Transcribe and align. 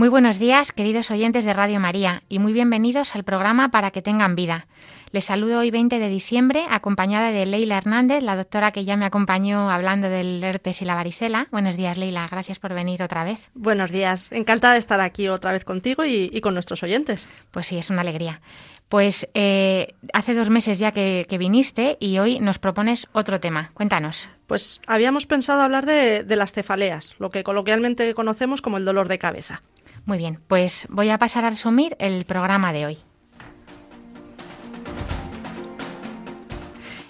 Muy 0.00 0.08
buenos 0.08 0.38
días, 0.38 0.72
queridos 0.72 1.10
oyentes 1.10 1.44
de 1.44 1.52
Radio 1.52 1.78
María, 1.78 2.22
y 2.30 2.38
muy 2.38 2.54
bienvenidos 2.54 3.14
al 3.14 3.22
programa 3.22 3.70
Para 3.70 3.90
que 3.90 4.00
tengan 4.00 4.34
vida. 4.34 4.66
Les 5.12 5.24
saludo 5.24 5.58
hoy 5.58 5.70
20 5.70 5.98
de 5.98 6.08
diciembre, 6.08 6.64
acompañada 6.70 7.32
de 7.32 7.44
Leila 7.44 7.76
Hernández, 7.76 8.22
la 8.22 8.34
doctora 8.34 8.72
que 8.72 8.86
ya 8.86 8.96
me 8.96 9.04
acompañó 9.04 9.70
hablando 9.70 10.08
del 10.08 10.42
herpes 10.42 10.80
y 10.80 10.86
la 10.86 10.94
varicela. 10.94 11.48
Buenos 11.50 11.76
días, 11.76 11.98
Leila, 11.98 12.26
gracias 12.30 12.58
por 12.58 12.72
venir 12.72 13.02
otra 13.02 13.24
vez. 13.24 13.50
Buenos 13.52 13.90
días, 13.90 14.32
encantada 14.32 14.72
de 14.72 14.78
estar 14.78 15.02
aquí 15.02 15.28
otra 15.28 15.52
vez 15.52 15.64
contigo 15.66 16.06
y, 16.06 16.40
con 16.40 16.54
nuestros 16.54 16.82
oyentes. 16.82 17.28
Pues 17.50 17.66
sí, 17.66 17.76
es 17.76 17.90
una 17.90 18.00
alegría. 18.00 18.40
Pues 18.88 19.28
eh, 19.34 19.96
hace 20.14 20.32
dos 20.32 20.48
meses 20.48 20.78
ya 20.78 20.92
que, 20.92 21.26
viniste 21.38 21.98
y 22.00 22.18
hoy 22.20 22.40
nos 22.40 22.58
propones 22.58 23.06
otro 23.12 23.38
tema. 23.38 23.70
Cuéntanos. 23.74 24.30
Pues 24.46 24.80
habíamos 24.86 25.26
pensado 25.26 25.60
hablar 25.60 25.84
de 25.84 26.36
las 26.36 26.54
cefaleas, 26.54 27.16
lo 27.18 27.30
que 27.30 27.44
coloquialmente 27.44 28.14
conocemos 28.14 28.62
como 28.62 28.78
el 28.78 28.86
dolor 28.86 29.06
de 29.06 29.18
cabeza. 29.18 29.60
Muy 30.04 30.18
bien, 30.18 30.40
pues 30.48 30.86
voy 30.90 31.10
a 31.10 31.18
pasar 31.18 31.44
a 31.44 31.50
resumir 31.50 31.96
el 31.98 32.24
programa 32.24 32.72
de 32.72 32.86
hoy. 32.86 32.98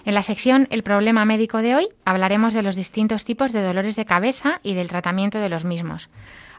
En 0.03 0.15
la 0.15 0.23
sección 0.23 0.67
El 0.71 0.83
problema 0.83 1.25
médico 1.25 1.59
de 1.59 1.75
hoy 1.75 1.89
hablaremos 2.05 2.53
de 2.53 2.63
los 2.63 2.75
distintos 2.75 3.23
tipos 3.23 3.53
de 3.53 3.61
dolores 3.61 3.95
de 3.95 4.05
cabeza 4.05 4.59
y 4.63 4.73
del 4.73 4.87
tratamiento 4.87 5.39
de 5.39 5.49
los 5.49 5.63
mismos. 5.63 6.09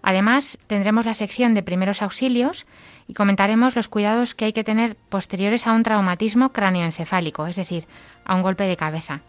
Además, 0.01 0.59
tendremos 0.69 1.07
la 1.07 1.15
sección 1.15 1.55
de 1.55 1.63
primeros 1.63 2.03
auxilios 2.03 2.67
y 3.09 3.15
comentaremos 3.15 3.77
los 3.77 3.89
cuidados 3.89 4.35
que 4.35 4.47
hay 4.47 4.53
que 4.53 4.65
tener 4.65 4.97
posteriores 5.09 5.67
a 5.67 5.73
un 5.73 5.83
traumatismo 5.83 6.53
cráneoencefálico, 6.53 7.47
es 7.47 7.57
decir, 7.57 7.87
a 8.25 8.35
un 8.35 8.43
golpe 8.43 8.65
de 8.65 8.77
cabeza. 8.77 9.23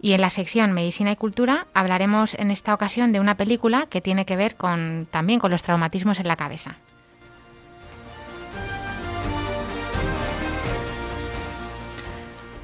Y 0.00 0.12
en 0.12 0.20
la 0.20 0.30
sección 0.30 0.72
Medicina 0.72 1.12
y 1.12 1.16
Cultura 1.16 1.66
hablaremos 1.74 2.34
en 2.34 2.50
esta 2.50 2.74
ocasión 2.74 3.12
de 3.12 3.20
una 3.20 3.36
película 3.36 3.86
que 3.90 4.00
tiene 4.00 4.24
que 4.24 4.36
ver 4.36 4.54
con, 4.54 5.06
también 5.10 5.40
con 5.40 5.50
los 5.50 5.62
traumatismos 5.62 6.20
en 6.20 6.28
la 6.28 6.36
cabeza. 6.36 6.76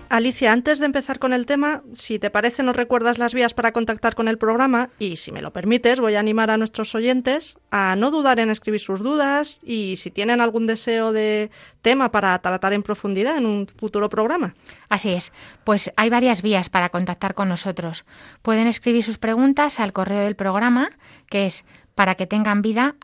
Alicia, 0.09 0.53
antes 0.53 0.79
de 0.79 0.87
empezar 0.87 1.19
con 1.19 1.33
el 1.33 1.47
tema, 1.47 1.83
si 1.95 2.19
te 2.19 2.31
parece, 2.31 2.63
nos 2.63 2.77
recuerdas 2.77 3.19
las 3.19 3.35
vías 3.35 3.55
para 3.55 3.73
contactar 3.73 4.15
con 4.15 4.29
el 4.29 4.39
programa 4.39 4.91
y, 4.99 5.17
si 5.17 5.33
me 5.33 5.43
lo 5.43 5.53
permites, 5.53 6.01
voy 6.01 6.15
a 6.15 6.21
animar 6.21 6.51
a 6.51 6.57
nuestros 6.57 6.95
oyentes 6.95 7.57
a 7.71 7.97
no 7.97 8.11
dudar 8.11 8.39
en 8.39 8.51
escribir 8.51 8.81
sus 8.81 9.01
dudas 9.01 9.61
y 9.63 9.97
si 9.97 10.11
tienen 10.11 10.41
algún 10.41 10.67
deseo 10.67 11.13
de 11.13 11.51
tema 11.83 12.11
para 12.13 12.39
tratar 12.39 12.73
en 12.73 12.83
profundidad 12.83 13.37
en 13.37 13.47
un 13.47 13.67
futuro 13.67 14.09
programa. 14.09 14.55
Así 14.89 15.11
es, 15.11 15.33
pues 15.65 15.93
hay 15.97 16.11
varias 16.11 16.43
vías 16.43 16.69
para 16.69 16.91
contactar 16.91 17.35
con 17.35 17.49
nosotros. 17.49 18.05
Pueden 18.43 18.67
escribir 18.67 19.03
sus 19.03 19.19
preguntas 19.19 19.81
al 19.81 19.93
correo 19.93 20.21
del 20.21 20.37
programa, 20.37 20.91
que 21.29 21.47
es 21.47 21.65
para 21.95 22.15
que 22.15 22.27
tengan 22.27 22.63
vida 22.63 22.95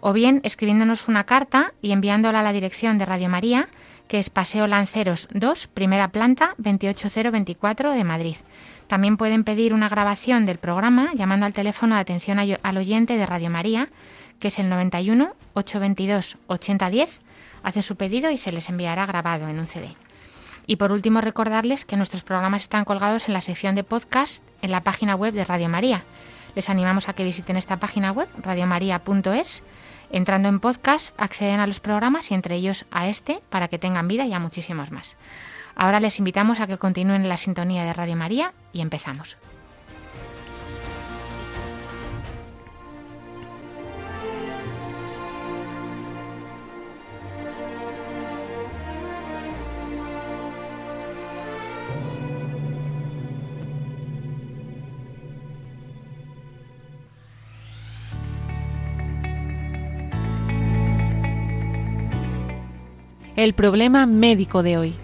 o 0.00 0.12
bien 0.12 0.40
escribiéndonos 0.44 1.08
una 1.08 1.24
carta 1.24 1.72
y 1.80 1.92
enviándola 1.92 2.40
a 2.40 2.42
la 2.42 2.52
dirección 2.52 2.98
de 2.98 3.06
Radio 3.06 3.30
María 3.30 3.68
que 4.08 4.18
es 4.18 4.30
Paseo 4.30 4.66
Lanceros 4.66 5.28
2, 5.32 5.68
primera 5.68 6.08
planta, 6.08 6.54
28024 6.58 7.92
de 7.92 8.04
Madrid. 8.04 8.36
También 8.86 9.16
pueden 9.16 9.44
pedir 9.44 9.72
una 9.72 9.88
grabación 9.88 10.46
del 10.46 10.58
programa 10.58 11.12
llamando 11.14 11.46
al 11.46 11.54
teléfono 11.54 11.94
de 11.94 12.02
atención 12.02 12.38
al 12.38 12.76
oyente 12.76 13.16
de 13.16 13.26
Radio 13.26 13.50
María, 13.50 13.88
que 14.38 14.48
es 14.48 14.58
el 14.58 14.68
91 14.68 15.34
822 15.54 16.38
8010. 16.46 17.20
Hace 17.62 17.82
su 17.82 17.96
pedido 17.96 18.30
y 18.30 18.36
se 18.36 18.52
les 18.52 18.68
enviará 18.68 19.06
grabado 19.06 19.48
en 19.48 19.58
un 19.58 19.66
CD. 19.66 19.94
Y 20.66 20.76
por 20.76 20.92
último, 20.92 21.20
recordarles 21.20 21.84
que 21.84 21.96
nuestros 21.96 22.22
programas 22.22 22.62
están 22.62 22.84
colgados 22.84 23.28
en 23.28 23.34
la 23.34 23.40
sección 23.40 23.74
de 23.74 23.84
podcast 23.84 24.42
en 24.62 24.70
la 24.70 24.82
página 24.82 25.14
web 25.14 25.34
de 25.34 25.44
Radio 25.44 25.68
María. 25.68 26.04
Les 26.54 26.70
animamos 26.70 27.08
a 27.08 27.14
que 27.14 27.24
visiten 27.24 27.56
esta 27.56 27.78
página 27.78 28.12
web, 28.12 28.28
radiomaria.es 28.42 29.62
Entrando 30.14 30.48
en 30.48 30.60
podcast, 30.60 31.12
acceden 31.18 31.58
a 31.58 31.66
los 31.66 31.80
programas 31.80 32.30
y 32.30 32.34
entre 32.34 32.54
ellos 32.54 32.86
a 32.92 33.08
este 33.08 33.40
para 33.50 33.66
que 33.66 33.80
tengan 33.80 34.06
vida 34.06 34.24
y 34.24 34.32
a 34.32 34.38
muchísimos 34.38 34.92
más. 34.92 35.16
Ahora 35.74 35.98
les 35.98 36.20
invitamos 36.20 36.60
a 36.60 36.68
que 36.68 36.78
continúen 36.78 37.22
en 37.22 37.28
la 37.28 37.36
sintonía 37.36 37.84
de 37.84 37.92
Radio 37.92 38.14
María 38.14 38.52
y 38.72 38.80
empezamos. 38.80 39.36
El 63.36 63.52
problema 63.54 64.06
médico 64.06 64.62
de 64.62 64.78
hoy. 64.78 64.94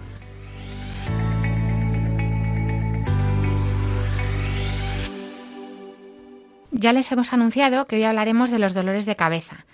Ya 6.71 6.93
les 6.93 7.11
hemos 7.11 7.33
anunciado 7.33 7.85
que 7.85 7.97
hoy 7.97 8.03
hablaremos 8.03 8.49
de 8.49 8.59
los 8.59 8.73
dolores 8.73 9.05
de 9.05 9.15
cabeza. 9.15 9.65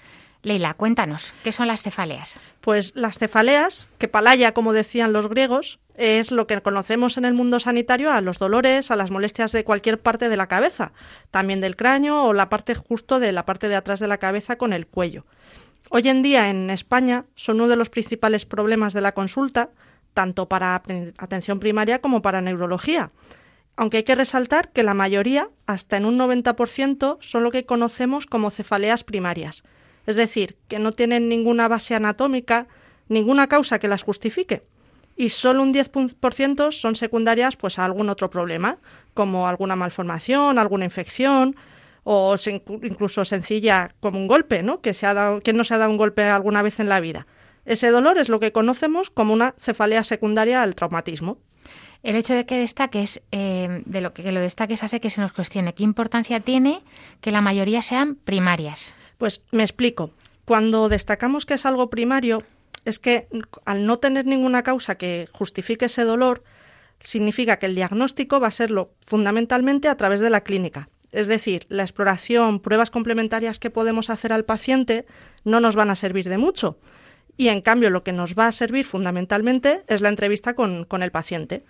Leila, 0.44 0.74
cuéntanos, 0.74 1.34
¿qué 1.44 1.52
son 1.52 1.68
las 1.68 1.82
cefaleas? 1.82 2.40
Pues 2.62 2.96
las 2.96 3.18
cefaleas, 3.18 3.88
que 3.98 4.08
palaya, 4.08 4.54
como 4.54 4.74
decían 4.74 5.14
los 5.14 5.30
griegos, 5.30 5.80
es 5.96 6.32
lo 6.32 6.48
que 6.48 6.62
conocemos 6.62 7.18
en 7.18 7.26
el 7.26 7.34
mundo 7.34 7.60
sanitario 7.60 8.12
a 8.12 8.22
los 8.22 8.40
dolores, 8.40 8.92
a 8.92 8.96
las 8.96 9.12
molestias 9.12 9.52
de 9.52 9.64
cualquier 9.64 10.00
parte 10.00 10.30
de 10.30 10.38
la 10.38 10.48
cabeza, 10.48 10.92
también 11.32 11.62
del 11.62 11.76
cráneo 11.76 12.24
o 12.24 12.34
la 12.34 12.50
parte 12.50 12.76
justo 12.76 13.20
de 13.20 13.32
la 13.32 13.46
parte 13.46 13.68
de 13.68 13.76
atrás 13.76 14.00
de 14.00 14.08
la 14.08 14.18
cabeza 14.18 14.58
con 14.58 14.74
el 14.74 14.88
cuello. 14.88 15.26
Hoy 15.90 16.08
en 16.10 16.22
día 16.22 16.50
en 16.50 16.70
España 16.70 17.26
son 17.36 17.58
uno 17.58 17.70
de 17.70 17.78
los 17.78 17.90
principales 17.90 18.46
problemas 18.46 18.94
de 18.94 19.02
la 19.02 19.14
consulta, 19.14 19.70
tanto 20.14 20.48
para 20.48 20.82
atención 21.18 21.60
primaria 21.60 22.02
como 22.02 22.22
para 22.22 22.42
neurología. 22.42 23.12
Aunque 23.78 23.98
hay 23.98 24.04
que 24.04 24.16
resaltar 24.16 24.72
que 24.72 24.84
la 24.84 24.94
mayoría, 24.94 25.50
hasta 25.66 25.98
en 25.98 26.06
un 26.06 26.18
90%, 26.18 27.18
son 27.22 27.44
lo 27.44 27.52
que 27.52 27.66
conocemos 27.66 28.26
como 28.26 28.50
cefaleas 28.50 29.04
primarias, 29.04 29.64
es 30.08 30.16
decir, 30.16 30.58
que 30.68 30.80
no 30.80 30.94
tienen 30.94 31.30
ninguna 31.30 31.68
base 31.68 31.94
anatómica, 31.94 32.68
ninguna 33.08 33.48
causa 33.48 33.80
que 33.80 33.88
las 33.88 34.04
justifique. 34.04 34.64
Y 35.16 35.30
solo 35.30 35.64
un 35.64 35.74
10% 35.74 36.72
son 36.72 36.96
secundarias 36.96 37.56
pues, 37.56 37.80
a 37.80 37.86
algún 37.86 38.10
otro 38.10 38.30
problema, 38.30 38.78
como 39.14 39.48
alguna 39.48 39.76
malformación, 39.76 40.60
alguna 40.60 40.86
infección, 40.86 41.56
o 42.10 42.36
incluso 42.84 43.26
sencilla 43.26 43.92
como 44.00 44.18
un 44.18 44.28
golpe, 44.28 44.64
¿no? 44.64 44.80
Que, 44.80 44.94
se 44.94 45.06
ha 45.06 45.14
dado, 45.14 45.42
que 45.42 45.52
no 45.52 45.66
se 45.66 45.74
ha 45.74 45.78
dado 45.78 45.92
un 45.92 45.98
golpe 45.98 46.24
alguna 46.24 46.62
vez 46.62 46.80
en 46.80 46.88
la 46.88 47.02
vida. 47.02 47.28
Ese 47.66 47.90
dolor 47.90 48.18
es 48.18 48.30
lo 48.30 48.40
que 48.40 48.54
conocemos 48.54 49.10
como 49.10 49.34
una 49.34 49.56
cefalea 49.60 50.06
secundaria 50.06 50.64
al 50.64 50.74
traumatismo. 50.74 51.38
El 52.04 52.16
hecho 52.16 52.34
de 52.34 52.46
que 52.46 52.56
destaques, 52.56 53.22
eh, 53.34 53.84
de 53.86 54.00
lo 54.00 54.14
que, 54.14 54.32
lo 54.32 54.40
destaques 54.40 54.84
hace 54.84 55.02
que 55.02 55.10
se 55.10 55.20
nos 55.20 55.34
cuestione 55.34 55.74
qué 55.74 55.84
importancia 55.84 56.40
tiene 56.40 56.82
que 57.20 57.32
la 57.32 57.42
mayoría 57.42 57.82
sean 57.82 58.16
primarias. 58.16 58.94
Pues 59.18 59.42
me 59.52 59.64
explico. 59.64 60.12
Cuando 60.46 60.88
destacamos 60.88 61.46
que 61.46 61.56
es 61.56 61.66
algo 61.66 61.90
primario, 61.90 62.42
es 62.86 63.00
que 63.00 63.28
al 63.66 63.86
no 63.86 64.00
tener 64.00 64.26
ninguna 64.26 64.64
causa 64.64 64.96
que 64.96 65.28
justifique 65.34 65.88
ese 65.88 66.06
dolor, 66.06 66.42
significa 67.02 67.60
que 67.60 67.66
el 67.66 67.76
diagnóstico 67.76 68.40
va 68.40 68.48
a 68.48 68.52
serlo 68.52 68.92
fundamentalmente 69.06 69.90
a 69.90 69.98
través 69.98 70.22
de 70.22 70.30
la 70.30 70.46
clínica, 70.46 70.88
es 71.18 71.28
decir, 71.28 71.66
la 71.70 71.82
exploración, 71.82 72.60
pruebas 72.60 72.92
complementarias 72.92 73.58
que 73.58 73.72
podemos 73.72 74.12
hacer 74.12 74.32
al 74.32 74.46
paciente 74.46 75.08
no 75.44 75.60
nos 75.60 75.76
van 75.76 75.90
a 75.90 75.96
servir 75.96 76.30
de 76.30 76.38
mucho. 76.38 76.78
Y 77.38 77.48
en 77.48 77.62
cambio, 77.62 77.90
lo 77.90 78.04
que 78.04 78.14
nos 78.14 78.36
va 78.36 78.46
a 78.46 78.52
servir 78.52 78.86
fundamentalmente 78.86 79.84
es 79.88 80.02
la 80.02 80.10
entrevista 80.10 80.54
con, 80.54 80.86
con 80.86 81.02
el 81.02 81.10
paciente. 81.10 81.64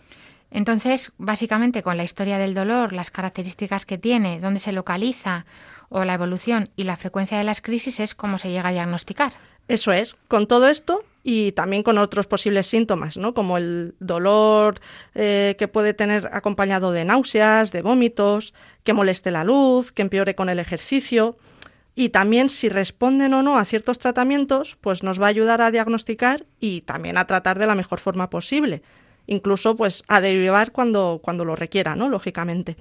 Entonces, 0.52 1.14
básicamente, 1.18 1.82
con 1.82 1.96
la 1.96 2.04
historia 2.04 2.38
del 2.38 2.54
dolor, 2.54 2.92
las 2.92 3.10
características 3.10 3.86
que 3.86 3.98
tiene, 3.98 4.42
dónde 4.42 4.60
se 4.60 4.74
localiza 4.74 5.46
o 5.88 6.04
la 6.04 6.16
evolución 6.16 6.70
y 6.76 6.84
la 6.84 6.98
frecuencia 6.98 7.38
de 7.38 7.46
las 7.46 7.62
crisis 7.62 8.02
es 8.02 8.16
cómo 8.16 8.38
se 8.38 8.50
llega 8.50 8.68
a 8.68 8.74
diagnosticar. 8.74 9.32
Eso 9.70 9.94
es. 9.94 10.16
Con 10.28 10.48
todo 10.48 10.68
esto 10.68 11.06
y 11.30 11.52
también 11.52 11.84
con 11.84 11.98
otros 11.98 12.26
posibles 12.26 12.68
síntomas, 12.68 13.18
¿no? 13.18 13.34
como 13.34 13.58
el 13.58 13.96
dolor 14.00 14.80
eh, 15.14 15.58
que 15.60 15.68
puede 15.68 15.94
tener 15.94 16.30
acompañado 16.32 16.94
de 16.94 17.04
náuseas, 17.04 17.74
de 17.74 17.82
vómitos, 17.82 18.54
que 18.86 18.94
moleste 18.94 19.30
la 19.30 19.44
luz, 19.44 19.92
que 19.92 20.04
empeore 20.04 20.36
con 20.36 20.48
el 20.48 20.58
ejercicio. 20.58 21.38
y 21.96 22.10
también 22.10 22.48
si 22.48 22.70
responden 22.70 23.34
o 23.34 23.44
no 23.44 23.58
a 23.58 23.66
ciertos 23.66 24.00
tratamientos, 24.00 24.78
pues 24.80 25.04
nos 25.04 25.20
va 25.22 25.26
a 25.26 25.30
ayudar 25.30 25.62
a 25.62 25.70
diagnosticar 25.70 26.46
y 26.62 26.82
también 26.82 27.18
a 27.18 27.26
tratar 27.26 27.60
de 27.60 27.68
la 27.68 27.76
mejor 27.76 28.00
forma 28.00 28.30
posible, 28.30 28.82
incluso 29.26 29.76
pues 29.76 30.06
a 30.08 30.22
derivar 30.22 30.72
cuando, 30.72 31.20
cuando 31.22 31.44
lo 31.44 31.58
requiera, 31.58 31.98
¿no? 31.98 32.08
Lógicamente. 32.08 32.78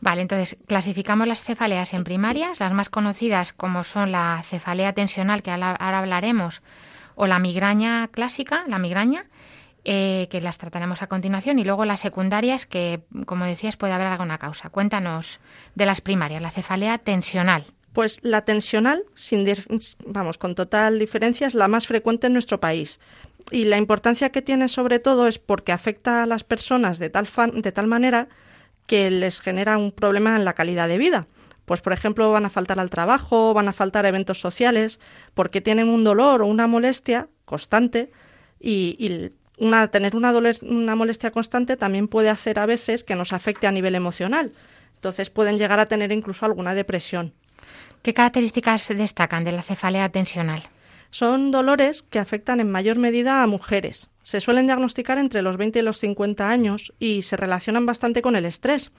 Vale, 0.00 0.22
entonces 0.22 0.56
clasificamos 0.66 1.28
las 1.28 1.42
cefaleas 1.42 1.92
en 1.92 2.04
primarias, 2.04 2.58
las 2.58 2.72
más 2.72 2.88
conocidas 2.88 3.52
como 3.52 3.84
son 3.84 4.12
la 4.12 4.42
cefalea 4.44 4.94
tensional, 4.94 5.42
que 5.42 5.50
ahora 5.50 5.98
hablaremos, 5.98 6.62
o 7.22 7.28
la 7.28 7.38
migraña 7.38 8.08
clásica, 8.08 8.64
la 8.66 8.80
migraña, 8.80 9.26
eh, 9.84 10.26
que 10.28 10.40
las 10.40 10.58
trataremos 10.58 11.02
a 11.02 11.06
continuación, 11.06 11.60
y 11.60 11.64
luego 11.64 11.84
las 11.84 12.00
secundarias, 12.00 12.66
que 12.66 13.02
como 13.26 13.44
decías 13.44 13.76
puede 13.76 13.92
haber 13.92 14.08
alguna 14.08 14.38
causa. 14.38 14.70
Cuéntanos 14.70 15.38
de 15.76 15.86
las 15.86 16.00
primarias, 16.00 16.42
la 16.42 16.50
cefalea 16.50 16.98
tensional. 16.98 17.66
Pues 17.92 18.18
la 18.24 18.44
tensional, 18.44 19.04
sin 19.14 19.46
vamos, 20.04 20.36
con 20.36 20.56
total 20.56 20.98
diferencia, 20.98 21.46
es 21.46 21.54
la 21.54 21.68
más 21.68 21.86
frecuente 21.86 22.26
en 22.26 22.32
nuestro 22.32 22.58
país. 22.58 22.98
Y 23.52 23.66
la 23.66 23.76
importancia 23.76 24.30
que 24.30 24.42
tiene 24.42 24.66
sobre 24.66 24.98
todo 24.98 25.28
es 25.28 25.38
porque 25.38 25.70
afecta 25.70 26.24
a 26.24 26.26
las 26.26 26.42
personas 26.42 26.98
de 26.98 27.08
tal, 27.08 27.28
de 27.54 27.70
tal 27.70 27.86
manera 27.86 28.26
que 28.88 29.12
les 29.12 29.40
genera 29.40 29.78
un 29.78 29.92
problema 29.92 30.34
en 30.34 30.44
la 30.44 30.54
calidad 30.54 30.88
de 30.88 30.98
vida. 30.98 31.28
Pues, 31.64 31.80
por 31.80 31.92
ejemplo, 31.92 32.30
van 32.30 32.44
a 32.44 32.50
faltar 32.50 32.80
al 32.80 32.90
trabajo, 32.90 33.54
van 33.54 33.68
a 33.68 33.72
faltar 33.72 34.04
a 34.04 34.08
eventos 34.08 34.40
sociales, 34.40 34.98
porque 35.34 35.60
tienen 35.60 35.88
un 35.88 36.04
dolor 36.04 36.42
o 36.42 36.46
una 36.46 36.66
molestia 36.66 37.28
constante 37.44 38.10
y, 38.60 39.32
una, 39.58 39.88
tener 39.88 40.16
una, 40.16 40.32
una 40.62 40.96
molestia 40.96 41.30
constante 41.30 41.76
también 41.76 42.08
puede 42.08 42.30
hacer 42.30 42.58
a 42.58 42.66
veces 42.66 43.04
que 43.04 43.14
nos 43.14 43.32
afecte 43.32 43.66
a 43.66 43.72
nivel 43.72 43.94
emocional. 43.94 44.52
Entonces 44.94 45.30
pueden 45.30 45.58
llegar 45.58 45.80
a 45.80 45.86
tener 45.86 46.12
incluso 46.12 46.46
alguna 46.46 46.74
depresión. 46.74 47.34
¿Qué 48.02 48.14
características 48.14 48.82
se 48.82 48.94
destacan 48.94 49.44
de 49.44 49.52
la 49.52 49.62
cefalea 49.62 50.08
tensional? 50.08 50.62
Son 51.12 51.50
dolores 51.50 52.02
que 52.04 52.18
afectan 52.18 52.58
en 52.58 52.70
mayor 52.70 52.96
medida 52.96 53.42
a 53.42 53.46
mujeres. 53.46 54.08
Se 54.22 54.40
suelen 54.40 54.64
diagnosticar 54.64 55.18
entre 55.18 55.42
los 55.42 55.58
20 55.58 55.78
y 55.78 55.82
los 55.82 55.98
50 55.98 56.48
años 56.48 56.94
y 56.98 57.20
se 57.20 57.36
relacionan 57.36 57.84
bastante 57.84 58.22
con 58.22 58.34
el 58.34 58.46
estrés. 58.46 58.92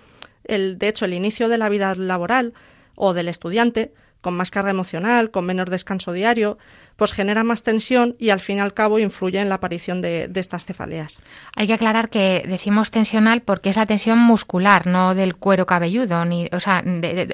El, 0.44 0.78
de 0.78 0.90
hecho, 0.90 1.06
el 1.06 1.14
inicio 1.14 1.50
de 1.50 1.58
la 1.58 1.70
vida 1.70 1.96
laboral 1.96 2.54
o 2.94 3.16
del 3.16 3.30
estudiante, 3.30 3.96
con 4.22 4.36
más 4.36 4.52
carga 4.52 4.70
emocional, 4.70 5.32
con 5.32 5.48
menor 5.48 5.72
descanso 5.72 6.14
diario, 6.14 6.60
pues 6.96 7.12
genera 7.12 7.44
más 7.44 7.64
tensión 7.64 8.16
y 8.20 8.30
al 8.30 8.40
fin 8.40 8.58
y 8.58 8.62
al 8.62 8.74
cabo 8.74 9.00
influye 9.00 9.40
en 9.40 9.50
la 9.50 9.56
aparición 9.56 10.02
de, 10.02 10.30
estas 10.36 10.66
cefaleas. 10.66 11.20
Hay 11.56 11.68
que 11.68 11.74
aclarar 11.74 12.10
que 12.10 12.44
decimos 12.48 12.92
tensional 12.92 13.42
porque 13.42 13.70
es 13.70 13.78
la 13.78 13.86
tensión 13.86 14.20
muscular, 14.20 14.88
no 14.88 15.16
del 15.16 15.36
cuero 15.36 15.66
cabelludo, 15.66 16.26
ni, 16.26 16.50
o, 16.52 16.60
sea, 16.60 16.84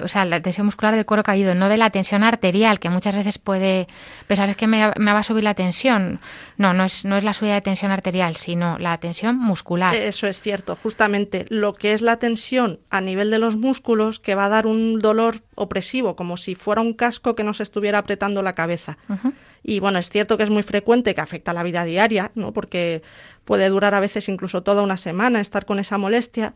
o 0.02 0.08
sea, 0.08 0.24
la 0.24 0.40
tensión 0.40 0.66
muscular 0.66 0.94
del 0.94 1.06
cuero 1.06 1.22
cabelludo, 1.22 1.54
no 1.54 1.68
de 1.68 1.76
la 1.76 1.90
tensión 1.90 2.22
arterial, 2.22 2.80
que 2.80 2.90
muchas 2.90 3.14
veces 3.14 3.38
puede 3.38 3.86
pensar 4.26 4.48
es 4.48 4.56
que 4.56 4.66
me, 4.66 4.92
me, 4.96 5.12
va 5.12 5.18
a 5.18 5.24
subir 5.24 5.44
la 5.44 5.54
tensión. 5.54 6.20
No, 6.56 6.72
no 6.72 6.84
es, 6.84 7.04
no 7.04 7.16
es 7.16 7.24
la 7.24 7.32
subida 7.32 7.54
de 7.54 7.60
tensión 7.60 7.90
arterial, 7.90 8.36
sino 8.36 8.78
la 8.78 8.98
tensión 8.98 9.36
muscular. 9.36 9.94
Eso 9.94 10.26
es 10.26 10.40
cierto, 10.40 10.76
justamente 10.82 11.46
lo 11.48 11.74
que 11.74 11.92
es 11.92 12.02
la 12.02 12.18
tensión 12.18 12.80
a 12.90 13.00
nivel 13.00 13.30
de 13.30 13.38
los 13.38 13.56
músculos 13.56 14.20
que 14.20 14.34
va 14.34 14.46
a 14.46 14.48
dar 14.48 14.66
un 14.66 14.98
dolor 14.98 15.36
opresivo, 15.54 16.16
como 16.16 16.36
si 16.36 16.54
fuera 16.54 16.80
un 16.80 16.94
casco 16.94 17.34
que 17.34 17.44
nos 17.44 17.60
estuviera 17.60 17.98
apretando 17.98 18.42
la 18.42 18.54
cabeza. 18.54 18.98
Y 19.62 19.80
bueno, 19.80 19.98
es 19.98 20.10
cierto 20.10 20.36
que 20.36 20.44
es 20.44 20.50
muy 20.50 20.62
frecuente 20.62 21.14
que 21.14 21.20
afecta 21.20 21.50
a 21.50 21.54
la 21.54 21.62
vida 21.62 21.84
diaria, 21.84 22.30
¿no? 22.34 22.52
Porque 22.52 23.02
puede 23.44 23.68
durar 23.68 23.94
a 23.94 24.00
veces 24.00 24.28
incluso 24.28 24.62
toda 24.62 24.82
una 24.82 24.96
semana 24.96 25.40
estar 25.40 25.66
con 25.66 25.78
esa 25.78 25.98
molestia, 25.98 26.54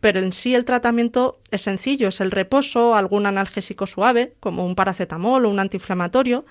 pero 0.00 0.20
en 0.20 0.32
sí 0.32 0.54
el 0.54 0.64
tratamiento 0.64 1.38
es 1.50 1.62
sencillo, 1.62 2.08
es 2.08 2.20
el 2.20 2.30
reposo, 2.30 2.94
algún 2.94 3.26
analgésico 3.26 3.86
suave, 3.86 4.34
como 4.40 4.64
un 4.64 4.74
paracetamol 4.74 5.46
o 5.46 5.50
un 5.50 5.58
antiinflamatorio, 5.58 6.44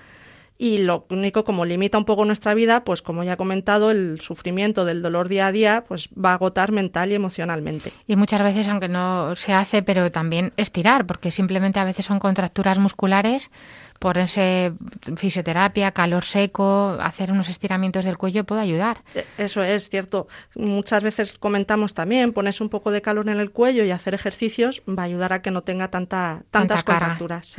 y 0.58 0.78
lo 0.80 1.06
único 1.10 1.44
como 1.44 1.66
limita 1.66 1.98
un 1.98 2.06
poco 2.06 2.24
nuestra 2.24 2.54
vida, 2.54 2.86
pues 2.86 3.02
como 3.02 3.24
ya 3.24 3.34
he 3.34 3.38
comentado, 3.38 3.92
el 3.92 4.22
sufrimiento 4.22 4.86
del 4.86 5.02
dolor 5.02 5.28
día 5.28 5.48
a 5.48 5.52
día 5.52 5.84
pues 5.86 6.10
va 6.14 6.32
a 6.32 6.36
agotar 6.36 6.72
mental 6.72 7.12
y 7.12 7.16
emocionalmente. 7.16 7.92
Y 8.08 8.16
muchas 8.16 8.42
veces, 8.42 8.68
aunque 8.70 8.88
no 8.88 9.36
se 9.36 9.52
hace, 9.52 9.84
pero 9.84 10.12
también 10.12 10.54
estirar, 10.56 11.06
porque 11.06 11.32
simplemente 11.32 11.80
a 11.80 11.84
veces 11.84 12.06
son 12.06 12.20
contracturas 12.20 12.80
musculares 12.80 13.52
ponerse 14.00 14.74
fisioterapia, 15.16 15.92
calor 15.92 16.24
seco, 16.24 16.98
hacer 17.02 17.32
unos 17.32 17.50
estiramientos 17.50 18.06
del 18.06 18.18
cuello 18.18 18.44
puede 18.44 18.62
ayudar. 18.62 19.04
E, 19.14 19.26
eso 19.38 19.64
es 19.64 19.90
cierto. 19.90 20.28
Muchas 20.56 21.04
veces 21.04 21.34
comentamos 21.34 21.94
también, 21.94 22.34
ponerse 22.34 22.64
un 22.64 22.70
poco 22.70 22.92
de 22.92 23.02
calor 23.02 23.30
en 23.30 23.40
el 23.40 23.52
cuello 23.52 23.84
y 23.84 23.92
hacer 23.92 24.14
ejercicios 24.14 24.82
va 24.88 25.04
a 25.04 25.06
ayudar 25.06 25.34
a 25.34 25.42
que 25.42 25.52
no 25.52 25.62
tenga 25.62 25.90
tanta, 25.90 26.44
tantas 26.52 26.84
contracturas. 26.84 27.56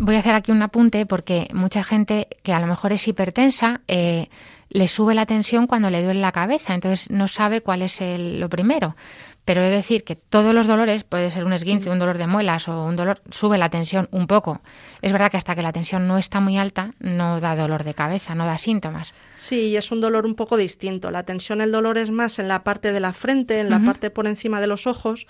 voy 0.00 0.16
a 0.16 0.18
hacer 0.18 0.34
aquí 0.34 0.52
un 0.52 0.62
apunte 0.62 1.06
porque 1.06 1.48
mucha 1.52 1.84
gente 1.84 2.28
que 2.42 2.52
a 2.52 2.60
lo 2.60 2.66
mejor 2.66 2.92
es 2.92 3.06
hipertensa, 3.06 3.80
eh, 3.88 4.28
le 4.70 4.86
sube 4.86 5.14
la 5.14 5.26
tensión 5.26 5.66
cuando 5.66 5.90
le 5.90 6.02
duele 6.02 6.20
la 6.20 6.32
cabeza, 6.32 6.74
entonces 6.74 7.10
no 7.10 7.28
sabe 7.28 7.60
cuál 7.60 7.82
es 7.82 8.00
el, 8.00 8.38
lo 8.38 8.48
primero. 8.48 8.96
Pero 9.44 9.62
he 9.62 9.70
de 9.70 9.76
decir 9.76 10.04
que 10.04 10.16
todos 10.16 10.54
los 10.54 10.66
dolores, 10.66 11.02
puede 11.02 11.30
ser 11.30 11.44
un 11.44 11.52
esguince, 11.52 11.90
un 11.90 11.98
dolor 11.98 12.18
de 12.18 12.26
muelas 12.26 12.68
o 12.68 12.84
un 12.84 12.96
dolor, 12.96 13.20
sube 13.30 13.58
la 13.58 13.70
tensión 13.70 14.08
un 14.10 14.26
poco. 14.26 14.60
Es 15.02 15.12
verdad 15.12 15.30
que 15.30 15.38
hasta 15.38 15.54
que 15.54 15.62
la 15.62 15.72
tensión 15.72 16.06
no 16.06 16.18
está 16.18 16.40
muy 16.40 16.58
alta, 16.58 16.92
no 17.00 17.40
da 17.40 17.56
dolor 17.56 17.84
de 17.84 17.94
cabeza, 17.94 18.34
no 18.34 18.46
da 18.46 18.58
síntomas. 18.58 19.14
Sí, 19.38 19.76
es 19.76 19.90
un 19.90 20.00
dolor 20.00 20.26
un 20.26 20.34
poco 20.34 20.56
distinto. 20.56 21.10
La 21.10 21.24
tensión, 21.24 21.60
el 21.60 21.72
dolor 21.72 21.98
es 21.98 22.10
más 22.10 22.38
en 22.38 22.48
la 22.48 22.62
parte 22.62 22.92
de 22.92 23.00
la 23.00 23.12
frente, 23.12 23.60
en 23.60 23.70
la 23.70 23.80
parte 23.80 24.10
por 24.10 24.26
encima 24.26 24.60
de 24.60 24.66
los 24.66 24.86
ojos, 24.86 25.26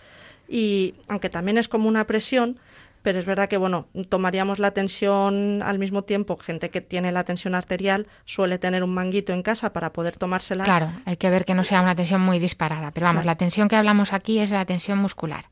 y 0.49 0.95
aunque 1.07 1.31
también 1.31 1.59
es 1.59 1.69
como 1.69 1.89
una 1.89 2.07
presión, 2.07 2.59
pero 3.03 3.19
es 3.19 3.25
verdad 3.25 3.49
que, 3.49 3.57
bueno, 3.57 3.87
tomaríamos 4.09 4.59
la 4.59 4.73
tensión 4.73 5.63
al 5.63 5.79
mismo 5.79 6.03
tiempo. 6.03 6.37
Gente 6.37 6.71
que 6.71 6.81
tiene 6.81 7.13
la 7.13 7.25
tensión 7.25 7.55
arterial 7.55 8.07
suele 8.27 8.59
tener 8.59 8.83
un 8.85 8.93
manguito 8.93 9.33
en 9.33 9.43
casa 9.43 9.73
para 9.73 9.93
poder 9.93 10.19
tomársela. 10.19 10.65
Claro, 10.65 10.91
hay 11.07 11.17
que 11.17 11.31
ver 11.31 11.45
que 11.45 11.55
no 11.55 11.65
sea 11.65 11.81
una 11.81 11.95
tensión 11.95 12.21
muy 12.21 12.39
disparada. 12.39 12.91
Pero 12.91 13.07
vamos, 13.07 13.25
la 13.25 13.37
tensión 13.37 13.69
que 13.69 13.77
hablamos 13.77 14.13
aquí 14.13 14.39
es 14.39 14.51
la 14.51 14.67
tensión 14.67 14.99
muscular. 14.99 15.47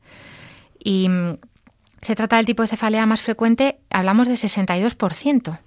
Y 0.77 1.09
mm, 1.09 1.37
se 2.01 2.15
trata 2.15 2.37
del 2.37 2.45
tipo 2.45 2.61
de 2.61 2.67
cefalea 2.67 3.05
más 3.05 3.21
frecuente, 3.21 3.79
hablamos 3.89 4.27
de 4.27 4.35
62%, 4.35 5.59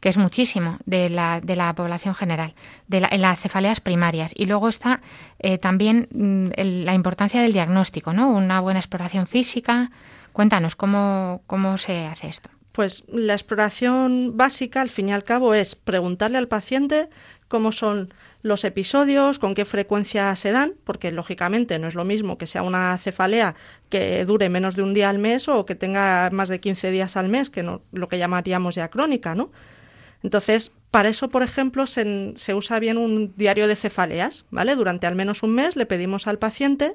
que 0.00 0.08
es 0.08 0.16
muchísimo 0.16 0.78
de 0.86 1.10
la, 1.10 1.40
de 1.42 1.56
la 1.56 1.74
población 1.74 2.14
general, 2.14 2.54
de 2.88 3.00
la, 3.00 3.08
en 3.10 3.20
las 3.20 3.38
cefaleas 3.38 3.80
primarias. 3.80 4.32
Y 4.34 4.46
luego 4.46 4.70
está 4.70 5.02
eh, 5.38 5.58
también 5.58 6.08
mm, 6.10 6.84
la 6.84 6.94
importancia 6.94 7.42
del 7.42 7.52
diagnóstico, 7.52 8.14
¿no? 8.14 8.30
Una 8.30 8.60
buena 8.60 8.80
exploración 8.80 9.26
física 9.26 9.90
Cuéntanos 10.32 10.76
cómo, 10.76 11.42
cómo 11.46 11.78
se 11.78 12.06
hace 12.06 12.28
esto. 12.28 12.50
Pues 12.72 13.04
la 13.08 13.34
exploración 13.34 14.36
básica, 14.36 14.80
al 14.80 14.88
fin 14.88 15.10
y 15.10 15.12
al 15.12 15.24
cabo, 15.24 15.52
es 15.52 15.74
preguntarle 15.74 16.38
al 16.38 16.48
paciente 16.48 17.10
cómo 17.48 17.70
son 17.70 18.14
los 18.40 18.64
episodios, 18.64 19.38
con 19.38 19.54
qué 19.54 19.66
frecuencia 19.66 20.34
se 20.36 20.52
dan, 20.52 20.72
porque 20.84 21.12
lógicamente 21.12 21.78
no 21.78 21.86
es 21.86 21.94
lo 21.94 22.04
mismo 22.04 22.38
que 22.38 22.46
sea 22.46 22.62
una 22.62 22.96
cefalea 22.96 23.54
que 23.90 24.24
dure 24.24 24.48
menos 24.48 24.74
de 24.74 24.82
un 24.82 24.94
día 24.94 25.10
al 25.10 25.18
mes 25.18 25.48
o 25.48 25.66
que 25.66 25.74
tenga 25.74 26.30
más 26.30 26.48
de 26.48 26.60
15 26.60 26.90
días 26.90 27.16
al 27.18 27.28
mes, 27.28 27.50
que 27.50 27.62
no, 27.62 27.82
lo 27.92 28.08
que 28.08 28.18
llamaríamos 28.18 28.74
ya 28.74 28.88
crónica, 28.88 29.34
¿no? 29.34 29.52
Entonces, 30.22 30.72
para 30.90 31.10
eso, 31.10 31.28
por 31.28 31.42
ejemplo, 31.42 31.86
se, 31.86 32.32
se 32.36 32.54
usa 32.54 32.78
bien 32.78 32.96
un 32.96 33.34
diario 33.36 33.68
de 33.68 33.76
cefaleas, 33.76 34.46
¿vale? 34.50 34.74
Durante 34.76 35.06
al 35.06 35.14
menos 35.14 35.42
un 35.42 35.54
mes 35.54 35.76
le 35.76 35.84
pedimos 35.84 36.26
al 36.26 36.38
paciente 36.38 36.94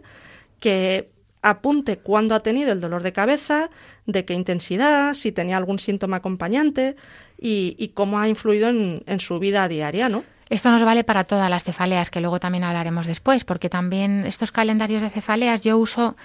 que 0.60 1.12
apunte 1.50 1.98
cuándo 1.98 2.36
ha 2.36 2.42
tenido 2.42 2.72
el 2.72 2.82
dolor 2.82 3.04
de 3.04 3.14
cabeza, 3.14 3.70
de 4.06 4.26
qué 4.26 4.34
intensidad, 4.34 5.14
si 5.14 5.32
tenía 5.32 5.58
algún 5.58 5.80
síntoma 5.80 6.18
acompañante 6.18 6.96
y, 7.40 7.92
cómo 7.94 8.20
ha 8.20 8.28
influido 8.28 8.70
en, 8.70 9.04
en, 9.06 9.20
su 9.20 9.40
vida 9.40 9.68
diaria, 9.68 10.10
¿no? 10.10 10.24
Esto 10.50 10.72
nos 10.72 10.84
vale 10.84 11.04
para 11.04 11.26
todas 11.26 11.50
las 11.50 11.66
cefaleas, 11.66 12.10
que 12.10 12.22
luego 12.22 12.40
también 12.40 12.64
hablaremos 12.64 13.06
después, 13.06 13.44
porque 13.44 13.70
también 13.70 14.26
estos 14.26 14.52
calendarios 14.52 15.02
de 15.02 15.10
cefaleas 15.10 15.62
yo 15.62 15.78
uso 15.78 16.16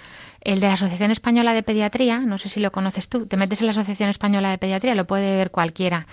el 0.41 0.61
de 0.61 0.67
la 0.67 0.73
Asociación 0.73 1.11
Española 1.11 1.53
de 1.53 1.61
Pediatría, 1.61 2.19
no 2.19 2.37
sé 2.37 2.47
si 2.47 2.61
lo 2.61 2.71
conoces 2.71 3.09
tú, 3.09 3.25
te 3.25 3.35
metes 3.35 3.59
en 3.61 3.67
la 3.67 3.71
Asociación 3.71 4.09
Española 4.09 4.49
de 4.49 4.57
Pediatría, 4.57 4.95
lo 4.95 5.05
puede 5.05 5.35
ver 5.35 5.51
cualquiera. 5.51 6.07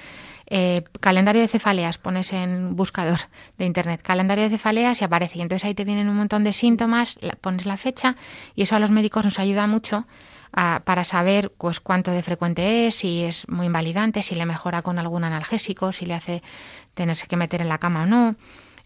Eh, 0.53 0.83
calendario 0.99 1.41
de 1.41 1.47
cefaleas, 1.47 1.99
pones 1.99 2.33
en 2.33 2.75
buscador 2.75 3.21
de 3.57 3.67
internet 3.67 4.03
calendario 4.03 4.43
de 4.45 4.51
cefaleas 4.51 5.01
y 5.01 5.05
aparece. 5.05 5.39
Y 5.39 5.43
entonces 5.43 5.65
ahí 5.65 5.75
te 5.75 5.85
vienen 5.85 6.09
un 6.09 6.17
montón 6.17 6.43
de 6.43 6.53
síntomas, 6.53 7.19
pones 7.41 7.67
la 7.67 7.77
fecha 7.77 8.17
y 8.57 8.63
eso 8.63 8.75
a 8.75 8.81
los 8.81 8.91
médicos 8.91 9.25
nos 9.25 9.39
ayuda 9.39 9.69
mucho 9.69 10.07
para 10.51 11.05
saber 11.05 11.53
pues 11.57 11.79
cuánto 11.79 12.11
de 12.11 12.25
frecuente 12.25 12.89
es, 12.89 12.97
si 12.97 13.23
es 13.23 13.49
muy 13.49 13.67
invalidante, 13.67 14.23
si 14.23 14.35
le 14.35 14.45
mejora 14.45 14.83
con 14.83 14.99
algún 14.99 15.23
analgésico, 15.23 15.93
si 15.93 16.07
le 16.07 16.15
hace 16.15 16.43
tenerse 16.95 17.29
que 17.29 17.37
meter 17.37 17.63
en 17.63 17.69
la 17.69 17.79
cama 17.79 18.03
o 18.03 18.07
no. 18.07 18.35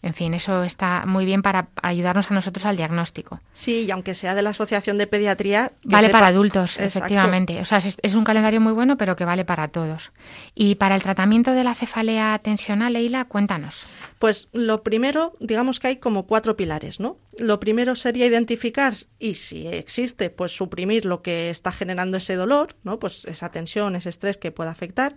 En 0.04 0.12
fin, 0.12 0.34
eso 0.34 0.62
está 0.64 1.06
muy 1.06 1.24
bien 1.24 1.40
para 1.40 1.68
ayudarnos 1.82 2.30
a 2.30 2.34
nosotros 2.34 2.66
al 2.66 2.76
diagnóstico. 2.76 3.40
Sí, 3.54 3.86
y 3.86 3.90
aunque 3.90 4.14
sea 4.14 4.34
de 4.34 4.42
la 4.42 4.50
Asociación 4.50 4.98
de 4.98 5.06
Pediatría... 5.06 5.72
Vale 5.82 6.10
para 6.10 6.26
adultos, 6.26 6.78
efectivamente. 6.78 7.58
O 7.58 7.64
sea, 7.64 7.78
es, 7.78 8.14
un 8.14 8.22
calendario 8.22 8.60
muy 8.60 8.74
bueno, 8.74 8.98
pero 8.98 9.16
que 9.16 9.24
vale 9.24 9.46
para 9.46 9.68
todos. 9.68 10.12
Y 10.54 10.74
para 10.74 10.94
el 10.94 11.02
tratamiento 11.02 11.52
de 11.52 11.64
la 11.64 11.74
cefalea 11.74 12.38
tensional, 12.40 12.92
Leila, 12.92 13.24
cuéntanos. 13.24 13.86
Pues 14.18 14.50
lo 14.52 14.82
primero, 14.82 15.32
digamos 15.40 15.80
que 15.80 15.88
hay 15.88 15.96
como 15.96 16.26
cuatro 16.26 16.54
pilares, 16.54 17.00
¿no? 17.00 17.16
Lo 17.38 17.58
primero 17.58 17.94
sería 17.94 18.26
identificar 18.26 18.92
y 19.18 19.34
si 19.34 19.66
existe, 19.66 20.28
pues 20.28 20.54
suprimir 20.54 21.06
lo 21.06 21.22
que 21.22 21.48
está 21.48 21.72
generando 21.72 22.18
ese 22.18 22.34
dolor, 22.34 22.76
¿no? 22.84 22.98
Pues 22.98 23.24
esa 23.24 23.48
tensión, 23.48 23.96
ese 23.96 24.10
estrés 24.10 24.36
que 24.36 24.52
pueda 24.52 24.70
afectar. 24.70 25.16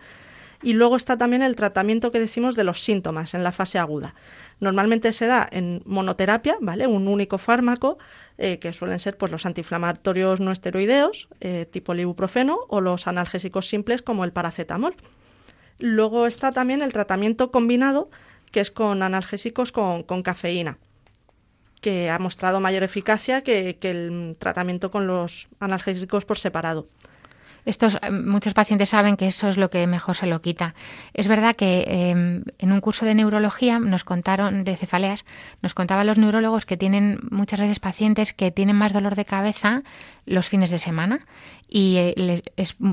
Y 0.61 0.73
luego 0.73 0.95
está 0.95 1.17
también 1.17 1.43
el 1.43 1.55
tratamiento 1.55 2.11
que 2.11 2.19
decimos 2.19 2.55
de 2.55 2.63
los 2.63 2.83
síntomas 2.83 3.33
en 3.33 3.43
la 3.43 3.51
fase 3.51 3.77
aguda. 3.77 4.15
Normalmente 4.59 5.13
se 5.13 5.27
da 5.27 5.47
en 5.51 5.83
monoterapia, 5.85 6.57
¿vale? 6.59 6.87
Un 6.87 7.07
único 7.07 7.37
fármaco, 7.37 7.99
eh, 8.37 8.57
que 8.57 8.73
suelen 8.73 8.99
ser 8.99 9.17
pues, 9.17 9.31
los 9.31 9.45
antiinflamatorios 9.45 10.39
no 10.39 10.51
esteroideos, 10.51 11.29
eh, 11.41 11.67
tipo 11.69 11.93
el 11.93 11.99
ibuprofeno, 11.99 12.59
o 12.69 12.81
los 12.81 13.07
analgésicos 13.07 13.67
simples 13.67 14.01
como 14.01 14.23
el 14.23 14.31
paracetamol. 14.31 14.95
Luego 15.79 16.25
está 16.25 16.51
también 16.51 16.81
el 16.81 16.91
tratamiento 16.91 17.51
combinado, 17.51 18.09
que 18.51 18.61
es 18.61 18.71
con 18.71 19.03
analgésicos 19.03 19.71
con, 19.71 20.03
cafeína, 20.23 20.79
que 21.81 22.09
ha 22.09 22.17
mostrado 22.17 22.59
mayor 22.59 22.81
eficacia 22.81 23.43
que 23.43 23.77
el 23.81 24.35
tratamiento 24.39 24.89
con 24.89 25.05
los 25.05 25.47
analgésicos 25.59 26.25
por 26.25 26.39
separado. 26.39 26.87
Estos, 27.67 27.99
eh, 28.01 28.11
muchos 28.11 28.53
pacientes 28.53 28.87
saben 28.87 29.17
que 29.17 29.27
eso 29.27 29.49
es 29.49 29.57
lo 29.57 29.69
que 29.69 29.85
mejor 29.87 30.15
se 30.15 30.25
lo 30.25 30.41
quita. 30.41 30.73
Es 31.13 31.27
verdad 31.27 31.53
que 31.53 31.83
em, 31.85 32.43
en 32.59 32.71
un 32.71 32.79
curso 32.79 33.05
de 33.05 33.13
neurología 33.13 33.77
nos 33.77 34.05
contaron, 34.05 34.63
de 34.63 34.77
cefaleas, 34.77 35.25
nos 35.61 35.73
contaban 35.73 36.07
los 36.07 36.17
neurólogos 36.17 36.65
que 36.65 36.77
tienen 36.77 37.19
muchas 37.29 37.59
veces 37.59 37.79
pacientes 37.79 38.31
que 38.31 38.51
tienen 38.51 38.77
más 38.77 38.93
dolor 38.93 39.15
de 39.15 39.25
cabeza 39.25 39.83
los 40.25 40.49
fines 40.49 40.71
de 40.71 40.79
semana 40.79 41.25
y 41.69 41.97
eh, 41.97 42.41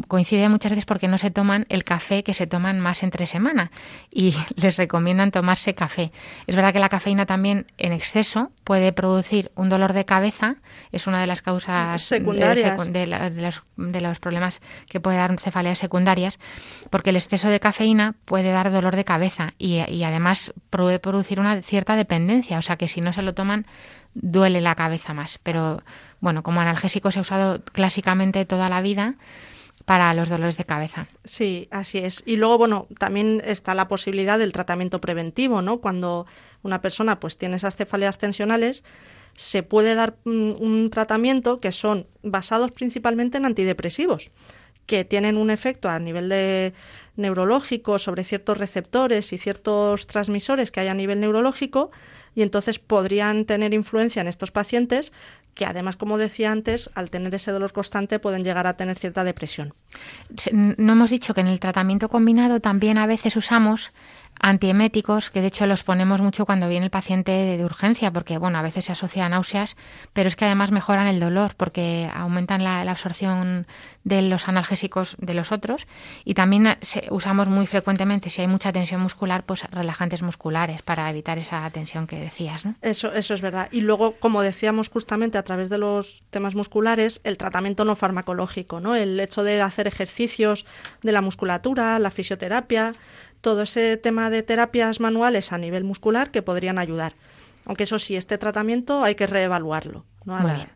coincide 0.09 0.49
muchas 0.49 0.73
veces 0.73 0.85
porque 0.85 1.07
no 1.07 1.19
se 1.19 1.31
toman 1.31 1.67
el 1.69 1.85
café 1.85 2.25
que 2.25 2.35
se 2.35 2.47
toman 2.47 2.81
más 2.81 3.03
entre 3.03 3.27
semana 3.27 3.71
y 4.11 4.35
les 4.57 4.77
recomiendan 4.77 5.31
tomarse 5.31 5.75
café. 5.75 6.11
Es 6.47 6.57
verdad 6.57 6.73
que 6.73 6.79
la 6.79 6.89
cafeína 6.89 7.27
también 7.27 7.67
en 7.79 7.93
exceso 7.93 8.51
puede 8.65 8.93
producir 8.93 9.51
un 9.55 9.69
dolor 9.69 9.93
de 9.93 10.05
cabeza, 10.05 10.57
es 10.93 11.07
una 11.07 11.21
de 11.21 11.27
las 11.27 11.43
causas 11.43 12.03
secundarias 12.03 12.57
de, 12.93 13.07
los, 13.07 13.63
de, 13.77 14.01
los, 14.01 14.19
problemas 14.19 14.61
que 14.89 15.01
puede 15.01 15.17
dar 15.17 15.39
cefaleas 15.39 15.79
secundarias, 15.79 16.39
porque 16.91 17.11
el 17.11 17.17
exceso 17.17 17.49
de 17.49 17.61
cafeína 17.61 18.15
puede 18.25 18.53
dar 18.53 18.71
dolor 18.71 18.97
de 18.97 19.05
cabeza 19.05 19.55
y, 19.59 19.81
además 20.05 20.53
puede 20.71 20.99
producir 20.99 21.41
una 21.41 21.63
cierta 21.63 21.97
dependencia, 21.97 22.59
o 22.59 22.63
sea 22.63 22.77
que 22.77 22.89
si 22.89 23.01
no 23.01 23.13
se 23.13 23.23
lo 23.23 23.35
toman 23.35 23.67
duele 24.15 24.61
la 24.61 24.75
cabeza 24.75 25.13
más, 25.13 25.39
pero 25.43 25.83
bueno, 26.21 26.43
como 26.43 26.61
analgésico 26.61 27.11
se 27.11 27.19
ha 27.19 27.23
usado 27.23 27.65
clásicamente 27.65 28.45
toda 28.45 28.69
la 28.69 28.81
vida 28.81 29.17
para 29.85 30.15
los 30.15 30.29
dolores 30.29 30.57
de 30.57 30.65
cabeza. 30.65 31.09
Sí, 31.25 31.69
así 31.71 31.99
es. 31.99 32.23
Y 32.27 32.37
luego, 32.37 32.59
bueno, 32.59 32.87
también 32.99 33.43
está 33.45 33.75
la 33.75 33.89
posibilidad 33.89 34.39
del 34.39 34.53
tratamiento 34.53 35.01
preventivo, 35.01 35.61
¿no? 35.63 35.79
Cuando 35.79 36.27
una 36.63 36.81
persona 36.81 37.21
pues 37.21 37.37
tiene 37.37 37.57
esas 37.57 37.77
cefaleas 37.77 38.19
tensionales, 38.19 38.85
se 39.35 39.63
puede 39.63 39.95
dar 39.95 40.17
mm, 40.25 40.53
un 40.61 40.91
tratamiento 40.91 41.61
que 41.61 41.73
son 41.73 42.07
basados 42.23 42.73
principalmente 42.73 43.39
en 43.39 43.47
antidepresivos, 43.47 44.31
que 44.87 45.05
tienen 45.05 45.37
un 45.37 45.51
efecto 45.51 45.89
a 45.89 45.99
nivel 45.99 46.29
de 46.29 46.73
neurológico 47.17 47.99
sobre 47.99 48.25
ciertos 48.25 48.59
receptores 48.59 49.33
y 49.33 49.39
ciertos 49.39 50.07
transmisores 50.07 50.71
que 50.71 50.81
hay 50.81 50.89
a 50.89 50.95
nivel 50.95 51.21
neurológico 51.21 51.91
y 52.35 52.43
entonces 52.43 52.79
podrían 52.79 53.45
tener 53.45 53.75
influencia 53.75 54.21
en 54.21 54.29
estos 54.29 54.51
pacientes 54.51 55.13
que 55.55 55.65
además, 55.65 55.97
como 55.97 56.19
decía 56.19 56.51
antes, 56.51 56.91
al 56.95 57.11
tener 57.11 57.35
ese 57.35 57.53
dolor 57.53 57.73
constante 57.73 58.19
pueden 58.19 58.45
llegar 58.45 58.67
a 58.67 58.75
tener 58.75 58.99
cierta 58.99 59.25
depresión. 59.25 59.73
No 60.53 60.93
hemos 60.93 61.11
dicho 61.11 61.33
que 61.33 61.43
en 61.43 61.47
el 61.47 61.61
tratamiento 61.61 62.09
combinado 62.09 62.61
también 62.61 62.99
a 62.99 63.07
veces 63.07 63.37
usamos 63.37 63.93
antieméticos, 64.41 65.31
que 65.31 65.41
de 65.41 65.49
hecho 65.49 65.67
los 65.67 65.85
ponemos 65.85 66.21
mucho 66.21 66.45
cuando 66.47 66.69
viene 66.69 66.87
el 66.87 66.91
paciente 66.91 67.33
de, 67.33 67.65
urgencia, 67.65 68.11
porque 68.11 68.39
bueno, 68.39 68.59
a 68.59 68.63
veces 68.63 68.87
se 68.87 68.93
asocia 68.93 69.27
a 69.27 69.29
náuseas, 69.29 69.77
pero 70.13 70.29
es 70.29 70.37
que 70.37 70.45
además 70.45 70.71
mejoran 70.71 71.07
el 71.07 71.21
dolor, 71.21 71.55
porque 71.57 72.11
aumentan 72.15 72.63
la, 72.63 72.83
absorción 72.83 73.67
de 74.05 74.23
los 74.23 74.49
analgésicos 74.49 75.17
de 75.19 75.35
los 75.35 75.51
otros, 75.51 75.87
y 76.25 76.35
también 76.35 76.77
usamos 77.11 77.49
muy 77.49 77.67
frecuentemente, 77.67 78.31
si 78.31 78.43
hay 78.43 78.47
mucha 78.47 78.73
tensión 78.73 79.01
muscular, 79.01 79.45
pues 79.45 79.65
relajantes 79.71 80.23
musculares 80.23 80.83
para 80.83 81.09
evitar 81.11 81.39
esa 81.39 81.69
tensión 81.71 82.07
que 82.07 82.21
decías. 82.21 82.65
¿no? 82.65 82.75
Eso, 82.83 83.13
eso 83.13 83.35
es 83.35 83.41
verdad. 83.41 83.69
Y 83.73 83.81
luego, 83.81 84.15
como 84.21 84.43
decíamos 84.43 84.91
justamente 84.91 85.39
a 85.39 85.43
través 85.43 85.71
de 85.71 85.79
los 85.79 86.23
temas 86.31 86.55
musculares, 86.55 87.21
el 87.25 87.39
tratamiento 87.39 87.85
no 87.85 87.97
farmacológico, 87.97 88.81
¿no? 88.81 88.95
El 88.95 89.19
hecho 89.21 89.43
de 89.43 89.61
hacer 89.63 89.87
ejercicios 89.87 90.67
de 91.03 91.13
la 91.13 91.21
musculatura, 91.21 91.99
la 91.99 92.11
fisioterapia, 92.11 92.93
todo 93.45 93.63
ese 93.63 93.99
tema 93.99 94.31
de 94.31 94.43
terapias 94.43 95.01
manuales 95.01 95.53
a 95.53 95.59
nivel 95.59 95.85
muscular 95.85 96.31
que 96.31 96.41
podrían 96.41 96.79
ayudar. 96.79 97.13
Aunque 97.67 97.85
eso 97.85 97.99
sí, 97.99 98.17
este 98.17 98.39
tratamiento 98.39 99.05
hay 99.05 99.15
que 99.15 99.27
reevaluarlo. 99.27 100.05
Muy 100.25 100.51
bien. 100.53 100.71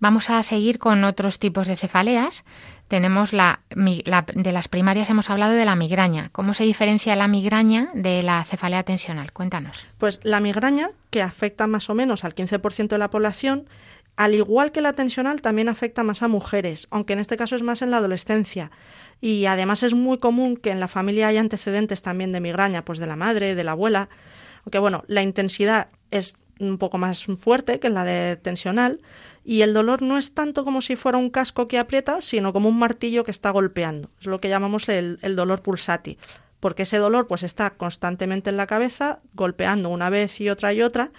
Vamos 0.00 0.30
a 0.30 0.42
seguir 0.42 0.78
con 0.78 1.04
otros 1.04 1.38
tipos 1.38 1.66
de 1.66 1.76
cefaleas. 1.76 2.44
Tenemos 2.88 3.34
la, 3.34 3.60
de 3.74 4.52
las 4.52 4.68
primarias 4.68 5.10
hemos 5.10 5.28
hablado 5.28 5.52
de 5.52 5.66
la 5.66 5.76
migraña. 5.76 6.30
¿Cómo 6.32 6.54
se 6.54 6.64
diferencia 6.64 7.14
la 7.14 7.28
migraña 7.28 7.90
de 7.92 8.22
la 8.22 8.42
cefalea 8.44 8.84
tensional? 8.84 9.32
Cuéntanos. 9.32 9.86
Pues 9.98 10.20
la 10.22 10.40
migraña, 10.40 10.90
que 11.10 11.20
afecta 11.20 11.66
más 11.66 11.90
o 11.90 11.94
menos 11.94 12.24
al 12.24 12.34
15% 12.34 12.88
de 12.88 12.98
la 12.98 13.10
población, 13.10 13.68
al 14.16 14.34
igual 14.34 14.72
que 14.72 14.80
la 14.80 14.94
tensional, 14.94 15.42
también 15.42 15.68
afecta 15.68 16.02
más 16.02 16.22
a 16.22 16.28
mujeres, 16.28 16.88
aunque 16.90 17.12
en 17.12 17.18
este 17.18 17.36
caso 17.36 17.54
es 17.54 17.62
más 17.62 17.82
en 17.82 17.90
la 17.90 17.98
adolescencia. 17.98 18.70
Y 19.20 19.46
además 19.46 19.82
es 19.82 19.94
muy 19.94 20.18
común 20.18 20.56
que 20.56 20.70
en 20.70 20.80
la 20.80 20.88
familia 20.88 21.28
haya 21.28 21.40
antecedentes 21.40 22.02
también 22.02 22.32
de 22.32 22.40
migraña, 22.40 22.84
pues 22.84 22.98
de 22.98 23.06
la 23.06 23.16
madre, 23.16 23.54
de 23.54 23.64
la 23.64 23.72
abuela. 23.72 24.08
Aunque 24.64 24.78
bueno, 24.78 25.04
la 25.08 25.22
intensidad 25.22 25.88
es 26.10 26.36
un 26.60 26.78
poco 26.78 26.98
más 26.98 27.24
fuerte 27.24 27.78
que 27.78 27.88
la 27.88 28.04
de 28.04 28.36
tensional 28.36 29.00
y 29.44 29.62
el 29.62 29.72
dolor 29.72 30.02
no 30.02 30.18
es 30.18 30.34
tanto 30.34 30.64
como 30.64 30.80
si 30.80 30.96
fuera 30.96 31.18
un 31.18 31.30
casco 31.30 31.68
que 31.68 31.78
aprieta, 31.78 32.20
sino 32.20 32.52
como 32.52 32.68
un 32.68 32.78
martillo 32.78 33.24
que 33.24 33.30
está 33.30 33.50
golpeando. 33.50 34.10
Es 34.20 34.26
lo 34.26 34.40
que 34.40 34.48
llamamos 34.48 34.88
el, 34.88 35.18
el 35.22 35.36
dolor 35.36 35.62
pulsátil, 35.62 36.18
porque 36.60 36.82
ese 36.82 36.98
dolor 36.98 37.26
pues 37.26 37.42
está 37.42 37.70
constantemente 37.70 38.50
en 38.50 38.56
la 38.56 38.66
cabeza, 38.66 39.20
golpeando 39.34 39.88
una 39.88 40.10
vez 40.10 40.40
y 40.40 40.50
otra 40.50 40.72
y 40.72 40.82
otra, 40.82 41.12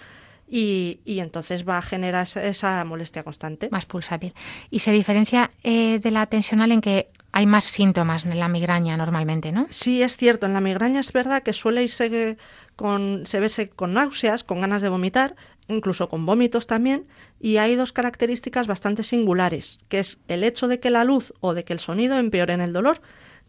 y, 0.52 1.00
y, 1.04 1.20
entonces 1.20 1.68
va 1.68 1.78
a 1.78 1.82
generar 1.82 2.26
esa 2.42 2.84
molestia 2.84 3.22
constante. 3.22 3.68
Más 3.70 3.86
pulsátil. 3.86 4.34
¿Y 4.68 4.80
se 4.80 4.90
diferencia 4.90 5.52
eh, 5.62 6.00
de 6.00 6.10
la 6.10 6.26
tensional 6.26 6.72
en 6.72 6.80
que 6.80 7.08
hay 7.32 7.46
más 7.46 7.64
síntomas 7.64 8.24
en 8.24 8.38
la 8.38 8.48
migraña 8.48 8.96
normalmente, 8.96 9.52
¿no? 9.52 9.66
Sí, 9.70 10.02
es 10.02 10.16
cierto. 10.16 10.46
En 10.46 10.52
la 10.52 10.60
migraña 10.60 11.00
es 11.00 11.12
verdad 11.12 11.42
que 11.42 11.52
suele 11.52 11.82
irse 11.82 12.36
con, 12.76 13.22
se 13.24 13.40
verse 13.40 13.68
con 13.68 13.94
náuseas, 13.94 14.42
con 14.42 14.60
ganas 14.60 14.82
de 14.82 14.88
vomitar, 14.88 15.36
incluso 15.68 16.08
con 16.08 16.26
vómitos 16.26 16.66
también, 16.66 17.06
y 17.38 17.58
hay 17.58 17.76
dos 17.76 17.92
características 17.92 18.66
bastante 18.66 19.02
singulares, 19.02 19.78
que 19.88 20.00
es 20.00 20.18
el 20.28 20.44
hecho 20.44 20.66
de 20.66 20.80
que 20.80 20.90
la 20.90 21.04
luz 21.04 21.32
o 21.40 21.54
de 21.54 21.64
que 21.64 21.72
el 21.72 21.78
sonido 21.78 22.18
empeoren 22.18 22.60
el 22.60 22.72
dolor. 22.72 23.00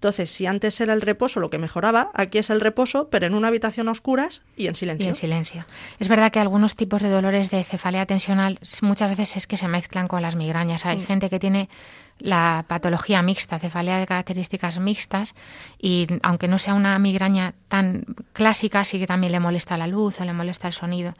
Entonces, 0.01 0.31
si 0.31 0.47
antes 0.47 0.81
era 0.81 0.93
el 0.93 1.01
reposo 1.01 1.39
lo 1.39 1.51
que 1.51 1.59
mejoraba, 1.59 2.09
aquí 2.15 2.39
es 2.39 2.49
el 2.49 2.59
reposo, 2.59 3.09
pero 3.11 3.27
en 3.27 3.35
una 3.35 3.49
habitación 3.49 3.87
a 3.87 3.91
oscuras 3.91 4.41
y 4.57 4.65
en 4.65 4.73
silencio. 4.73 5.05
Y 5.05 5.09
en 5.09 5.13
silencio. 5.13 5.63
Es 5.99 6.07
verdad 6.07 6.31
que 6.31 6.39
algunos 6.39 6.75
tipos 6.75 7.03
de 7.03 7.09
dolores 7.09 7.51
de 7.51 7.63
cefalea 7.63 8.07
tensional 8.07 8.57
muchas 8.81 9.11
veces 9.11 9.37
es 9.37 9.45
que 9.45 9.57
se 9.57 9.67
mezclan 9.67 10.07
con 10.07 10.23
las 10.23 10.35
migrañas. 10.35 10.87
Hay 10.87 10.97
mm. 10.97 11.05
gente 11.05 11.29
que 11.29 11.37
tiene 11.37 11.69
la 12.17 12.65
patología 12.67 13.21
mixta, 13.21 13.59
cefalea 13.59 13.99
de 13.99 14.07
características 14.07 14.79
mixtas, 14.79 15.35
y 15.77 16.07
aunque 16.23 16.47
no 16.47 16.57
sea 16.57 16.73
una 16.73 16.97
migraña 16.97 17.53
tan 17.67 18.05
clásica, 18.33 18.83
sí 18.85 18.97
que 18.97 19.05
también 19.05 19.31
le 19.31 19.39
molesta 19.39 19.77
la 19.77 19.85
luz 19.85 20.19
o 20.19 20.25
le 20.25 20.33
molesta 20.33 20.65
el 20.65 20.73
sonido. 20.73 21.13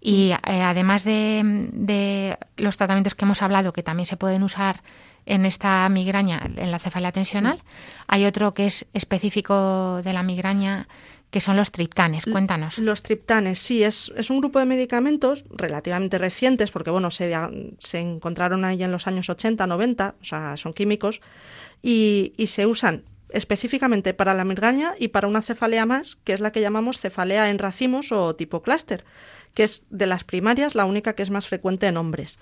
Y 0.00 0.30
eh, 0.30 0.62
además 0.62 1.04
de, 1.04 1.42
de, 1.72 2.38
los 2.56 2.76
tratamientos 2.76 3.14
que 3.14 3.24
hemos 3.24 3.42
hablado, 3.42 3.72
que 3.72 3.82
también 3.82 4.06
se 4.06 4.16
pueden 4.16 4.42
usar 4.42 4.82
en 5.26 5.44
esta 5.44 5.88
migraña, 5.88 6.40
en 6.56 6.70
la 6.70 6.78
cefalea 6.78 7.12
tensional. 7.12 7.62
Hay 8.06 8.24
otro 8.24 8.54
que 8.54 8.66
es 8.66 8.86
específico 8.94 10.00
de 10.02 10.12
la 10.12 10.22
migraña, 10.22 10.88
que 11.30 11.40
son 11.40 11.56
los 11.56 11.70
triptanes. 11.70 12.24
Cuéntanos. 12.24 12.78
Los 12.78 13.02
triptanes, 13.02 13.58
sí, 13.58 13.82
es, 13.82 14.12
es 14.16 14.30
un 14.30 14.40
grupo 14.40 14.58
de 14.58 14.64
medicamentos 14.64 15.44
relativamente 15.50 16.16
recientes, 16.16 16.70
porque 16.70 16.90
bueno, 16.90 17.10
se, 17.10 17.30
se 17.78 17.98
encontraron 17.98 18.64
ahí 18.64 18.82
en 18.82 18.90
los 18.90 19.06
años 19.06 19.28
80, 19.28 19.66
90, 19.66 20.14
o 20.20 20.24
sea, 20.24 20.56
son 20.56 20.72
químicos, 20.72 21.20
y, 21.82 22.32
y 22.36 22.46
se 22.46 22.66
usan 22.66 23.04
específicamente 23.30 24.14
para 24.14 24.32
la 24.32 24.44
migraña 24.44 24.94
y 24.98 25.08
para 25.08 25.28
una 25.28 25.42
cefalea 25.42 25.84
más, 25.84 26.16
que 26.16 26.32
es 26.32 26.40
la 26.40 26.50
que 26.50 26.62
llamamos 26.62 26.98
cefalea 26.98 27.50
en 27.50 27.58
racimos 27.58 28.10
o 28.10 28.34
tipo 28.34 28.62
clúster, 28.62 29.04
que 29.54 29.64
es 29.64 29.82
de 29.90 30.06
las 30.06 30.24
primarias 30.24 30.74
la 30.74 30.84
única 30.84 31.14
que 31.14 31.22
es 31.22 31.30
más 31.30 31.46
frecuente 31.46 31.86
en 31.86 31.96
hombres. 31.96 32.38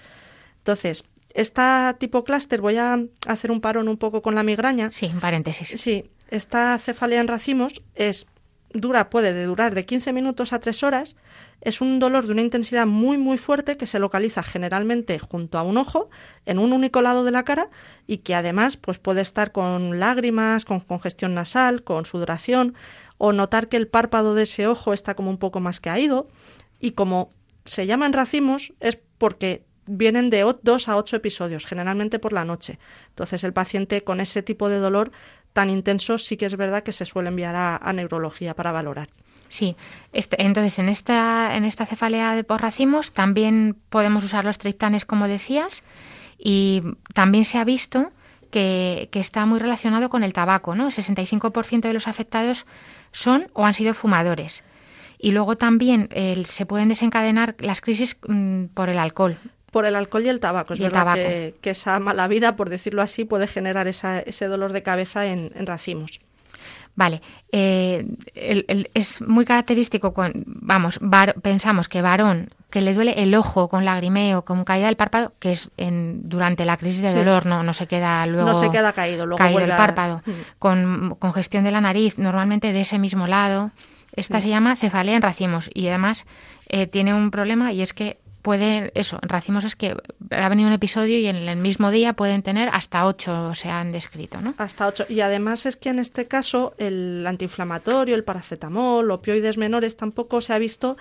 Entonces, 0.59 1.05
esta 1.35 1.97
tipo 1.99 2.25
clúster, 2.25 2.61
voy 2.61 2.77
a 2.79 2.99
hacer 3.27 3.51
un 3.51 3.61
parón 3.61 3.89
un 3.89 3.99
poco 3.99 4.23
con 4.23 4.35
la 4.35 4.43
migraña. 4.43 4.91
Sí, 4.91 5.11
un 5.13 5.21
paréntesis. 5.21 5.69
Sí, 5.81 6.11
esta 6.31 6.77
cefalea 6.79 7.21
en 7.21 7.29
racimos 7.29 7.83
es 7.95 8.27
dura, 8.73 9.11
puede 9.11 9.45
durar 9.45 9.75
de 9.75 9.85
15 9.85 10.13
minutos 10.13 10.53
a 10.53 10.61
3 10.61 10.83
horas. 10.83 11.17
Es 11.61 11.81
un 11.81 11.99
dolor 11.99 12.27
de 12.27 12.33
una 12.33 12.43
intensidad 12.43 12.87
muy 12.87 13.19
muy 13.19 13.39
fuerte 13.39 13.77
que 13.77 13.87
se 13.87 13.99
localiza 13.99 14.43
generalmente 14.43 15.19
junto 15.19 15.59
a 15.59 15.63
un 15.63 15.79
ojo, 15.79 16.11
en 16.45 16.59
un 16.59 16.73
único 16.73 17.03
lado 17.03 17.25
de 17.25 17.31
la 17.31 17.45
cara, 17.45 17.69
y 18.07 18.19
que 18.19 18.35
además 18.35 18.77
pues, 18.77 18.99
puede 18.99 19.21
estar 19.21 19.53
con 19.53 19.99
lágrimas, 19.99 20.65
con 20.65 20.81
congestión 20.81 21.35
nasal, 21.35 21.83
con 21.83 22.05
sudoración, 22.05 22.75
o 23.19 23.33
notar 23.33 23.69
que 23.69 23.77
el 23.77 23.89
párpado 23.89 24.35
de 24.35 24.43
ese 24.43 24.67
ojo 24.67 24.93
está 24.93 25.15
como 25.15 25.31
un 25.31 25.39
poco 25.39 25.61
más 25.61 25.81
caído. 25.81 26.29
Y 26.81 26.93
como 26.93 27.31
se 27.65 27.87
llaman 27.87 28.13
racimos, 28.13 28.73
es 28.81 28.99
porque 29.19 29.65
vienen 29.87 30.31
de 30.31 30.45
2 30.63 30.89
a 30.89 30.97
8 30.97 31.17
episodios, 31.17 31.67
generalmente 31.67 32.19
por 32.19 32.33
la 32.33 32.45
noche. 32.45 32.79
Entonces 33.09 33.45
el 33.45 33.53
paciente 33.53 34.03
con 34.03 34.21
ese 34.21 34.43
tipo 34.43 34.69
de 34.69 34.79
dolor 34.79 35.13
tan 35.53 35.71
intenso 35.71 36.19
sí 36.19 36.37
que 36.37 36.47
es 36.47 36.57
verdad 36.57 36.83
que 36.83 36.93
se 36.93 37.05
suele 37.05 37.29
enviar 37.29 37.55
a, 37.57 37.93
neurología 37.93 38.55
para 38.55 38.73
valorar. 38.73 39.09
Sí, 39.49 39.77
este, 40.13 40.43
entonces 40.43 40.79
en 40.79 40.89
esta, 40.89 41.57
en 41.57 41.65
esta 41.65 41.87
cefalea 41.87 42.35
de 42.35 42.45
por 42.45 42.61
racimos 42.61 43.13
también 43.13 43.77
podemos 43.89 44.25
usar 44.25 44.45
los 44.45 44.59
triptanes, 44.59 45.05
como 45.05 45.29
decías, 45.29 45.83
y 46.37 46.83
también 47.15 47.45
se 47.45 47.59
ha 47.59 47.65
visto 47.65 48.11
que, 48.51 49.09
está 49.13 49.47
muy 49.47 49.59
relacionado 49.59 50.09
con 50.09 50.25
el 50.25 50.33
tabaco, 50.33 50.75
¿no? 50.75 50.87
El 50.89 50.93
65% 50.93 51.81
de 51.81 51.93
los 51.93 52.09
afectados 52.09 52.67
son 53.13 53.49
o 53.53 53.65
han 53.65 53.75
sido 53.75 53.95
fumadores. 53.95 54.63
Y 55.19 55.33
luego 55.33 55.57
también 55.57 56.09
se 56.45 56.67
pueden 56.67 56.89
desencadenar 56.89 57.55
las 57.59 57.81
crisis 57.81 58.17
mm, 58.27 58.67
por 58.67 58.89
el 58.89 58.99
alcohol 58.99 59.39
por 59.77 59.85
el 59.85 59.95
alcohol 59.95 60.25
y 60.25 60.31
el 60.31 60.41
tabaco. 60.41 60.73
Es 60.73 60.81
verdad 60.81 61.15
Que, 61.15 61.71
esa 61.71 61.99
mala 61.99 62.29
vida, 62.29 62.57
por 62.57 62.71
decirlo 62.71 63.03
así, 63.03 63.27
puede 63.27 63.47
generar 63.47 63.87
ese 63.89 64.47
dolor 64.47 64.73
de 64.73 64.83
cabeza 64.83 65.27
en, 65.27 65.51
racimos. 65.67 66.21
Vale, 66.95 67.21
eh, 67.53 68.07
es 68.95 69.21
muy 69.21 69.45
característico, 69.45 70.15
con, 70.15 70.33
vamos, 70.47 70.99
pensamos 71.43 71.89
que 71.89 72.01
varón 72.01 72.49
que 72.71 72.81
le 72.81 72.95
duele 72.95 73.23
el 73.23 73.35
ojo 73.35 73.69
con 73.69 73.85
lagrimeo, 73.85 74.47
con 74.47 74.65
caída 74.65 74.87
del 74.87 74.97
párpado, 74.97 75.33
que 75.41 75.53
es 75.53 75.71
en, 75.77 76.27
durante 76.27 76.65
la 76.65 76.79
crisis 76.79 77.03
de 77.03 77.13
dolor, 77.13 77.45
no, 77.45 77.63
no 77.63 77.75
se 77.75 77.87
queda 77.87 78.25
luego. 78.27 78.49
No 78.49 78.55
se 78.55 78.71
queda 78.71 78.95
caído, 78.95 79.27
luego 79.27 79.37
caído 79.37 79.61
el 79.61 79.77
párpado, 79.77 80.23
mm. 80.25 80.31
con 80.59 81.17
congestión 81.19 81.65
de 81.65 81.71
la 81.71 81.83
nariz, 81.83 82.17
normalmente 82.19 82.73
de 82.73 82.81
ese 82.81 82.99
mismo 82.99 83.27
lado. 83.27 83.73
Esta 84.17 84.39
mm. 84.39 84.41
se 84.41 84.49
llama 84.49 84.77
cefalea 84.77 85.17
en 85.17 85.23
racimos 85.23 85.71
y 85.73 85.89
además 85.89 86.27
eh, 86.69 86.87
tiene 86.87 87.15
un 87.15 87.31
problema 87.31 87.73
y 87.73 87.83
es 87.83 87.93
que 87.93 88.19
puede, 88.47 88.93
eso, 88.95 89.19
racimos 89.23 89.65
es 89.65 89.75
que 89.75 89.97
ha 90.31 90.49
venido 90.49 90.69
un 90.69 90.73
episodio 90.73 91.19
y 91.19 91.27
en 91.27 91.35
el 91.35 91.57
mismo 91.57 91.91
día 91.91 92.13
pueden 92.13 92.45
tener 92.45 92.69
hasta 92.73 93.05
ocho, 93.05 93.55
se 93.55 93.69
han 93.69 93.91
descrito, 93.91 94.41
¿no? 94.41 94.55
Hasta 94.57 94.87
ocho. 94.87 95.05
Y 95.09 95.21
además 95.21 95.67
es 95.67 95.77
que 95.77 95.89
en 95.89 95.99
este 95.99 96.27
caso 96.27 96.73
el 96.79 97.27
antiinflamatorio, 97.27 98.15
el 98.15 98.23
paracetamol, 98.23 99.11
opioides 99.11 99.59
menores 99.59 99.97
tampoco 99.97 100.41
se 100.41 100.53
ha 100.53 100.59
visto 100.59 100.97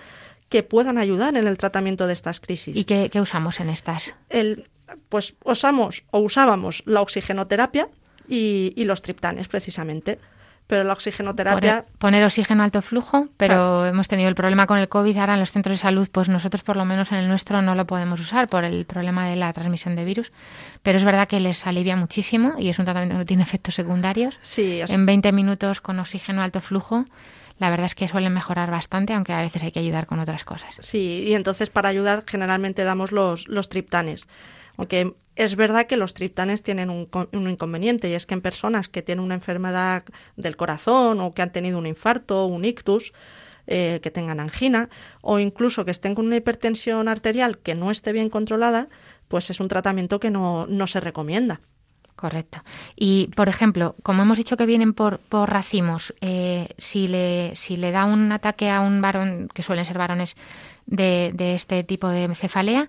que 0.48 0.64
puedan 0.64 0.98
ayudar 0.98 1.36
en 1.36 1.46
el 1.46 1.56
tratamiento 1.56 2.08
de 2.08 2.14
estas 2.14 2.40
crisis. 2.40 2.76
¿Y 2.76 2.84
qué, 2.84 3.20
usamos 3.20 3.60
en 3.60 3.70
estas? 3.70 4.12
El, 4.28 4.68
pues 5.08 5.36
usamos 5.44 6.02
o 6.10 6.18
usábamos 6.18 6.82
la 6.84 7.00
oxigenoterapia 7.00 7.88
y, 8.28 8.72
y 8.74 8.84
los 8.86 9.02
triptanes, 9.02 9.46
precisamente 9.46 10.18
pero 10.66 10.84
la 10.84 10.92
oxigenoterapia... 10.92 11.84
Poner, 11.98 12.24
oxígeno 12.24 12.62
alto 12.62 12.82
flujo, 12.82 13.28
pero 13.36 13.86
hemos 13.86 14.08
tenido 14.08 14.28
el 14.28 14.34
problema 14.34 14.66
con 14.66 14.78
el 14.78 14.88
COVID, 14.88 15.16
ahora 15.18 15.34
en 15.34 15.40
los 15.40 15.52
centros 15.52 15.74
de 15.74 15.78
salud, 15.78 16.08
pues 16.10 16.28
nosotros 16.28 16.62
por 16.62 16.76
lo 16.76 16.84
menos 16.84 17.12
en 17.12 17.18
el 17.18 17.28
nuestro 17.28 17.62
no 17.62 17.74
lo 17.74 17.86
podemos 17.86 18.20
usar 18.20 18.48
por 18.48 18.64
el 18.64 18.84
problema 18.84 19.28
de 19.28 19.36
la 19.36 19.52
transmisión 19.52 19.96
de 19.96 20.04
virus, 20.04 20.32
pero 20.82 20.98
es 20.98 21.04
verdad 21.04 21.28
que 21.28 21.40
les 21.40 21.66
alivia 21.66 21.96
muchísimo 21.96 22.54
y 22.58 22.68
es 22.68 22.78
un 22.78 22.84
tratamiento 22.84 23.14
que 23.14 23.18
no 23.18 23.26
tiene 23.26 23.42
efectos 23.42 23.74
secundarios. 23.74 24.38
Sí, 24.42 24.80
En 24.86 25.06
20 25.06 25.32
minutos 25.32 25.80
con 25.80 25.98
oxígeno 25.98 26.42
alto 26.42 26.60
flujo 26.60 27.04
la 27.58 27.70
verdad 27.70 27.86
es 27.86 27.94
que 27.94 28.06
suelen 28.06 28.34
mejorar 28.34 28.70
bastante, 28.70 29.14
aunque 29.14 29.32
a 29.32 29.40
veces 29.40 29.62
hay 29.62 29.72
que 29.72 29.80
ayudar 29.80 30.06
con 30.06 30.18
otras 30.18 30.44
cosas. 30.44 30.76
Sí, 30.80 31.24
y 31.26 31.34
entonces 31.34 31.70
para 31.70 31.88
ayudar 31.88 32.24
generalmente 32.26 32.84
damos 32.84 33.12
los, 33.12 33.48
los 33.48 33.68
triptanes. 33.68 34.28
Aunque 34.76 35.14
es 35.36 35.54
verdad 35.54 35.86
que 35.86 35.98
los 35.98 36.14
triptanes 36.14 36.62
tienen 36.62 36.90
un, 36.90 37.08
inconveniente 37.32 38.08
y 38.08 38.14
es 38.14 38.26
que 38.26 38.34
en 38.34 38.40
personas 38.40 38.88
que 38.88 39.02
tienen 39.02 39.24
una 39.24 39.34
enfermedad 39.34 40.04
del 40.36 40.56
corazón 40.56 41.20
o 41.20 41.34
que 41.34 41.42
han 41.42 41.52
tenido 41.52 41.78
un 41.78 41.86
infarto 41.86 42.46
un 42.46 42.64
ictus, 42.64 43.12
eh, 43.68 44.00
que 44.02 44.10
tengan 44.10 44.40
angina 44.40 44.88
o 45.20 45.38
incluso 45.38 45.84
que 45.84 45.90
estén 45.90 46.14
con 46.14 46.26
una 46.26 46.36
hipertensión 46.36 47.08
arterial 47.08 47.58
que 47.58 47.74
no 47.74 47.90
esté 47.90 48.12
bien 48.12 48.30
controlada, 48.30 48.86
pues 49.28 49.50
es 49.50 49.60
un 49.60 49.68
tratamiento 49.68 50.20
que 50.20 50.30
no, 50.30 50.66
se 50.86 51.00
recomienda. 51.00 51.60
Correcto. 52.14 52.62
Y, 52.94 53.26
por 53.36 53.50
ejemplo, 53.50 53.94
como 54.02 54.22
hemos 54.22 54.38
dicho 54.38 54.56
que 54.56 54.64
vienen 54.64 54.94
por, 54.94 55.18
por 55.18 55.50
racimos, 55.50 56.14
eh, 56.22 56.68
si, 56.78 57.08
le, 57.08 57.54
si 57.54 57.76
le 57.76 57.90
da 57.90 58.06
un 58.06 58.32
ataque 58.32 58.70
a 58.70 58.80
un 58.80 59.02
varón, 59.02 59.48
que 59.52 59.62
suelen 59.62 59.84
ser 59.84 59.98
varones 59.98 60.36
de, 60.86 61.32
de 61.34 61.54
este 61.54 61.84
tipo 61.84 62.08
de 62.08 62.34
cefalea, 62.34 62.88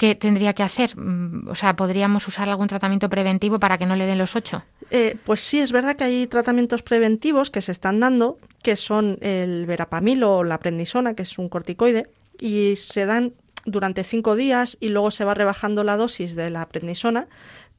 ¿qué 0.00 0.14
tendría 0.14 0.54
que 0.54 0.62
hacer? 0.62 0.96
Mm, 0.96 1.48
o 1.48 1.54
sea, 1.54 1.76
¿podríamos 1.76 2.26
usar 2.26 2.48
algún 2.48 2.68
tratamiento 2.68 3.10
preventivo 3.10 3.58
para 3.58 3.76
que 3.76 3.84
no 3.84 3.96
le 3.96 4.06
den 4.06 4.16
los 4.16 4.34
ocho? 4.34 4.62
Eh, 4.90 5.18
pues 5.26 5.42
sí, 5.42 5.60
es 5.60 5.72
verdad 5.72 5.94
que 5.94 6.04
hay 6.04 6.26
tratamientos 6.26 6.82
preventivos 6.82 7.50
que 7.50 7.60
se 7.60 7.70
están 7.70 8.00
dando, 8.00 8.38
que 8.62 8.76
son 8.76 9.18
el 9.20 9.66
verapamilo 9.66 10.38
o 10.38 10.44
la 10.44 10.58
prednisona, 10.58 11.12
que 11.12 11.20
es 11.20 11.36
un 11.36 11.50
corticoide, 11.50 12.08
y 12.38 12.76
se 12.76 13.04
dan 13.04 13.34
durante 13.66 14.02
cinco 14.02 14.36
días 14.36 14.78
y 14.80 14.88
luego 14.88 15.10
se 15.10 15.26
va 15.26 15.34
rebajando 15.34 15.84
la 15.84 15.98
dosis 15.98 16.34
de 16.34 16.48
la 16.48 16.66
prednisona 16.66 17.28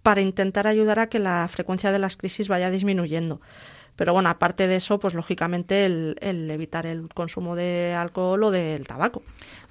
para 0.04 0.22
intentar 0.22 0.68
ayudar 0.68 1.00
a 1.00 1.10
que 1.10 1.18
la 1.18 1.48
frecuencia 1.52 1.92
de 1.92 1.98
las 1.98 2.18
crisis 2.18 2.48
vaya 2.48 2.70
disminuyendo. 2.70 3.42
Pero 3.96 4.14
bueno, 4.14 4.30
aparte 4.30 4.68
de 4.68 4.78
eso, 4.78 5.00
pues 5.00 5.14
lógicamente 5.14 5.86
el, 5.86 6.18
evitar 6.50 6.86
el 6.86 7.10
consumo 7.10 7.56
de 7.56 7.94
alcohol 7.94 8.44
o 8.44 8.52
del 8.52 8.88
tabaco. 8.88 9.22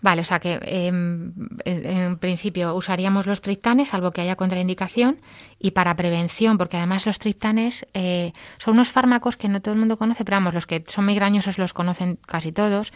Vale, 0.03 0.23
o 0.23 0.25
sea 0.25 0.41
que 0.41 0.59
em, 0.63 1.33
en, 1.65 2.17
principio 2.19 2.75
usaríamos 2.75 3.27
los 3.27 3.41
triptanes, 3.41 3.89
salvo 3.89 4.13
que 4.13 4.23
haya 4.23 4.37
contraindicación, 4.37 5.21
y 5.59 5.73
para 5.73 5.95
prevención, 5.97 6.57
porque 6.57 6.79
además 6.79 7.05
los 7.05 7.19
triptanes 7.19 7.87
eh, 7.93 8.33
son 8.59 8.75
unos 8.75 8.89
fármacos 8.89 9.37
que 9.37 9.49
no 9.49 9.61
todo 9.61 9.75
el 9.75 9.81
mundo 9.81 9.99
conoce, 9.99 10.25
pero 10.25 10.37
vamos, 10.37 10.55
los 10.55 10.67
que 10.67 10.83
son 10.87 11.05
migrañosos 11.05 11.59
los 11.59 11.75
conocen 11.75 12.19
casi 12.27 12.51
todos, 12.51 12.93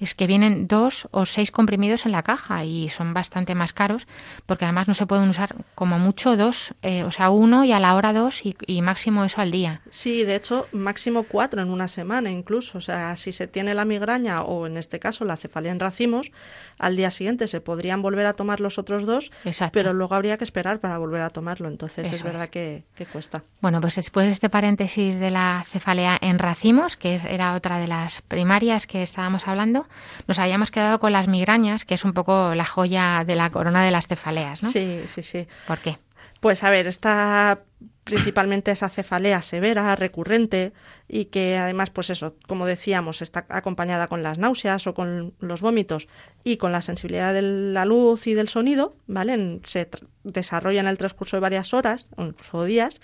es 0.00 0.14
que 0.14 0.26
vienen 0.26 0.66
dos 0.66 1.08
o 1.12 1.26
seis 1.26 1.50
comprimidos 1.52 2.06
en 2.06 2.12
la 2.12 2.22
caja 2.22 2.64
y 2.64 2.88
son 2.88 3.14
bastante 3.14 3.54
más 3.54 3.72
caros, 3.72 4.08
porque 4.46 4.64
además 4.64 4.88
no 4.88 4.94
se 4.94 5.06
pueden 5.06 5.28
usar 5.28 5.54
como 5.76 5.98
mucho 5.98 6.36
dos, 6.36 6.74
eh, 6.82 7.04
o 7.04 7.10
sea, 7.12 7.30
uno 7.30 7.64
y 7.64 7.72
a 7.72 7.78
la 7.78 7.94
hora 7.94 8.12
dos 8.12 8.44
y, 8.44 8.56
y 8.66 8.82
máximo 8.82 9.24
eso 9.24 9.40
al 9.40 9.52
día. 9.52 9.80
Sí, 9.90 10.24
de 10.24 10.34
hecho, 10.34 10.66
máximo 10.72 11.22
cuatro 11.22 11.62
en 11.62 11.70
una 11.70 11.86
semana 11.86 12.30
incluso, 12.30 12.78
o 12.78 12.80
sea, 12.80 13.14
si 13.14 13.30
se 13.30 13.46
tiene 13.46 13.74
la 13.74 13.84
migraña 13.84 14.42
o 14.42 14.66
en 14.66 14.76
este 14.76 14.98
caso 14.98 15.24
la 15.24 15.36
cefalea 15.36 15.72
en 15.72 15.80
racimos, 15.80 16.30
al 16.78 16.96
día 16.96 17.10
siguiente 17.10 17.46
se 17.46 17.60
podrían 17.60 18.02
volver 18.02 18.26
a 18.26 18.34
tomar 18.34 18.60
los 18.60 18.78
otros 18.78 19.04
dos, 19.06 19.30
pero 19.72 19.92
luego 19.92 20.14
habría 20.14 20.36
que 20.36 20.44
esperar 20.44 20.80
para 20.80 20.98
volver 20.98 21.22
a 21.22 21.30
tomarlo. 21.30 21.68
Entonces 21.68 22.10
es 22.10 22.22
verdad 22.22 22.48
que, 22.48 22.84
cuesta. 23.12 23.42
Bueno, 23.60 23.80
pues 23.80 23.96
después 23.96 24.26
de 24.26 24.32
este 24.32 24.48
paréntesis 24.48 25.18
de 25.18 25.30
la 25.30 25.62
cefalea 25.66 26.18
en 26.20 26.38
racimos, 26.38 26.96
que 26.96 27.20
era 27.28 27.54
otra 27.54 27.78
de 27.78 27.88
las 27.88 28.22
primarias 28.22 28.86
que 28.86 29.02
estábamos 29.02 29.48
hablando, 29.48 29.86
nos 30.26 30.38
habíamos 30.38 30.70
quedado 30.70 30.98
con 30.98 31.12
las 31.12 31.28
migrañas, 31.28 31.84
que 31.84 31.94
es 31.94 32.04
un 32.04 32.12
poco 32.12 32.54
la 32.54 32.64
joya 32.64 33.24
de 33.26 33.34
la 33.34 33.50
corona 33.50 33.84
de 33.84 33.90
las 33.90 34.06
cefaleas, 34.06 34.62
¿no? 34.62 34.70
Sí, 34.70 35.02
sí, 35.06 35.22
sí. 35.22 35.46
¿Por 35.66 35.78
qué? 35.78 35.98
Pues 36.40 36.62
a 36.62 36.70
ver, 36.70 36.86
esta 36.86 37.60
principalmente 38.08 38.70
esa 38.70 38.88
cefalea 38.88 39.42
severa, 39.42 39.94
recurrente 39.94 40.72
y 41.06 41.26
que 41.26 41.56
además, 41.56 41.90
pues 41.90 42.10
eso, 42.10 42.34
como 42.46 42.66
decíamos, 42.66 43.22
está 43.22 43.46
acompañada 43.48 44.08
con 44.08 44.22
las 44.22 44.38
náuseas 44.38 44.86
o 44.86 44.94
con 44.94 45.34
los 45.40 45.60
vómitos 45.60 46.08
y 46.44 46.56
con 46.56 46.72
la 46.72 46.80
sensibilidad 46.80 47.34
de 47.34 47.42
la 47.42 47.84
luz 47.84 48.26
y 48.26 48.34
del 48.34 48.48
sonido, 48.48 48.94
¿vale? 49.06 49.60
se 49.64 49.88
desarrolla 50.24 50.80
en 50.80 50.86
el 50.88 50.98
transcurso 50.98 51.36
de 51.36 51.40
varias 51.40 51.74
horas 51.74 52.08
o 52.16 52.24
incluso 52.24 52.64
días. 52.64 53.00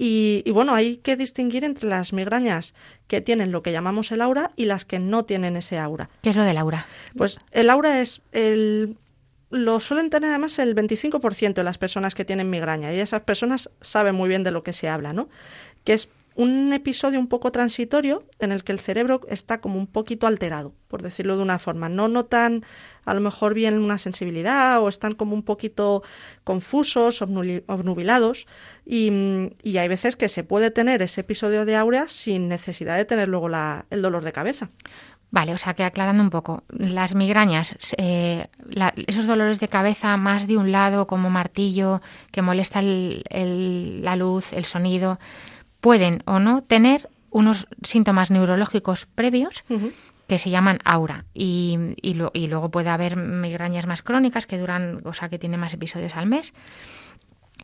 Y, 0.00 0.42
y, 0.46 0.52
bueno, 0.52 0.76
hay 0.76 0.98
que 0.98 1.16
distinguir 1.16 1.64
entre 1.64 1.88
las 1.88 2.12
migrañas 2.12 2.72
que 3.08 3.20
tienen 3.20 3.50
lo 3.50 3.64
que 3.64 3.72
llamamos 3.72 4.12
el 4.12 4.20
aura 4.20 4.52
y 4.54 4.66
las 4.66 4.84
que 4.84 5.00
no 5.00 5.24
tienen 5.24 5.56
ese 5.56 5.76
aura. 5.76 6.08
¿Qué 6.22 6.30
es 6.30 6.36
lo 6.36 6.44
del 6.44 6.56
aura? 6.56 6.86
Pues 7.16 7.40
el 7.50 7.68
aura 7.68 8.00
es 8.00 8.22
el 8.30 8.96
lo 9.50 9.80
suelen 9.80 10.10
tener 10.10 10.30
además 10.30 10.58
el 10.58 10.74
25% 10.74 11.54
de 11.54 11.64
las 11.64 11.78
personas 11.78 12.14
que 12.14 12.24
tienen 12.24 12.50
migraña 12.50 12.92
y 12.92 13.00
esas 13.00 13.22
personas 13.22 13.70
saben 13.80 14.14
muy 14.14 14.28
bien 14.28 14.44
de 14.44 14.50
lo 14.50 14.62
que 14.62 14.72
se 14.72 14.88
habla, 14.88 15.12
¿no? 15.12 15.28
Que 15.84 15.94
es 15.94 16.10
un 16.38 16.72
episodio 16.72 17.18
un 17.18 17.26
poco 17.26 17.50
transitorio 17.50 18.22
en 18.38 18.52
el 18.52 18.62
que 18.62 18.70
el 18.70 18.78
cerebro 18.78 19.22
está 19.28 19.60
como 19.60 19.76
un 19.76 19.88
poquito 19.88 20.28
alterado, 20.28 20.72
por 20.86 21.02
decirlo 21.02 21.36
de 21.36 21.42
una 21.42 21.58
forma. 21.58 21.88
No 21.88 22.06
notan 22.06 22.64
a 23.04 23.12
lo 23.12 23.20
mejor 23.20 23.54
bien 23.54 23.76
una 23.76 23.98
sensibilidad 23.98 24.80
o 24.80 24.88
están 24.88 25.16
como 25.16 25.34
un 25.34 25.42
poquito 25.42 26.04
confusos, 26.44 27.22
obnubilados 27.22 28.46
y, 28.86 29.10
y 29.64 29.78
hay 29.78 29.88
veces 29.88 30.14
que 30.14 30.28
se 30.28 30.44
puede 30.44 30.70
tener 30.70 31.02
ese 31.02 31.22
episodio 31.22 31.64
de 31.64 31.74
áurea 31.74 32.06
sin 32.06 32.46
necesidad 32.46 32.96
de 32.96 33.04
tener 33.04 33.28
luego 33.28 33.48
la, 33.48 33.86
el 33.90 34.00
dolor 34.00 34.22
de 34.22 34.30
cabeza. 34.30 34.68
Vale, 35.30 35.52
o 35.52 35.58
sea 35.58 35.74
que 35.74 35.84
aclarando 35.84 36.22
un 36.22 36.30
poco, 36.30 36.62
las 36.68 37.14
migrañas, 37.14 37.76
eh, 37.98 38.46
esos 39.06 39.26
dolores 39.26 39.60
de 39.60 39.68
cabeza 39.68 40.16
más 40.16 40.46
de 40.46 40.56
un 40.56 40.72
lado 40.72 41.06
como 41.06 41.28
martillo 41.28 42.00
que 42.32 42.40
molesta 42.40 42.80
la 42.82 44.16
luz, 44.16 44.52
el 44.54 44.64
sonido, 44.64 45.18
pueden 45.80 46.22
o 46.24 46.38
no 46.38 46.62
tener 46.62 47.10
unos 47.30 47.66
síntomas 47.82 48.30
neurológicos 48.30 49.04
previos 49.04 49.64
que 50.28 50.38
se 50.38 50.50
llaman 50.50 50.78
aura 50.84 51.26
y, 51.34 51.78
y, 52.00 52.14
luego 52.14 52.70
puede 52.70 52.88
haber 52.88 53.16
migrañas 53.16 53.86
más 53.86 54.02
crónicas 54.02 54.46
que 54.46 54.58
duran, 54.58 55.00
o 55.04 55.12
sea, 55.12 55.28
que 55.28 55.38
tienen 55.38 55.60
más 55.60 55.74
episodios 55.74 56.16
al 56.16 56.26
mes. 56.26 56.54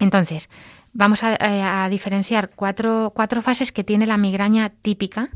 Entonces, 0.00 0.48
vamos 0.92 1.22
a, 1.22 1.88
diferenciar 1.88 2.50
cuatro, 2.50 3.12
cuatro, 3.14 3.42
fases 3.42 3.72
que 3.72 3.84
tiene 3.84 4.06
la 4.06 4.16
migraña 4.16 4.70
típica, 4.82 5.28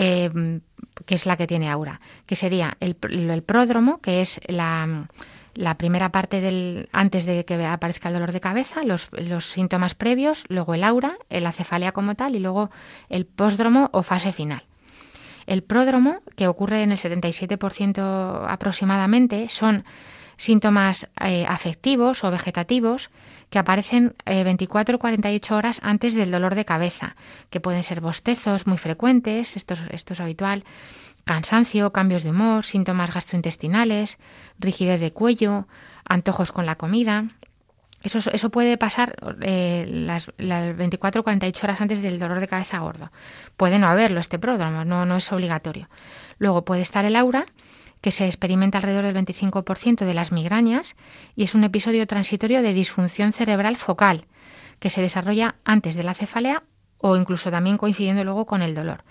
eh, 0.00 0.60
que 1.06 1.16
es 1.16 1.26
la 1.26 1.36
que 1.36 1.48
tiene 1.48 1.68
aura, 1.68 2.00
que 2.24 2.36
sería 2.36 2.76
el, 2.78 2.94
pródromo, 2.94 3.98
que 3.98 4.20
es 4.20 4.40
la, 4.46 5.08
la, 5.54 5.76
primera 5.76 6.12
parte 6.12 6.40
del 6.40 6.88
antes 6.92 7.26
de 7.26 7.44
que 7.44 7.64
aparezca 7.66 8.06
el 8.06 8.14
dolor 8.14 8.30
de 8.30 8.40
cabeza, 8.40 8.84
los, 8.84 9.08
los, 9.10 9.46
síntomas 9.46 9.96
previos, 9.96 10.44
luego 10.48 10.74
el 10.74 10.84
aura, 10.84 11.18
la 11.30 11.50
cefalea 11.50 11.90
como 11.90 12.14
tal 12.14 12.36
y 12.36 12.38
luego 12.38 12.70
el 13.08 13.26
pósdromo 13.26 13.90
o 13.92 14.04
fase 14.04 14.32
final. 14.32 14.62
El 15.46 15.64
pródromo, 15.64 16.20
que 16.36 16.46
ocurre 16.46 16.84
en 16.84 16.92
el 16.92 16.98
77% 16.98 18.46
aproximadamente, 18.48 19.48
son 19.48 19.84
síntomas 20.38 21.10
eh, 21.20 21.44
afectivos 21.46 22.24
o 22.24 22.30
vegetativos 22.30 23.10
que 23.50 23.58
aparecen 23.58 24.14
24 24.24 24.96
o 24.96 24.98
48 24.98 25.56
horas 25.56 25.80
antes 25.82 26.14
del 26.14 26.30
dolor 26.30 26.54
de 26.54 26.64
cabeza, 26.64 27.16
que 27.50 27.60
pueden 27.60 27.82
ser 27.82 28.00
bostezos 28.00 28.66
muy 28.66 28.78
frecuentes, 28.78 29.56
esto 29.56 29.74
es, 29.74 29.82
esto 29.90 30.12
es 30.12 30.20
habitual, 30.20 30.64
cansancio, 31.24 31.92
cambios 31.92 32.22
de 32.22 32.30
humor, 32.30 32.64
síntomas 32.64 33.12
gastrointestinales, 33.12 34.18
rigidez 34.58 35.00
de 35.00 35.12
cuello, 35.12 35.66
antojos 36.08 36.52
con 36.52 36.66
la 36.66 36.76
comida. 36.76 37.26
Eso, 38.02 38.18
eso 38.32 38.50
puede 38.50 38.78
pasar 38.78 39.16
eh, 39.40 39.84
las, 39.88 40.30
las 40.38 40.76
24 40.76 41.20
o 41.20 41.24
48 41.24 41.66
horas 41.66 41.80
antes 41.80 42.00
del 42.00 42.18
dolor 42.18 42.40
de 42.40 42.48
cabeza 42.48 42.78
gordo. 42.78 43.10
Puede 43.56 43.78
no 43.78 43.88
haberlo 43.88 44.20
este 44.20 44.38
pródromo, 44.38 44.84
no, 44.84 45.04
no 45.04 45.16
es 45.16 45.32
obligatorio. 45.32 45.88
Luego 46.38 46.64
puede 46.64 46.82
estar 46.82 47.04
el 47.04 47.16
aura, 47.16 47.46
que 48.00 48.10
se 48.10 48.26
experimenta 48.26 48.78
alrededor 48.78 49.04
del 49.04 49.16
25% 49.16 50.04
de 50.04 50.14
las 50.14 50.32
migrañas 50.32 50.96
y 51.36 51.44
es 51.44 51.54
un 51.54 51.64
episodio 51.64 52.06
transitorio 52.06 52.62
de 52.62 52.72
disfunción 52.72 53.32
cerebral 53.32 53.76
focal 53.76 54.26
que 54.78 54.90
se 54.90 55.02
desarrolla 55.02 55.56
antes 55.64 55.94
de 55.94 56.04
la 56.04 56.14
cefalea 56.14 56.62
o 56.98 57.16
incluso 57.16 57.50
también 57.50 57.78
coincidiendo 57.78 58.24
luego 58.24 58.46
con 58.46 58.62
el 58.62 58.74
dolor 58.74 59.04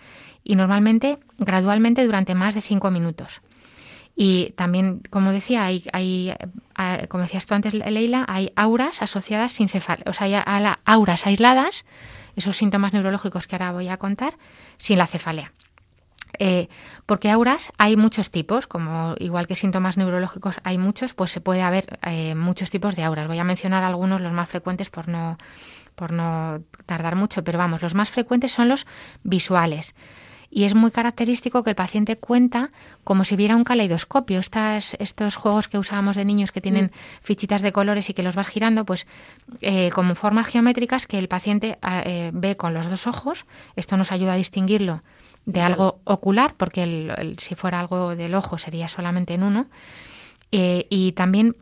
y 0.44 0.56
normalmente 0.56 1.20
gradualmente 1.38 2.06
durante 2.06 2.36
más 2.36 2.56
de 2.56 2.62
cinco 2.62 2.92
minutos. 2.92 3.42
Y 4.20 4.54
también, 4.56 5.02
como 5.12 5.32
decía, 5.32 5.64
hay, 5.66 5.84
hay 5.94 6.34
como 7.08 7.24
decías 7.24 7.46
tú 7.46 7.54
antes, 7.54 7.76
Leila, 7.76 8.26
hay 8.28 8.52
auras 8.56 9.04
asociadas 9.04 9.52
sin 9.52 9.70
cefalea, 9.70 10.06
o 10.08 10.14
sea, 10.14 10.44
hay 10.46 10.74
auras 10.86 11.28
aisladas, 11.28 11.86
esos 12.36 12.58
síntomas 12.58 12.94
neurológicos 12.94 13.46
que 13.46 13.56
ahora 13.56 13.72
voy 13.72 13.90
a 13.90 13.98
contar, 13.98 14.34
sin 14.78 14.98
la 14.98 15.06
cefalea. 15.06 15.52
Eh, 16.40 16.68
porque 17.06 17.30
auras 17.32 17.72
hay 17.78 17.96
muchos 17.96 18.32
tipos, 18.32 18.68
como 18.68 19.16
igual 19.18 19.48
que 19.48 19.56
síntomas 19.56 19.98
neurológicos 19.98 20.58
hay 20.64 20.78
muchos, 20.78 21.14
pues 21.14 21.32
se 21.32 21.42
puede 21.42 21.62
haber 21.62 22.00
eh, 22.04 22.36
muchos 22.36 22.70
tipos 22.70 22.96
de 22.96 23.04
auras. 23.04 23.28
Voy 23.28 23.40
a 23.40 23.44
mencionar 23.44 23.84
algunos, 23.84 24.22
los 24.22 24.34
más 24.34 24.50
frecuentes, 24.50 24.90
por 24.90 25.08
no, 25.08 25.38
por 25.96 26.12
no 26.12 26.62
tardar 26.86 27.16
mucho, 27.16 27.44
pero 27.44 27.58
vamos, 27.58 27.82
los 27.82 27.96
más 27.96 28.10
frecuentes 28.10 28.52
son 28.52 28.70
los 28.70 28.86
visuales. 29.24 29.96
Y 30.50 30.64
es 30.64 30.76
muy 30.76 30.92
característico 30.92 31.62
que 31.62 31.72
el 31.72 31.76
paciente 31.76 32.16
cuenta 32.16 32.72
como 33.04 33.26
si 33.26 33.36
viera 33.36 33.58
un 33.58 33.66
caleidoscopio. 33.66 34.40
Estas, 34.40 34.96
estos 34.98 35.36
juegos 35.36 35.68
que 35.68 35.78
usábamos 35.78 36.16
de 36.16 36.24
niños 36.24 36.54
que 36.54 36.62
tienen 36.62 36.86
mm. 36.86 37.22
fichitas 37.22 37.62
de 37.62 37.74
colores 37.74 38.10
y 38.10 38.14
que 38.14 38.24
los 38.24 38.36
vas 38.36 38.48
girando, 38.48 38.86
pues 38.86 39.08
eh, 39.60 39.90
como 39.92 40.16
formas 40.16 40.48
geométricas 40.48 41.06
que 41.06 41.20
el 41.20 41.28
paciente 41.28 41.78
ve 42.32 42.56
con 42.56 42.74
los 42.74 42.90
dos 42.90 43.08
ojos. 43.08 43.46
Esto 43.76 43.98
nos 43.98 44.14
ayuda 44.14 44.34
a 44.34 44.38
distinguirlo 44.38 45.02
de 45.48 45.62
algo 45.62 46.02
ocular, 46.04 46.56
porque 46.58 47.36
si 47.40 47.56
fuera 47.56 47.80
algo 47.80 48.16
del 48.16 48.36
ojo 48.36 48.58
sería 48.58 48.90
solamente 48.90 49.34
en 49.34 49.44
uno. 49.44 49.68
Eh, 50.52 50.86
y 50.90 51.14
también 51.14 51.56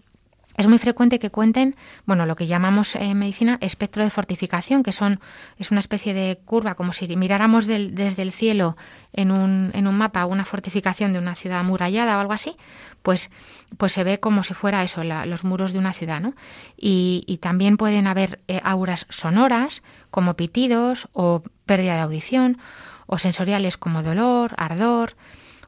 es 0.57 0.67
muy 0.67 0.79
frecuente 0.79 1.19
que 1.19 1.29
cuenten, 1.29 1.75
bueno, 2.05 2.25
lo 2.25 2.35
que 2.35 2.47
llamamos 2.47 2.95
en 2.95 3.19
medicina 3.19 3.59
espectro 3.61 4.03
de 4.03 4.09
fortificación, 4.09 4.81
que 4.81 4.91
son 4.91 5.19
es 5.59 5.69
una 5.69 5.81
especie 5.81 6.15
de 6.15 6.39
curva, 6.45 6.73
como 6.73 6.93
si 6.93 7.15
miráramos 7.15 7.67
desde 7.67 8.21
el 8.23 8.31
cielo 8.31 8.75
en 9.13 9.31
un, 9.31 9.69
en 9.73 9.85
un 9.85 9.95
mapa 9.95 10.25
una 10.25 10.45
fortificación 10.45 11.13
de 11.13 11.19
una 11.19 11.35
ciudad 11.35 11.59
amurallada 11.59 12.17
o 12.17 12.21
algo 12.21 12.33
así, 12.33 12.55
pues, 13.03 13.29
pues 13.77 13.93
se 13.93 14.03
ve 14.03 14.19
como 14.19 14.41
si 14.41 14.55
fuera 14.55 14.81
eso, 14.81 15.03
los 15.03 15.43
muros 15.43 15.73
de 15.73 15.79
una 15.79 15.93
ciudad, 15.93 16.21
¿no? 16.21 16.33
Y, 16.75 17.37
también 17.39 17.77
pueden 17.77 18.07
haber 18.07 18.39
eh, 18.47 18.61
auras 18.63 19.05
sonoras, 19.09 19.83
como 20.09 20.35
pitidos 20.35 21.07
o 21.13 21.43
pérdida 21.67 21.93
de 21.93 22.01
audición, 22.01 22.57
o 23.07 23.17
sensoriales 23.17 23.77
como 23.77 24.03
dolor, 24.03 24.53
ardor 24.57 25.15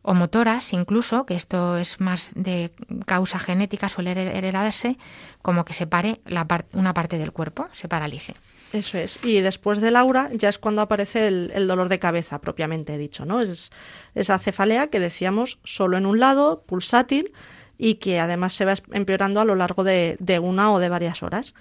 o 0.01 0.13
motoras 0.13 0.71
incluso, 0.71 1.25
que 1.25 1.35
esto 1.35 1.77
es 1.77 1.99
más 1.99 2.31
de 2.33 2.71
causa 3.05 3.39
genética, 3.39 3.89
suele 3.89 4.11
heredarse, 4.11 4.97
como 5.41 5.65
que 5.65 5.73
se 5.73 5.85
pare 5.85 6.21
la 6.25 6.47
una 6.71 6.93
parte 6.93 7.17
del 7.17 7.33
cuerpo, 7.33 7.65
se 7.73 7.89
paralice. 7.89 8.33
Eso 8.71 8.97
es. 8.97 9.19
Y 9.23 9.41
después 9.41 9.81
del 9.81 9.97
aura 9.97 10.29
ya 10.33 10.47
es 10.47 10.59
cuando 10.59 10.81
aparece 10.81 11.27
el, 11.27 11.67
dolor 11.67 11.89
de 11.89 11.99
cabeza, 11.99 12.39
propiamente 12.39 12.97
dicho, 12.97 13.25
¿no? 13.25 13.41
Es 13.41 13.71
esa 14.15 14.39
cefalea 14.39 14.87
que 14.87 15.01
decíamos 15.01 15.59
solo 15.65 15.97
en 15.97 16.05
un 16.05 16.21
lado, 16.21 16.63
pulsátil, 16.65 17.33
y 17.77 17.95
que 17.95 18.19
además 18.19 18.53
se 18.53 18.63
va 18.63 18.75
empeorando 18.93 19.41
a 19.41 19.45
lo 19.45 19.55
largo 19.55 19.83
de, 19.83 20.15
de 20.19 20.39
una 20.39 20.71
o 20.71 20.79
de 20.79 20.89
varias 20.89 21.21
horas 21.21 21.53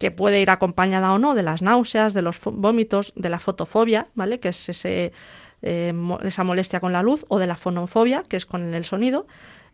que 0.00 0.10
puede 0.10 0.40
ir 0.40 0.48
acompañada 0.48 1.12
o 1.12 1.18
no 1.18 1.34
de 1.34 1.42
las 1.42 1.60
náuseas, 1.60 2.14
de 2.14 2.22
los 2.22 2.40
vómitos, 2.42 3.12
de 3.16 3.28
la 3.28 3.38
fotofobia, 3.38 4.08
¿vale? 4.14 4.40
Que 4.40 4.48
es 4.48 4.68
ese, 4.70 5.12
eh, 5.60 5.92
esa 6.22 6.42
molestia 6.42 6.80
con 6.80 6.94
la 6.94 7.02
luz, 7.02 7.26
o 7.28 7.38
de 7.38 7.46
la 7.46 7.56
fonofobia, 7.56 8.24
que 8.26 8.38
es 8.38 8.46
con 8.46 8.72
el 8.72 8.84
sonido, 8.86 9.26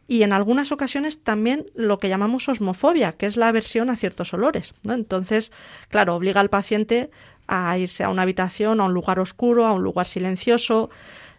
y 0.09 0.25
en 0.25 0.33
algunas 0.33 0.73
ocasiones 0.73 1.23
también 1.23 1.67
lo 1.77 2.01
que 2.01 2.09
llamamos 2.09 2.49
osmofobia, 2.49 3.13
que 3.13 3.27
es 3.27 3.37
la 3.37 3.47
aversión 3.47 3.89
a 3.89 3.95
ciertos 3.95 4.35
olores. 4.35 4.75
¿no? 4.83 4.95
Entonces, 4.95 5.53
claro, 5.91 6.17
obliga 6.17 6.41
al 6.41 6.51
paciente 6.51 7.11
a 7.47 7.79
irse 7.79 8.03
a 8.03 8.09
una 8.09 8.23
habitación, 8.23 8.81
a 8.81 8.85
un 8.85 8.95
lugar 8.95 9.21
oscuro, 9.21 9.65
a 9.65 9.73
un 9.73 9.85
lugar 9.85 10.07
silencioso, 10.07 10.91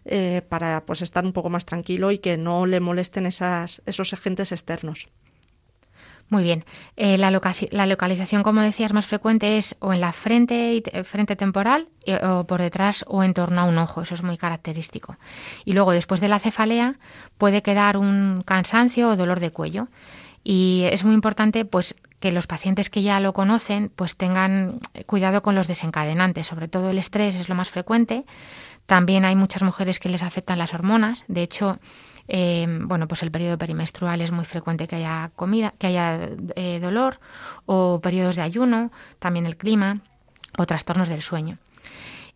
eh, 0.06 0.40
para 0.48 0.86
pues 0.86 1.02
estar 1.02 1.26
un 1.26 1.34
poco 1.34 1.50
más 1.50 1.66
tranquilo 1.66 2.10
y 2.10 2.18
que 2.18 2.38
no 2.38 2.64
le 2.64 2.80
molesten 2.80 3.26
esos 3.26 4.12
agentes 4.14 4.50
externos. 4.50 5.08
Muy 6.30 6.42
bien. 6.42 6.64
Eh, 6.96 7.16
la, 7.16 7.30
localización, 7.30 8.42
como 8.42 8.60
decías, 8.60 8.92
más 8.92 9.06
frecuente 9.06 9.56
es 9.56 9.76
o 9.78 9.94
en 9.94 10.00
la 10.00 10.12
frente, 10.12 10.82
frente 11.04 11.36
temporal 11.36 11.88
eh, 12.04 12.18
o 12.22 12.46
por 12.46 12.60
detrás 12.60 13.04
o 13.08 13.22
en 13.22 13.32
torno 13.32 13.62
a 13.62 13.64
un 13.64 13.78
ojo. 13.78 14.02
Eso 14.02 14.14
es 14.14 14.22
muy 14.22 14.36
característico. 14.36 15.16
Y 15.64 15.72
luego, 15.72 15.92
después 15.92 16.20
de 16.20 16.28
la 16.28 16.38
cefalea, 16.38 16.96
puede 17.38 17.62
quedar 17.62 17.96
un 17.96 18.42
cansancio 18.44 19.08
o 19.08 19.16
dolor 19.16 19.40
de 19.40 19.52
cuello. 19.52 19.88
Y 20.44 20.82
es 20.90 21.04
muy 21.04 21.14
importante, 21.14 21.64
pues, 21.64 21.94
que 22.20 22.32
los 22.32 22.46
pacientes 22.46 22.90
que 22.90 23.02
ya 23.02 23.20
lo 23.20 23.32
conocen, 23.32 23.90
pues 23.94 24.16
tengan 24.16 24.80
cuidado 25.06 25.42
con 25.42 25.54
los 25.54 25.66
desencadenantes. 25.66 26.46
Sobre 26.46 26.68
todo 26.68 26.90
el 26.90 26.98
estrés 26.98 27.36
es 27.36 27.48
lo 27.48 27.54
más 27.54 27.70
frecuente. 27.70 28.24
También 28.86 29.24
hay 29.24 29.36
muchas 29.36 29.62
mujeres 29.62 29.98
que 29.98 30.08
les 30.08 30.22
afectan 30.22 30.58
las 30.58 30.74
hormonas. 30.74 31.24
De 31.28 31.42
hecho, 31.42 31.78
eh, 32.28 32.66
bueno, 32.82 33.08
pues 33.08 33.22
el 33.22 33.30
periodo 33.30 33.58
perimenstrual 33.58 34.20
es 34.20 34.30
muy 34.30 34.44
frecuente 34.44 34.86
que 34.86 34.96
haya 34.96 35.30
comida, 35.34 35.74
que 35.78 35.88
haya 35.88 36.28
eh, 36.56 36.78
dolor 36.80 37.20
o 37.66 38.00
periodos 38.02 38.36
de 38.36 38.42
ayuno, 38.42 38.92
también 39.18 39.46
el 39.46 39.56
clima 39.56 40.00
o 40.58 40.66
trastornos 40.66 41.08
del 41.08 41.22
sueño. 41.22 41.58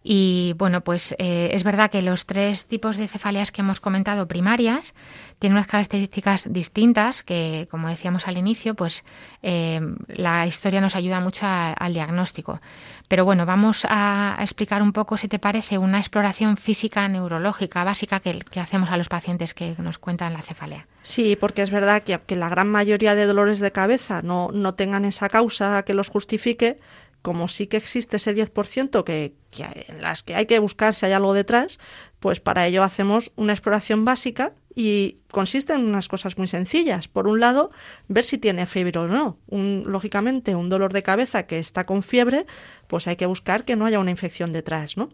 Y 0.04 0.54
bueno, 0.58 0.80
pues 0.80 1.14
eh, 1.18 1.50
es 1.52 1.62
verdad 1.62 1.90
que 1.90 2.02
los 2.02 2.26
tres 2.26 2.66
tipos 2.66 2.96
de 2.96 3.06
cefaleas 3.06 3.52
que 3.52 3.60
hemos 3.60 3.78
comentado 3.78 4.26
primarias 4.26 4.94
tienen 5.38 5.56
unas 5.56 5.68
características 5.68 6.52
distintas 6.52 7.22
que, 7.22 7.68
como 7.70 7.88
decíamos 7.88 8.26
al 8.26 8.36
inicio, 8.36 8.74
pues 8.74 9.04
eh, 9.42 9.80
la 10.08 10.46
historia 10.46 10.80
nos 10.80 10.96
ayuda 10.96 11.20
mucho 11.20 11.46
al 11.46 11.94
diagnóstico. 11.94 12.60
Pero 13.08 13.24
bueno, 13.24 13.46
vamos 13.46 13.86
a, 13.88 14.36
explicar 14.40 14.82
un 14.82 14.92
poco, 14.92 15.16
si 15.16 15.28
te 15.28 15.38
parece, 15.38 15.78
una 15.78 15.98
exploración 15.98 16.56
física 16.56 17.06
neurológica 17.08 17.84
básica 17.84 18.20
que, 18.20 18.40
hacemos 18.60 18.90
a 18.90 18.96
los 18.96 19.08
pacientes 19.08 19.54
que 19.54 19.74
nos 19.78 19.98
cuentan 19.98 20.32
la 20.32 20.42
cefalea. 20.42 20.86
Sí, 21.02 21.36
porque 21.36 21.62
es 21.62 21.70
verdad 21.70 22.02
que, 22.02 22.18
que 22.26 22.36
la 22.36 22.48
gran 22.48 22.68
mayoría 22.68 23.14
de 23.14 23.26
dolores 23.26 23.58
de 23.58 23.72
cabeza 23.72 24.22
no, 24.22 24.50
no 24.52 24.74
tengan 24.74 25.04
esa 25.04 25.28
causa 25.28 25.82
que 25.82 25.94
los 25.94 26.08
justifique, 26.08 26.76
como 27.22 27.46
sí 27.48 27.68
que 27.68 27.76
existe 27.76 28.16
ese 28.16 28.34
10% 28.34 29.04
que, 29.04 29.34
que, 29.50 29.86
en 29.88 30.02
las 30.02 30.22
que 30.24 30.34
hay 30.34 30.46
que 30.46 30.58
buscar 30.58 30.94
si 30.94 31.06
hay 31.06 31.12
algo 31.12 31.34
detrás, 31.34 31.78
pues 32.18 32.40
para 32.40 32.66
ello 32.66 32.82
hacemos 32.82 33.32
una 33.36 33.52
exploración 33.52 34.04
básica 34.04 34.52
y 34.74 35.18
consiste 35.30 35.72
en 35.72 35.84
unas 35.84 36.08
cosas 36.08 36.36
muy 36.36 36.48
sencillas. 36.48 37.06
Por 37.06 37.28
un 37.28 37.40
lado, 37.40 37.70
ver 38.08 38.24
si 38.24 38.38
tiene 38.38 38.66
fiebre 38.66 38.98
o 38.98 39.06
no. 39.06 39.38
lógicamente, 39.48 40.56
un 40.56 40.68
dolor 40.68 40.92
de 40.92 41.02
cabeza 41.02 41.44
que 41.44 41.58
está 41.58 41.86
con 41.86 42.02
fiebre, 42.02 42.46
pues 42.88 43.06
hay 43.06 43.16
que 43.16 43.26
buscar 43.26 43.64
que 43.64 43.76
no 43.76 43.86
haya 43.86 44.00
una 44.00 44.10
infección 44.10 44.52
detrás, 44.52 44.96
¿no? 44.96 45.10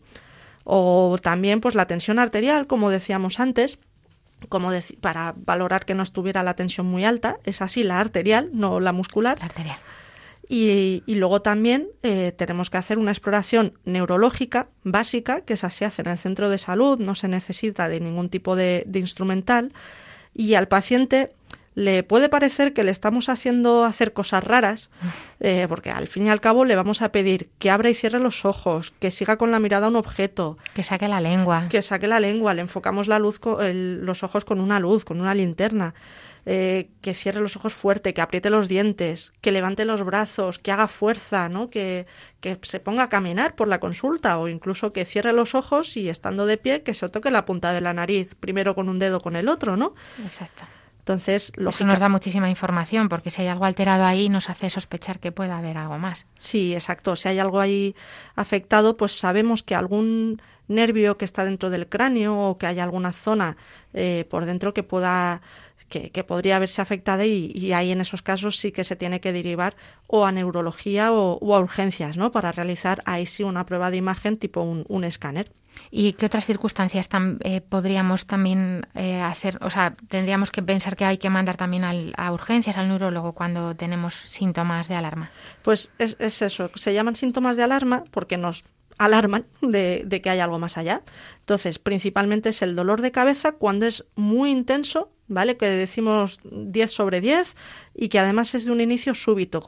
O 0.65 1.19
también, 1.23 1.61
pues 1.61 1.75
la 1.75 1.87
tensión 1.87 2.19
arterial, 2.19 2.67
como 2.67 2.91
decíamos 2.91 3.41
antes, 3.41 3.79
como 4.49 4.71
para 5.01 5.35
valorar 5.37 5.85
que 5.85 5.95
no 5.95 6.03
estuviera 6.03 6.43
la 6.43 6.55
tensión 6.55 6.87
muy 6.87 7.05
alta, 7.05 7.39
es 7.45 7.61
así 7.61 7.83
la 7.83 8.01
arterial, 8.01 8.51
no 8.53 8.81
la 8.81 8.93
muscular. 8.93 9.39
La 9.41 9.47
arterial 9.47 9.79
Y, 10.51 11.03
luego 11.07 11.43
también 11.43 11.89
eh, 12.03 12.33
tenemos 12.37 12.71
que 12.71 12.79
hacer 12.79 12.99
una 12.99 13.11
exploración 13.11 13.75
neurológica 13.85 14.69
básica, 14.83 15.43
que 15.43 15.55
esa 15.55 15.69
se 15.69 15.85
hace 15.85 16.01
en 16.03 16.09
el 16.09 16.19
centro 16.19 16.49
de 16.49 16.57
salud, 16.57 16.99
no 16.99 17.15
se 17.15 17.29
necesita 17.29 17.89
de 17.89 18.01
ningún 18.01 18.31
tipo 18.31 18.57
de, 18.57 18.87
instrumental. 18.95 19.73
Y 20.35 20.55
al 20.55 20.67
paciente 20.67 21.33
le 21.75 22.03
puede 22.03 22.31
parecer 22.31 22.73
que 22.73 22.83
le 22.83 22.91
estamos 22.91 23.29
haciendo 23.29 23.85
hacer 23.85 24.15
cosas 24.15 24.43
raras, 24.43 24.91
eh, 25.41 25.67
porque 25.69 25.91
al 25.91 26.09
fin 26.09 26.27
y 26.27 26.31
al 26.31 26.41
cabo 26.41 26.65
le 26.65 26.75
vamos 26.77 27.03
a 27.03 27.13
pedir 27.13 27.51
que 27.59 27.71
abra 27.71 27.91
y 27.91 27.95
cierre 27.95 28.19
los 28.19 28.45
ojos, 28.47 28.95
que 28.99 29.11
siga 29.11 29.37
con 29.37 29.53
la 29.53 29.61
mirada 29.61 29.89
un 29.89 29.97
objeto, 29.97 30.57
que 30.73 30.83
saque 30.83 31.09
la 31.09 31.21
lengua, 31.21 31.69
que 31.69 31.83
saque 31.83 32.09
la 32.09 32.21
lengua, 32.21 32.55
le 32.55 32.63
enfocamos 32.63 33.07
la 33.07 33.19
luz, 33.19 33.39
los 33.43 34.23
ojos 34.23 34.45
con 34.45 34.61
una 34.61 34.81
luz, 34.81 35.05
con 35.05 35.21
una 35.21 35.35
linterna. 35.35 35.95
Eh, 36.51 36.89
que 37.03 37.13
cierre 37.13 37.43
los 37.43 37.57
ojos 37.57 37.75
fuerte, 37.75 38.15
que 38.15 38.23
apriete 38.23 38.49
los 38.49 38.69
dientes, 38.69 39.35
que 39.43 39.53
levante 39.53 39.85
los 39.85 40.03
brazos, 40.03 40.59
que 40.59 40.73
haga 40.73 40.89
fuerza, 40.89 41.51
¿no? 41.51 41.69
Que, 41.69 42.07
que 42.41 42.59
se 42.63 42.81
ponga 42.81 43.03
a 43.03 43.09
caminar 43.11 43.55
por 43.55 43.69
la 43.69 43.81
consulta 43.81 44.39
o 44.39 44.49
incluso 44.49 44.95
que 44.95 45.05
cierre 45.05 45.35
los 45.35 45.55
ojos 45.55 45.95
y 45.99 46.09
estando 46.09 46.47
de 46.47 46.57
pie 46.57 46.83
que 46.83 46.95
se 46.95 47.07
toque 47.11 47.31
la 47.31 47.45
punta 47.45 47.75
de 47.75 47.83
la 47.83 47.93
nariz, 47.93 48.35
primero 48.35 48.75
con 48.75 48.89
un 48.89 48.99
dedo 48.99 49.21
con 49.21 49.37
el 49.37 49.47
otro, 49.47 49.77
¿no? 49.77 49.95
Exacto. 50.25 50.65
Entonces, 51.01 51.53
Eso 51.55 51.85
nos 51.85 51.99
da 51.99 52.09
muchísima 52.09 52.49
información, 52.49 53.11
porque 53.11 53.31
si 53.31 53.43
hay 53.43 53.49
algo 53.49 53.67
alterado 53.67 54.05
ahí, 54.05 54.31
nos 54.31 54.49
hace 54.49 54.71
sospechar 54.71 55.21
que 55.21 55.33
pueda 55.33 55.59
haber 55.59 55.77
algo 55.77 55.99
más. 55.99 56.25
Sí, 56.39 56.73
exacto. 56.73 57.15
Si 57.15 57.29
hay 57.29 57.39
algo 57.39 57.61
ahí 57.61 57.95
afectado, 58.37 58.97
pues 58.97 59.13
sabemos 59.13 59.63
que 59.63 59.75
algún 59.75 60.41
nervio 60.67 61.19
que 61.19 61.25
está 61.25 61.45
dentro 61.45 61.71
del 61.71 61.89
cráneo 61.89 62.39
o 62.39 62.59
que 62.59 62.67
haya 62.67 62.85
alguna 62.85 63.13
zona 63.13 63.57
eh, 63.95 64.27
por 64.31 64.45
dentro 64.45 64.75
que 64.75 64.83
pueda 64.83 65.41
que, 65.89 66.25
podría 66.25 66.59
verse 66.59 66.83
afectada 66.83 67.25
y, 67.27 67.73
ahí 67.73 67.91
en 67.91 68.01
esos 68.01 68.23
casos 68.23 68.57
sí 68.57 68.73
que 68.73 68.85
se 68.85 68.97
tiene 68.97 69.21
que 69.21 69.33
derivar 69.33 69.75
o 70.07 70.27
a 70.27 70.33
neurología 70.33 71.13
o, 71.13 71.55
a 71.55 71.61
urgencias, 71.61 72.17
¿no? 72.17 72.31
Para 72.31 72.53
realizar 72.53 73.03
ahí 73.07 73.27
sí 73.27 73.43
una 73.43 73.67
prueba 73.67 73.91
de 73.91 73.97
imagen 73.97 74.37
tipo 74.37 74.63
un, 74.63 75.05
escáner. 75.05 75.53
¿Y 75.91 76.15
qué 76.15 76.27
otras 76.27 76.47
circunstancias 76.47 77.09
eh, 77.41 77.61
podríamos 77.61 78.27
también 78.27 78.87
eh, 78.95 79.21
hacer? 79.21 79.59
O 79.63 79.71
sea, 79.71 79.97
tendríamos 80.09 80.51
que 80.51 80.63
pensar 80.63 80.97
que 80.97 81.05
hay 81.05 81.19
que 81.19 81.31
mandar 81.31 81.57
también 81.57 82.13
a 82.17 82.33
urgencias, 82.33 82.77
al 82.77 82.89
neurólogo, 82.89 83.33
cuando 83.33 83.75
tenemos 83.77 84.15
síntomas 84.15 84.89
de 84.89 84.97
alarma. 84.97 85.31
Pues 85.63 85.93
es, 85.99 86.17
es 86.19 86.43
eso, 86.43 86.71
se 86.75 86.95
llaman 86.95 87.17
síntomas 87.17 87.57
de 87.57 87.63
alarma 87.63 88.05
porque 88.11 88.37
nos 88.37 88.65
alarman 88.99 89.47
de, 89.63 90.03
de, 90.05 90.21
que 90.21 90.31
hay 90.31 90.41
algo 90.41 90.59
más 90.59 90.77
allá. 90.77 91.03
Entonces, 91.41 91.79
principalmente 91.79 92.51
es 92.51 92.63
el 92.63 92.75
dolor 92.75 93.01
de 93.01 93.13
cabeza 93.13 93.53
cuando 93.53 93.87
es 93.87 94.09
muy 94.17 94.51
intenso, 94.51 95.13
¿vale? 95.29 95.57
Que 95.57 95.67
decimos 95.67 96.41
10 96.51 96.91
sobre 96.91 97.21
10 97.21 97.55
y 97.95 98.09
que 98.09 98.19
además 98.19 98.55
es 98.55 98.65
de 98.65 98.73
un 98.73 98.81
inicio 98.81 99.15
súbito, 99.15 99.63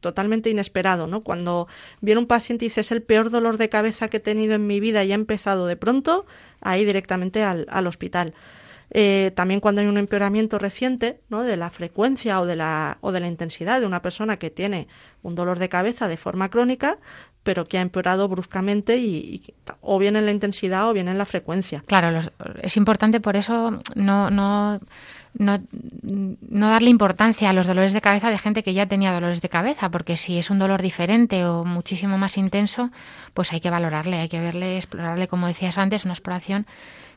totalmente 0.00 0.50
inesperado, 0.50 1.06
¿no? 1.06 1.20
Cuando 1.20 1.68
viene 2.00 2.20
un 2.20 2.26
paciente 2.26 2.64
y 2.64 2.68
dice 2.68 2.80
es 2.80 2.92
el 2.92 3.02
peor 3.02 3.30
dolor 3.30 3.58
de 3.58 3.68
cabeza 3.68 4.08
que 4.08 4.16
he 4.16 4.20
tenido 4.20 4.54
en 4.54 4.66
mi 4.66 4.80
vida 4.80 5.04
y 5.04 5.12
ha 5.12 5.14
empezado 5.14 5.66
de 5.66 5.76
pronto, 5.76 6.26
ahí 6.60 6.84
directamente 6.84 7.42
al, 7.42 7.66
al 7.70 7.86
hospital. 7.86 8.34
Eh, 8.94 9.32
también 9.34 9.60
cuando 9.60 9.80
hay 9.80 9.86
un 9.86 9.96
empeoramiento 9.96 10.58
reciente 10.58 11.20
¿no? 11.30 11.42
de 11.42 11.56
la 11.56 11.70
frecuencia 11.70 12.38
o 12.40 12.46
de 12.46 12.56
la, 12.56 12.98
o 13.00 13.10
de 13.10 13.20
la 13.20 13.28
intensidad 13.28 13.80
de 13.80 13.86
una 13.86 14.02
persona 14.02 14.36
que 14.36 14.50
tiene 14.50 14.86
un 15.22 15.34
dolor 15.34 15.58
de 15.58 15.70
cabeza 15.70 16.08
de 16.08 16.18
forma 16.18 16.50
crónica, 16.50 16.98
pero 17.42 17.66
que 17.66 17.78
ha 17.78 17.80
empeorado 17.80 18.28
bruscamente 18.28 18.98
y, 18.98 19.54
o 19.80 19.98
bien 19.98 20.16
en 20.16 20.26
la 20.26 20.30
intensidad 20.30 20.90
o 20.90 20.92
bien 20.92 21.08
en 21.08 21.16
la 21.16 21.24
frecuencia. 21.24 21.82
Claro, 21.86 22.20
es 22.60 22.76
importante 22.76 23.18
por 23.18 23.36
eso 23.36 23.80
no, 23.94 24.30
no, 24.30 24.78
no, 25.38 25.58
no 26.02 26.68
darle 26.68 26.90
importancia 26.90 27.48
a 27.48 27.52
los 27.54 27.66
dolores 27.66 27.94
de 27.94 28.02
cabeza 28.02 28.30
de 28.30 28.38
gente 28.38 28.62
que 28.62 28.74
ya 28.74 28.86
tenía 28.86 29.12
dolores 29.12 29.40
de 29.40 29.48
cabeza, 29.48 29.90
porque 29.90 30.16
si 30.16 30.38
es 30.38 30.50
un 30.50 30.58
dolor 30.58 30.82
diferente 30.82 31.46
o 31.46 31.64
muchísimo 31.64 32.18
más 32.18 32.36
intenso, 32.36 32.90
pues 33.32 33.52
hay 33.52 33.60
que 33.60 33.70
valorarle, 33.70 34.18
hay 34.18 34.28
que 34.28 34.40
verle, 34.40 34.76
explorarle, 34.76 35.28
como 35.28 35.46
decías 35.46 35.78
antes, 35.78 36.04
una 36.04 36.14
exploración 36.14 36.66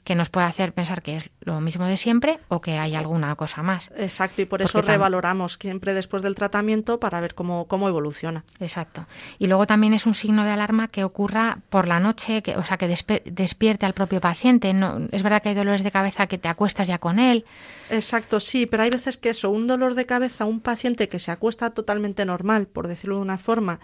que 0.06 0.16
nos 0.16 0.30
puede 0.30 0.46
hacer 0.46 0.72
pensar 0.72 1.02
que 1.02 1.18
es 1.18 1.30
lo 1.42 1.60
mismo 1.60 1.86
de 1.86 1.98
siempre 1.98 2.40
o 2.48 2.62
que 2.62 2.78
hay 2.78 2.96
alguna 2.96 3.36
cosa 3.36 3.64
más. 3.64 3.90
Exacto, 3.98 4.42
y 4.42 4.46
por 4.46 4.62
eso 4.62 4.82
revaloramos 4.82 5.58
siempre 5.60 5.94
después 5.94 6.22
del 6.22 6.36
tratamiento 6.36 7.00
para 7.00 7.20
ver 7.20 7.34
cómo, 7.34 7.68
cómo 7.68 7.90
evoluciona. 7.90 8.46
Exacto. 8.60 9.08
Y 9.40 9.48
luego 9.48 9.66
también 9.66 9.94
es 9.94 10.06
un 10.06 10.14
signo 10.14 10.44
de 10.44 10.52
alarma 10.52 10.88
que 10.88 11.04
ocurra 11.04 11.58
por 11.70 11.88
la 11.88 12.00
noche, 12.00 12.44
que, 12.44 12.56
o 12.56 12.62
sea, 12.62 12.78
que 12.78 12.88
despierte 13.26 13.86
al 13.86 13.94
propio 13.94 14.22
paciente. 14.22 14.74
No, 14.74 15.00
es 15.12 15.24
verdad 15.24 15.42
que 15.42 15.50
hay 15.50 15.56
dolores 15.56 15.84
de 15.84 15.92
cabeza 15.92 16.28
que 16.28 16.38
te 16.38 16.48
acuestas 16.48 16.88
ya 16.88 17.00
con 17.00 17.18
él. 17.18 17.44
Exacto, 17.90 18.40
sí, 18.40 18.68
pero 18.68 18.84
hay 18.84 18.92
veces 18.92 19.18
que 19.18 19.30
eso, 19.30 19.50
un 19.50 19.66
dolor 19.66 19.96
de 19.96 20.06
cabeza, 20.06 20.46
un 20.46 20.62
paciente 20.62 21.10
que 21.10 21.18
se 21.18 21.32
acuesta 21.32 21.72
totalmente 21.72 22.26
normal, 22.26 22.68
por 22.68 22.88
decirlo 22.88 23.16
de 23.16 23.24
una 23.24 23.40
forma, 23.40 23.80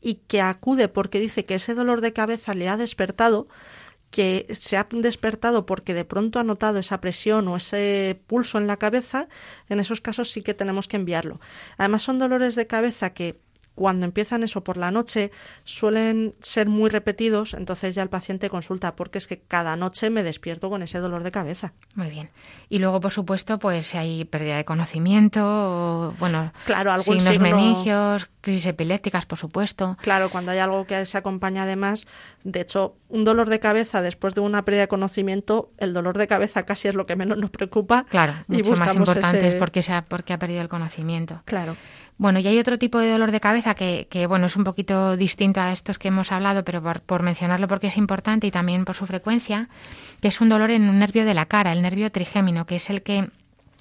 y 0.00 0.16
que 0.26 0.40
acude 0.40 0.88
porque 0.88 1.20
dice 1.20 1.44
que 1.44 1.54
ese 1.54 1.74
dolor 1.74 2.00
de 2.00 2.12
cabeza 2.12 2.54
le 2.54 2.68
ha 2.68 2.76
despertado, 2.76 3.46
que 4.10 4.46
se 4.50 4.76
ha 4.76 4.86
despertado 4.90 5.66
porque 5.66 5.94
de 5.94 6.04
pronto 6.04 6.38
ha 6.38 6.44
notado 6.44 6.78
esa 6.78 7.00
presión 7.00 7.46
o 7.48 7.56
ese 7.56 8.20
pulso 8.26 8.58
en 8.58 8.66
la 8.66 8.76
cabeza, 8.76 9.28
en 9.68 9.80
esos 9.80 10.00
casos 10.00 10.30
sí 10.30 10.42
que 10.42 10.54
tenemos 10.54 10.88
que 10.88 10.96
enviarlo. 10.96 11.40
Además 11.78 12.02
son 12.02 12.18
dolores 12.18 12.54
de 12.56 12.66
cabeza 12.66 13.14
que 13.14 13.40
cuando 13.80 14.04
empiezan 14.04 14.42
eso 14.42 14.62
por 14.62 14.76
la 14.76 14.90
noche 14.90 15.30
suelen 15.64 16.34
ser 16.42 16.68
muy 16.68 16.90
repetidos, 16.90 17.54
entonces 17.54 17.94
ya 17.94 18.02
el 18.02 18.10
paciente 18.10 18.50
consulta 18.50 18.94
porque 18.94 19.16
es 19.16 19.26
que 19.26 19.40
cada 19.40 19.74
noche 19.74 20.10
me 20.10 20.22
despierto 20.22 20.68
con 20.68 20.82
ese 20.82 20.98
dolor 20.98 21.22
de 21.22 21.30
cabeza. 21.30 21.72
Muy 21.94 22.10
bien. 22.10 22.28
Y 22.68 22.78
luego, 22.78 23.00
por 23.00 23.10
supuesto, 23.10 23.58
pues 23.58 23.86
si 23.86 23.96
hay 23.96 24.26
pérdida 24.26 24.58
de 24.58 24.66
conocimiento, 24.66 25.40
o, 25.42 26.14
bueno, 26.18 26.52
claro, 26.66 26.92
algún 26.92 27.20
signos 27.20 27.38
meningios, 27.38 28.28
crisis 28.42 28.66
epilépticas, 28.66 29.24
por 29.24 29.38
supuesto. 29.38 29.96
Claro, 30.02 30.28
cuando 30.28 30.52
hay 30.52 30.58
algo 30.58 30.84
que 30.84 31.02
se 31.06 31.16
acompaña 31.16 31.62
además, 31.62 32.06
de 32.44 32.60
hecho, 32.60 32.96
un 33.08 33.24
dolor 33.24 33.48
de 33.48 33.60
cabeza 33.60 34.02
después 34.02 34.34
de 34.34 34.42
una 34.42 34.62
pérdida 34.62 34.82
de 34.82 34.88
conocimiento, 34.88 35.70
el 35.78 35.94
dolor 35.94 36.18
de 36.18 36.26
cabeza 36.26 36.64
casi 36.64 36.88
es 36.88 36.94
lo 36.94 37.06
que 37.06 37.16
menos 37.16 37.38
nos 37.38 37.48
preocupa. 37.48 38.04
Claro, 38.10 38.34
mucho 38.46 38.76
más 38.76 38.94
importante 38.94 39.46
es 39.46 39.54
porque, 39.54 39.80
se 39.80 39.94
ha, 39.94 40.02
porque 40.02 40.34
ha 40.34 40.38
perdido 40.38 40.60
el 40.60 40.68
conocimiento. 40.68 41.40
Claro. 41.46 41.76
Bueno, 42.20 42.38
y 42.38 42.46
hay 42.46 42.58
otro 42.58 42.78
tipo 42.78 42.98
de 42.98 43.08
dolor 43.08 43.30
de 43.30 43.40
cabeza 43.40 43.74
que, 43.74 44.06
que 44.10 44.26
bueno, 44.26 44.44
es 44.44 44.54
un 44.54 44.62
poquito 44.62 45.16
distinto 45.16 45.62
a 45.62 45.72
estos 45.72 45.98
que 45.98 46.08
hemos 46.08 46.32
hablado, 46.32 46.64
pero 46.66 46.82
por, 46.82 47.22
mencionarlo 47.22 47.66
porque 47.66 47.86
es 47.86 47.96
importante 47.96 48.46
y 48.46 48.50
también 48.50 48.84
por 48.84 48.94
su 48.94 49.06
frecuencia, 49.06 49.70
que 50.20 50.28
es 50.28 50.38
un 50.42 50.50
dolor 50.50 50.70
en 50.70 50.90
un 50.90 50.98
nervio 50.98 51.24
de 51.24 51.32
la 51.32 51.46
cara, 51.46 51.72
el 51.72 51.80
nervio 51.80 52.12
trigémino, 52.12 52.66
que 52.66 52.76
es 52.76 52.90
el 52.90 53.00
que 53.00 53.30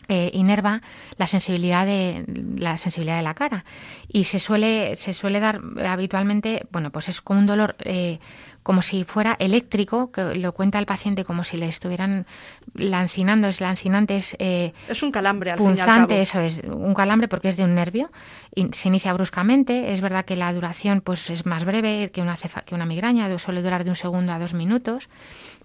eh, 0.09 0.31
inerva 0.33 0.81
la 1.17 1.27
sensibilidad 1.27 1.85
de 1.85 2.25
la 2.57 2.77
sensibilidad 2.77 3.17
de 3.17 3.23
la 3.23 3.33
cara. 3.33 3.63
Y 4.07 4.25
se 4.25 4.39
suele 4.39 4.95
se 4.97 5.13
suele 5.13 5.39
dar 5.39 5.61
habitualmente 5.85 6.65
bueno 6.71 6.91
pues 6.91 7.07
es 7.09 7.21
como 7.21 7.39
un 7.39 7.45
dolor 7.45 7.75
eh, 7.79 8.19
como 8.63 8.81
si 8.81 9.03
fuera 9.03 9.35
eléctrico, 9.39 10.11
que 10.11 10.35
lo 10.35 10.53
cuenta 10.53 10.79
el 10.79 10.85
paciente 10.85 11.23
como 11.23 11.43
si 11.43 11.57
le 11.57 11.67
estuvieran 11.67 12.27
lancinando, 12.73 13.47
es 13.47 13.61
lancinante, 13.61 14.15
es... 14.15 14.35
Eh, 14.39 14.73
es 14.87 15.01
un 15.01 15.11
calambre 15.11 15.51
al 15.51 15.57
punzante, 15.57 16.21
eso 16.21 16.39
es, 16.39 16.61
un 16.63 16.93
calambre 16.93 17.27
porque 17.27 17.49
es 17.49 17.57
de 17.57 17.63
un 17.63 17.73
nervio, 17.73 18.11
y 18.53 18.67
se 18.73 18.89
inicia 18.89 19.13
bruscamente, 19.13 19.93
es 19.93 20.01
verdad 20.01 20.25
que 20.25 20.35
la 20.35 20.51
duración 20.53 21.01
pues 21.01 21.29
es 21.29 21.45
más 21.45 21.65
breve 21.65 22.11
que 22.11 22.21
una, 22.21 22.35
cefa, 22.35 22.61
que 22.61 22.75
una 22.75 22.85
migraña, 22.85 23.35
suele 23.39 23.61
durar 23.61 23.83
de 23.83 23.89
un 23.89 23.95
segundo 23.95 24.33
a 24.33 24.39
dos 24.39 24.53
minutos, 24.53 25.09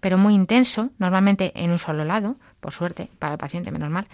pero 0.01 0.17
muy 0.17 0.35
intenso, 0.35 0.91
normalmente 0.99 1.53
en 1.57 1.73
un 1.73 1.79
solo 1.79 2.05
lado, 2.05 2.37
por 2.65 2.73
suerte, 2.73 3.11
para 3.19 3.35
el 3.35 3.39
paciente, 3.39 3.71
menos 3.71 3.91
mal. 3.91 4.07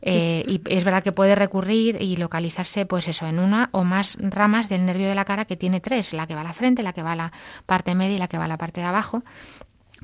Eh, 0.00 0.42
y 0.46 0.62
es 0.74 0.82
verdad 0.82 1.02
que 1.02 1.12
puede 1.12 1.34
recurrir 1.34 2.00
y 2.00 2.16
localizarse, 2.16 2.86
pues 2.86 3.06
eso, 3.06 3.26
en 3.26 3.38
una 3.38 3.68
o 3.72 3.84
más 3.84 4.16
ramas 4.18 4.70
del 4.70 4.86
nervio 4.86 5.10
de 5.10 5.14
la 5.14 5.26
cara 5.26 5.44
que 5.44 5.56
tiene 5.56 5.82
tres, 5.82 6.14
la 6.14 6.26
que 6.26 6.34
va 6.34 6.40
a 6.40 6.44
la 6.44 6.54
frente, 6.54 6.82
la 6.82 6.94
que 6.94 7.02
va 7.02 7.12
a 7.12 7.16
la 7.16 7.32
parte 7.66 7.94
media 7.94 8.16
y 8.16 8.18
la 8.18 8.26
que 8.26 8.38
va 8.38 8.46
a 8.46 8.48
la 8.48 8.56
parte 8.56 8.80
de 8.80 8.86
abajo. 8.86 9.24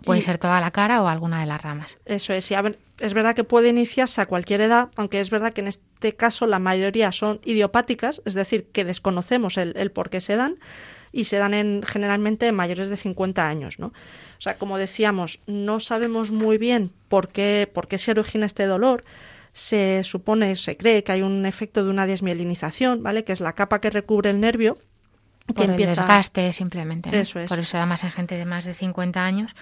Puede 0.05 0.21
ser 0.21 0.37
toda 0.37 0.61
la 0.61 0.71
cara 0.71 1.03
o 1.03 1.09
alguna 1.09 1.40
de 1.40 1.47
las 1.47 1.62
ramas. 1.62 1.97
Eso 2.05 2.35
es. 2.35 2.51
Y 2.51 2.55
es 2.99 3.14
verdad 3.14 3.35
que 3.35 3.45
puede 3.45 3.71
iniciarse 3.71 4.21
a 4.21 4.27
cualquier 4.27 4.61
edad, 4.61 4.90
aunque 4.97 5.21
es 5.21 5.31
verdad 5.31 5.55
que 5.55 5.62
en 5.62 5.69
este 5.69 6.14
caso 6.14 6.47
la 6.47 6.59
mayoría 6.59 7.11
son 7.11 7.40
idiopáticas, 7.43 8.21
es 8.27 8.35
decir, 8.35 8.67
que 8.71 8.85
desconocemos 8.85 9.57
el, 9.57 9.90
por 9.93 10.11
qué 10.11 10.21
se 10.21 10.37
dan 10.37 10.57
y 11.14 11.24
se 11.24 11.38
dan 11.38 11.55
en, 11.55 11.83
generalmente 11.87 12.48
en 12.48 12.57
mayores 12.57 12.88
de 12.88 12.96
50 12.96 13.48
años. 13.48 13.79
¿no? 13.79 13.87
O 13.87 14.40
sea, 14.40 14.59
como 14.59 14.77
decíamos, 14.79 15.38
no 15.46 15.79
sabemos 15.79 16.33
muy 16.33 16.59
bien 16.59 16.90
por 17.09 17.29
qué, 17.29 17.70
por 17.72 17.87
qué 17.87 17.98
se 17.98 18.11
origina 18.11 18.46
este 18.46 18.66
dolor, 18.66 19.05
se 19.53 20.03
supone, 20.03 20.57
se 20.57 20.77
cree 20.77 21.05
que 21.05 21.12
hay 21.12 21.22
un 21.22 21.46
efecto 21.46 21.85
de 21.85 21.90
una 21.90 22.09
desmielinización, 22.09 23.05
¿vale? 23.05 23.22
Que 23.22 23.33
es 23.33 23.40
la 23.40 23.53
capa 23.53 23.81
que 23.81 23.90
recubre 23.90 24.29
el 24.31 24.40
nervio. 24.40 24.77
Que 25.46 25.55
Por 25.55 25.70
empieza... 25.70 25.92
el 25.92 25.98
desgaste 25.98 26.53
simplemente. 26.53 27.16
Eso 27.16 27.38
es. 27.38 27.48
Por 27.48 27.61
eso 27.61 27.77
además 27.77 28.03
en 28.03 28.11
gente 28.11 28.37
de 28.37 28.44
más 28.44 28.64
de 28.64 28.74
50 28.74 29.24
años 29.24 29.55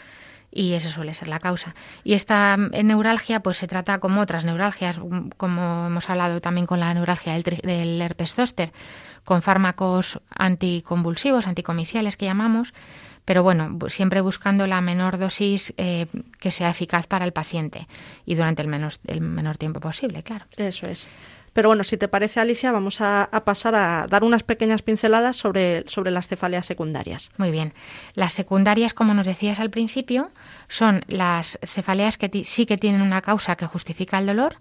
y 0.51 0.73
eso 0.73 0.91
suele 0.91 1.13
ser 1.13 1.29
la 1.29 1.39
causa. 1.39 1.75
Y 2.05 2.15
esta 2.15 2.57
neuralgia 2.57 3.41
pues 3.41 3.59
se 3.59 3.67
trata 3.67 3.99
como 3.99 4.21
otras 4.21 4.45
neuralgias, 4.45 5.01
como 5.37 5.87
hemos 5.87 6.09
hablado 6.09 6.41
también 6.41 6.67
con 6.67 6.81
la 6.81 6.95
neuralgia 6.95 7.33
del, 7.33 7.43
del 7.43 8.01
herpes 8.01 8.35
zóster, 8.35 8.73
con 9.25 9.43
fármacos 9.43 10.21
anticonvulsivos, 10.29 11.47
anticomiciales 11.47 12.17
que 12.17 12.27
llamamos, 12.27 12.73
pero 13.25 13.43
bueno, 13.43 13.79
siempre 13.89 14.21
buscando 14.21 14.67
la 14.67 14.81
menor 14.81 15.19
dosis 15.19 15.73
eh, 15.77 16.07
que 16.41 16.51
sea 16.51 16.71
eficaz 16.71 17.07
para 17.07 17.25
el 17.25 17.33
paciente 17.33 17.87
y 18.27 18.35
durante 18.35 18.63
el, 18.63 18.69
menos, 18.69 19.01
el 19.07 19.21
menor 19.21 19.59
tiempo 19.59 19.81
posible, 19.81 20.23
claro. 20.23 20.47
Eso 20.57 20.89
es. 20.89 21.09
Pero 21.53 21.69
bueno, 21.69 21.85
si 21.85 21.99
te 21.99 22.09
parece, 22.09 22.41
Alicia, 22.41 22.73
vamos 22.73 23.01
a, 23.01 23.29
pasar 23.45 23.75
a 23.75 24.07
dar 24.09 24.25
unas 24.25 24.43
pequeñas 24.43 24.81
pinceladas 24.81 25.37
sobre, 25.37 25.87
sobre 25.87 26.11
las 26.11 26.27
cefaleas 26.27 26.65
secundarias. 26.65 27.31
Muy 27.37 27.51
bien. 27.51 27.75
Las 28.15 28.33
secundarias, 28.33 28.95
como 28.95 29.13
nos 29.13 29.27
decías 29.27 29.61
al 29.61 29.71
principio, 29.71 30.31
son 30.69 31.03
las 31.09 31.59
cefaleas 31.63 32.17
que 32.17 32.45
sí 32.45 32.65
que 32.65 32.79
tienen 32.79 33.03
una 33.03 33.21
causa 33.21 33.57
que 33.57 33.67
justifica 33.67 34.19
el 34.19 34.27
dolor, 34.27 34.57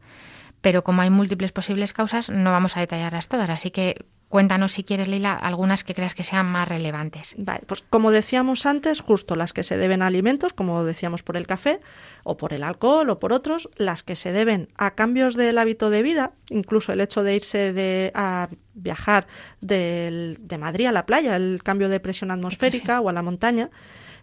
pero 0.59 0.83
como 0.83 1.01
hay 1.01 1.09
múltiples 1.09 1.53
posibles 1.53 1.93
causas, 1.93 2.29
no 2.29 2.51
vamos 2.51 2.75
a 2.75 2.81
detallarlas 2.81 3.29
todas. 3.29 3.49
Así 3.49 3.71
que 3.71 4.05
Cuéntanos, 4.31 4.71
si 4.71 4.85
quieres, 4.85 5.09
Leila, 5.09 5.33
algunas 5.33 5.83
que 5.83 5.93
creas 5.93 6.15
que 6.15 6.23
sean 6.23 6.45
más 6.45 6.65
relevantes. 6.65 7.35
Vale, 7.37 7.63
pues 7.67 7.83
como 7.89 8.11
decíamos 8.11 8.65
antes, 8.65 9.01
justo 9.01 9.35
las 9.35 9.51
que 9.51 9.61
se 9.61 9.75
deben 9.75 10.01
a 10.01 10.07
alimentos, 10.07 10.53
como 10.53 10.85
decíamos 10.85 11.21
por 11.21 11.35
el 11.35 11.45
café, 11.45 11.81
o 12.23 12.37
por 12.37 12.53
el 12.53 12.63
alcohol, 12.63 13.09
o 13.09 13.19
por 13.19 13.33
otros, 13.33 13.69
las 13.75 14.03
que 14.03 14.15
se 14.15 14.31
deben 14.31 14.69
a 14.77 14.91
cambios 14.91 15.35
del 15.35 15.57
hábito 15.57 15.89
de 15.89 16.01
vida, 16.01 16.31
incluso 16.49 16.93
el 16.93 17.01
hecho 17.01 17.23
de 17.23 17.35
irse 17.35 17.73
de, 17.73 18.13
a 18.15 18.47
viajar 18.73 19.27
de 19.59 20.57
Madrid 20.57 20.85
a 20.85 20.93
la 20.93 21.05
playa, 21.05 21.35
el 21.35 21.59
cambio 21.61 21.89
de 21.89 21.99
presión 21.99 22.31
atmosférica 22.31 23.01
o 23.01 23.09
a 23.09 23.13
la 23.13 23.23
montaña, 23.23 23.69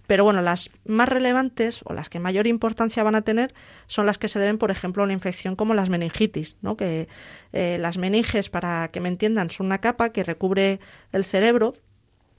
pero 0.09 0.25
bueno, 0.25 0.41
las 0.41 0.71
más 0.87 1.07
relevantes 1.07 1.83
o 1.85 1.93
las 1.93 2.09
que 2.09 2.19
mayor 2.19 2.47
importancia 2.47 3.03
van 3.03 3.15
a 3.15 3.23
tener 3.23 3.53
son 3.87 4.07
las 4.07 4.17
que 4.17 4.29
se 4.29 4.39
deben, 4.39 4.57
por 4.57 4.71
ejemplo, 4.71 5.03
a 5.03 5.05
una 5.05 5.13
infección 5.13 5.55
como 5.55 5.75
las 5.75 5.91
meningitis, 5.91 6.57
¿no? 6.63 6.79
que 6.79 7.09
eh, 7.53 7.77
las 7.79 7.99
meninges, 7.99 8.49
para 8.49 8.89
que 8.89 9.01
me 9.01 9.11
entiendan, 9.11 9.51
son 9.51 9.67
una 9.67 9.83
capa 9.83 10.09
que 10.09 10.25
recubre 10.25 10.81
el 11.13 11.25
cerebro 11.25 11.75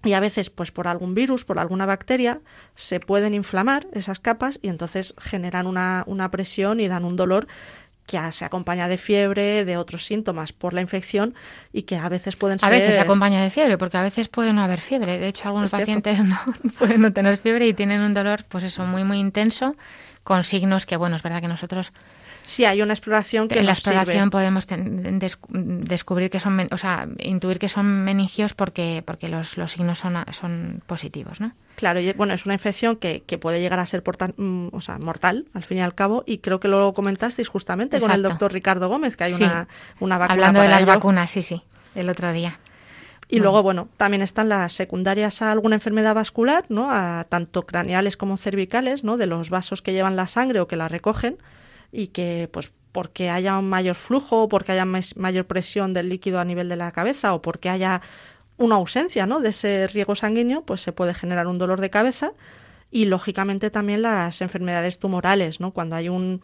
y 0.04 0.14
a 0.14 0.20
veces, 0.20 0.50
pues 0.50 0.72
por 0.72 0.88
algún 0.88 1.14
virus, 1.14 1.46
por 1.46 1.60
alguna 1.60 1.86
bacteria, 1.86 2.42
se 2.74 3.00
pueden 3.00 3.36
inflamar 3.36 3.86
esas 3.94 4.20
capas 4.20 4.58
y 4.64 4.70
entonces 4.70 5.14
generan 5.20 5.68
una, 5.68 6.04
una 6.08 6.32
presión 6.32 6.80
y 6.80 6.88
dan 6.88 7.06
un 7.06 7.18
dolor 7.18 7.48
que 8.10 8.32
se 8.32 8.44
acompaña 8.44 8.88
de 8.88 8.98
fiebre, 8.98 9.66
de 9.66 9.78
otros 9.78 10.04
síntomas 10.04 10.52
por 10.52 10.74
la 10.74 10.82
infección 10.82 11.36
y 11.72 11.84
que 11.84 11.96
a 11.96 12.10
veces 12.10 12.36
pueden 12.36 12.60
ser... 12.60 12.68
A 12.68 12.72
veces 12.72 12.96
se 12.96 13.00
acompaña 13.00 13.44
de 13.44 13.52
fiebre, 13.52 13.78
porque 13.78 13.98
a 13.98 14.02
veces 14.02 14.28
puede 14.28 14.52
no 14.52 14.64
haber 14.64 14.80
fiebre. 14.80 15.20
De 15.20 15.28
hecho, 15.28 15.48
algunos 15.48 15.70
pacientes 15.70 16.20
no, 16.26 16.40
pueden 16.80 17.02
no 17.02 17.14
tener 17.14 17.38
fiebre 17.38 17.68
y 17.68 17.74
tienen 17.74 18.02
un 18.02 18.16
dolor, 18.16 18.46
pues 18.50 18.64
eso, 18.64 18.84
muy, 18.86 19.04
muy 19.04 19.20
intenso, 19.20 19.76
con 20.24 20.44
signos 20.44 20.88
que, 20.88 20.98
bueno, 20.98 21.18
es 21.18 21.22
verdad 21.24 21.40
que 21.40 21.48
nosotros 21.48 21.94
si 22.44 22.66
hay 22.66 22.82
una 22.82 22.94
exploración 22.94 23.48
que 23.48 23.60
en 23.60 23.66
la 23.66 23.74
exploración 23.74 24.30
podemos 24.30 24.68
descubrir 24.68 26.30
que 26.30 26.40
son 26.40 26.68
o 26.72 26.78
sea 26.78 27.08
intuir 27.20 27.60
que 27.60 27.70
son 27.70 28.04
meningios 28.04 28.54
porque 28.54 29.04
porque 29.06 29.30
los, 29.30 29.58
los 29.58 29.72
signos 29.72 30.00
son 30.00 30.24
son 30.32 30.82
positivos 30.88 31.42
no 31.42 31.52
claro 31.76 32.00
y 32.00 32.12
bueno 32.14 32.34
es 32.34 32.46
una 32.46 32.56
infección 32.56 32.96
que, 32.96 33.22
que 33.22 33.38
puede 33.38 33.60
llegar 33.62 33.80
a 33.80 33.86
ser 33.86 34.04
mm, 34.38 34.70
o 34.72 34.82
sea, 34.82 34.98
mortal 34.98 35.46
al 35.54 35.64
fin 35.64 35.78
y 35.78 35.82
al 35.82 35.96
cabo 35.96 36.24
y 36.26 36.40
creo 36.40 36.60
que 36.60 36.68
lo 36.68 36.94
comentasteis 36.94 37.48
justamente 37.48 38.00
con 38.00 38.12
el 38.12 38.24
doctor 38.24 38.52
Ricardo 38.52 38.90
Gómez 38.90 39.16
que 39.16 39.26
hay 39.26 39.34
una, 39.34 39.68
una 40.00 40.18
vacuna 40.18 40.34
hablando 40.34 40.62
de 40.62 40.70
las 40.70 40.86
vacunas 40.86 41.32
sí 41.32 41.42
sí 41.42 41.62
el 41.96 42.10
otro 42.10 42.32
día. 42.32 42.60
Y 43.32 43.40
luego, 43.40 43.62
bueno, 43.62 43.90
también 43.98 44.24
están 44.24 44.50
las 44.50 44.74
secundarias 44.74 45.44
a 45.44 45.52
alguna 45.52 45.76
enfermedad 45.76 46.16
vascular, 46.16 46.66
¿no? 46.70 46.90
A 46.92 47.28
tanto 47.30 47.64
craneales 47.64 48.18
como 48.18 48.38
cervicales, 48.38 49.04
¿no? 49.04 49.18
De 49.18 49.28
los 49.28 49.52
vasos 49.52 49.84
que 49.84 49.94
llevan 49.94 50.16
la 50.16 50.26
sangre 50.26 50.60
o 50.62 50.68
que 50.68 50.76
la 50.76 50.88
recogen 50.88 51.38
y 51.92 52.08
que 52.08 52.50
pues 52.52 52.72
porque 52.92 53.30
haya 53.30 53.58
un 53.58 53.70
mayor 53.70 53.96
flujo, 53.96 54.50
porque 54.50 54.72
haya 54.72 54.86
mayor 54.86 55.46
presión 55.46 55.94
del 55.94 56.10
líquido 56.10 56.40
a 56.40 56.46
nivel 56.46 56.70
de 56.70 56.76
la 56.76 56.92
cabeza 56.92 57.34
o 57.34 57.42
porque 57.42 57.70
haya 57.70 58.02
una 58.58 58.76
ausencia 58.76 59.26
¿no? 59.26 59.40
de 59.40 59.50
ese 59.50 59.88
riego 59.88 60.16
sanguíneo, 60.16 60.64
pues 60.64 60.82
se 60.82 60.92
puede 60.92 61.14
generar 61.14 61.48
un 61.48 61.58
dolor 61.58 61.82
de 61.82 61.90
cabeza 61.90 62.34
y 62.92 63.06
lógicamente 63.06 63.70
también 63.70 64.02
las 64.02 64.42
enfermedades 64.42 65.00
tumorales, 65.00 65.60
¿no? 65.60 65.72
cuando 65.72 65.96
hay 65.96 66.10
un, 66.10 66.42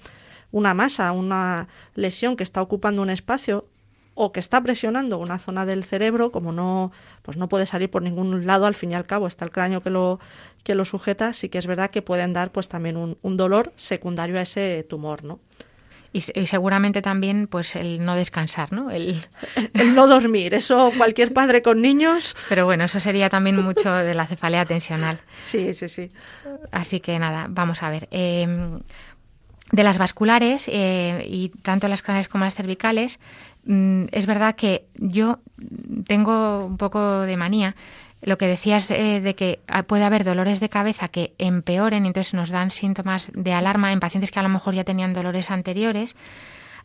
una 0.51 0.73
masa, 0.73 1.11
una 1.11 1.67
lesión 1.95 2.37
que 2.37 2.43
está 2.43 2.61
ocupando 2.61 3.01
un 3.01 3.09
espacio 3.09 3.67
o 4.15 4.31
que 4.31 4.39
está 4.39 4.61
presionando 4.61 5.19
una 5.19 5.37
zona 5.37 5.65
del 5.65 5.83
cerebro, 5.83 6.31
como 6.31 6.51
no, 6.51 6.91
pues 7.21 7.37
no 7.37 7.47
puede 7.49 7.65
salir 7.65 7.91
por 7.91 8.01
ningún 8.01 8.47
lado, 8.47 8.65
al 8.65 8.75
fin 8.75 8.91
y 8.91 8.95
al 8.95 9.05
cabo 9.05 9.27
está 9.27 9.45
el 9.45 9.51
cráneo 9.51 9.81
que 9.81 9.89
lo, 9.89 10.19
que 10.63 10.73
lo 10.73 10.85
sujeta, 10.85 11.33
sí 11.33 11.49
que 11.49 11.57
es 11.57 11.67
verdad 11.67 11.91
que 11.91 12.01
pueden 12.01 12.33
dar 12.33 12.51
pues 12.51 12.69
también 12.69 12.97
un, 12.97 13.17
un 13.21 13.37
dolor 13.37 13.73
secundario 13.75 14.39
a 14.39 14.41
ese 14.41 14.85
tumor, 14.89 15.23
¿no? 15.23 15.39
Y, 16.15 16.21
seguramente 16.21 17.01
también 17.01 17.47
pues 17.47 17.75
el 17.75 18.05
no 18.05 18.15
descansar, 18.15 18.71
¿no? 18.71 18.89
El... 18.89 19.21
el... 19.73 19.93
no 19.95 20.07
dormir, 20.07 20.53
eso 20.53 20.93
cualquier 20.95 21.33
padre 21.33 21.61
con 21.61 21.81
niños. 21.81 22.37
Pero 22.47 22.63
bueno, 22.63 22.85
eso 22.85 23.01
sería 23.01 23.29
también 23.29 23.61
mucho 23.61 23.91
de 23.91 24.13
la 24.13 24.25
cefalea 24.25 24.65
tensional. 24.65 25.19
Sí, 25.37 25.73
sí, 25.73 25.89
sí. 25.89 26.11
Así 26.71 27.01
que 27.01 27.19
nada, 27.19 27.47
vamos 27.49 27.83
a 27.83 27.89
ver. 27.89 28.07
Em, 28.11 28.79
de 29.73 29.83
las 29.83 29.97
vasculares 29.97 30.69
eh, 30.69 31.25
y 31.27 31.49
tanto 31.49 31.89
las 31.89 32.01
craneales 32.01 32.29
como 32.29 32.45
las 32.45 32.55
cervicales, 32.55 33.19
es 33.67 34.25
verdad 34.25 34.55
que 34.55 34.85
yo 34.95 35.39
tengo 36.05 36.65
un 36.65 36.77
poco 36.77 37.21
de 37.21 37.35
manía 37.37 37.75
lo 38.21 38.37
que 38.37 38.47
decías 38.47 38.89
eh, 38.91 39.21
de 39.21 39.35
que 39.35 39.59
puede 39.87 40.03
haber 40.03 40.23
dolores 40.23 40.59
de 40.59 40.69
cabeza 40.69 41.09
que 41.09 41.33
empeoren 41.37 42.05
y 42.05 42.07
entonces 42.07 42.33
nos 42.33 42.49
dan 42.49 42.71
síntomas 42.71 43.31
de 43.33 43.53
alarma 43.53 43.93
en 43.93 43.99
pacientes 43.99 44.31
que 44.31 44.39
a 44.39 44.43
lo 44.43 44.49
mejor 44.49 44.73
ya 44.73 44.83
tenían 44.83 45.13
dolores 45.13 45.51
anteriores. 45.51 46.15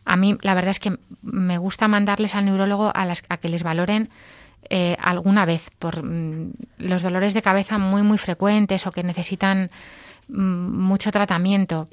A 0.05 0.17
mí 0.17 0.37
la 0.43 0.55
verdad 0.55 0.71
es 0.71 0.81
que 0.81 0.97
me 1.23 1.59
gusta 1.59 1.89
mandarles 1.89 2.35
al 2.35 2.45
neurólogo 2.45 2.93
a, 2.95 3.05
las, 3.05 3.23
a 3.29 3.39
que 3.39 3.49
les 3.49 3.63
valoren 3.63 4.11
eh, 4.69 4.97
alguna 5.01 5.47
vez 5.47 5.71
por 5.79 6.05
mm, 6.05 6.53
los 6.79 7.03
dolores 7.03 7.33
de 7.33 7.43
cabeza 7.43 7.79
muy 7.79 8.03
muy 8.03 8.19
frecuentes 8.19 8.87
o 8.87 8.93
que 8.93 9.03
necesitan 9.03 9.71
mm, 10.29 10.35
mucho 10.35 11.11
tratamiento. 11.11 11.89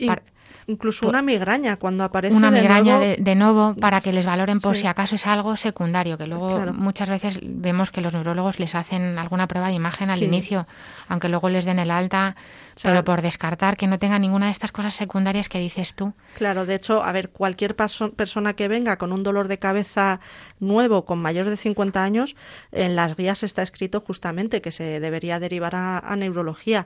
Incluso 0.70 1.08
una 1.08 1.22
migraña 1.22 1.78
cuando 1.78 2.04
aparece. 2.04 2.36
Una 2.36 2.52
migraña 2.52 3.00
de, 3.00 3.36
nuevo 3.36 3.74
para 3.80 4.02
que 4.02 4.12
les 4.12 4.26
valoren 4.26 4.60
por 4.60 4.76
si 4.76 4.86
acaso 4.86 5.16
es 5.16 5.26
algo 5.26 5.56
secundario, 5.56 6.18
que 6.18 6.28
luego 6.28 6.74
muchas 6.74 7.10
veces 7.10 7.40
vemos 7.42 7.90
que 7.90 8.02
los 8.02 8.14
neurólogos 8.14 8.60
les 8.60 8.76
hacen 8.76 9.18
alguna 9.18 9.48
prueba 9.48 9.70
de 9.70 9.76
imagen 9.76 10.10
al 10.10 10.22
inicio, 10.22 10.68
aunque 11.08 11.30
luego 11.30 11.48
les 11.48 11.64
den 11.64 11.80
el 11.80 11.90
alta, 11.90 12.36
pero 12.84 13.04
por 13.04 13.22
descartar 13.22 13.78
que 13.78 13.88
no 13.88 14.00
tenga 14.00 14.20
ninguna 14.20 14.48
de 14.48 14.52
estas 14.52 14.72
cosas 14.72 14.94
secundarias 14.94 15.50
que 15.50 15.60
dices 15.60 15.94
tú. 15.94 16.14
Claro, 16.36 16.66
de 16.66 16.76
hecho, 16.76 17.04
a 17.04 17.12
ver, 17.12 17.30
cualquier 17.30 17.76
persona 17.76 18.54
que 18.54 18.68
venga 18.68 18.98
con 18.98 19.12
un 19.12 19.24
dolor 19.24 19.48
de 19.48 19.60
cabeza 19.60 20.20
nuevo, 20.60 21.06
con 21.06 21.20
mayor 21.20 21.50
de 21.50 21.58
50 21.58 22.04
años, 22.04 22.36
en 22.72 22.96
las 22.96 23.16
guías 23.16 23.44
está 23.44 23.62
escrito 23.62 24.02
justamente 24.02 24.62
que 24.62 24.72
se 24.72 25.00
debería 25.00 25.40
derivar 25.40 25.76
a 25.76 26.16
neurología 26.16 26.86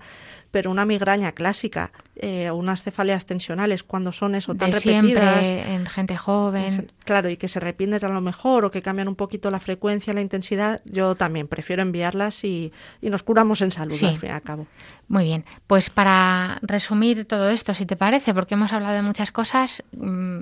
pero 0.51 0.69
una 0.69 0.86
migraña 0.86 1.32
clásica, 1.32 1.91
eh, 2.15 2.51
unas 2.51 2.84
cefaleas 2.84 3.25
tensionales, 3.25 3.84
cuando 3.84 4.12
son 4.12 4.36
eso 4.36 4.54
tan 4.54 4.73
repetidas. 4.73 5.47
en 5.47 5.86
gente 5.86 6.17
joven. 6.17 6.91
Claro, 7.06 7.30
y 7.30 7.38
que 7.38 7.47
se 7.47 7.60
repiten 7.60 7.93
a 7.93 8.10
lo 8.10 8.21
mejor 8.21 8.65
o 8.65 8.71
que 8.71 8.82
cambian 8.82 9.08
un 9.08 9.15
poquito 9.15 9.49
la 9.49 9.60
frecuencia, 9.60 10.13
la 10.13 10.21
intensidad, 10.21 10.82
yo 10.86 11.15
también 11.15 11.47
prefiero 11.47 11.82
enviarlas 11.82 12.43
y, 12.43 12.71
nos 13.01 13.23
curamos 13.23 13.62
en 13.62 13.71
salud 13.71 13.93
al 14.04 14.17
fin 14.17 14.30
y 14.30 14.32
al 14.32 14.41
cabo. 14.41 14.67
Muy 15.08 15.25
bien, 15.25 15.43
pues 15.67 15.80
para 15.89 16.59
resumir 16.61 17.25
todo 17.25 17.49
esto, 17.49 17.73
si 17.73 17.85
te 17.85 17.95
parece, 17.95 18.33
porque 18.33 18.53
hemos 18.53 18.73
hablado 18.73 18.95
de 18.95 19.01
muchas 19.01 19.31
cosas. 19.31 19.83
Mm, 19.91 20.41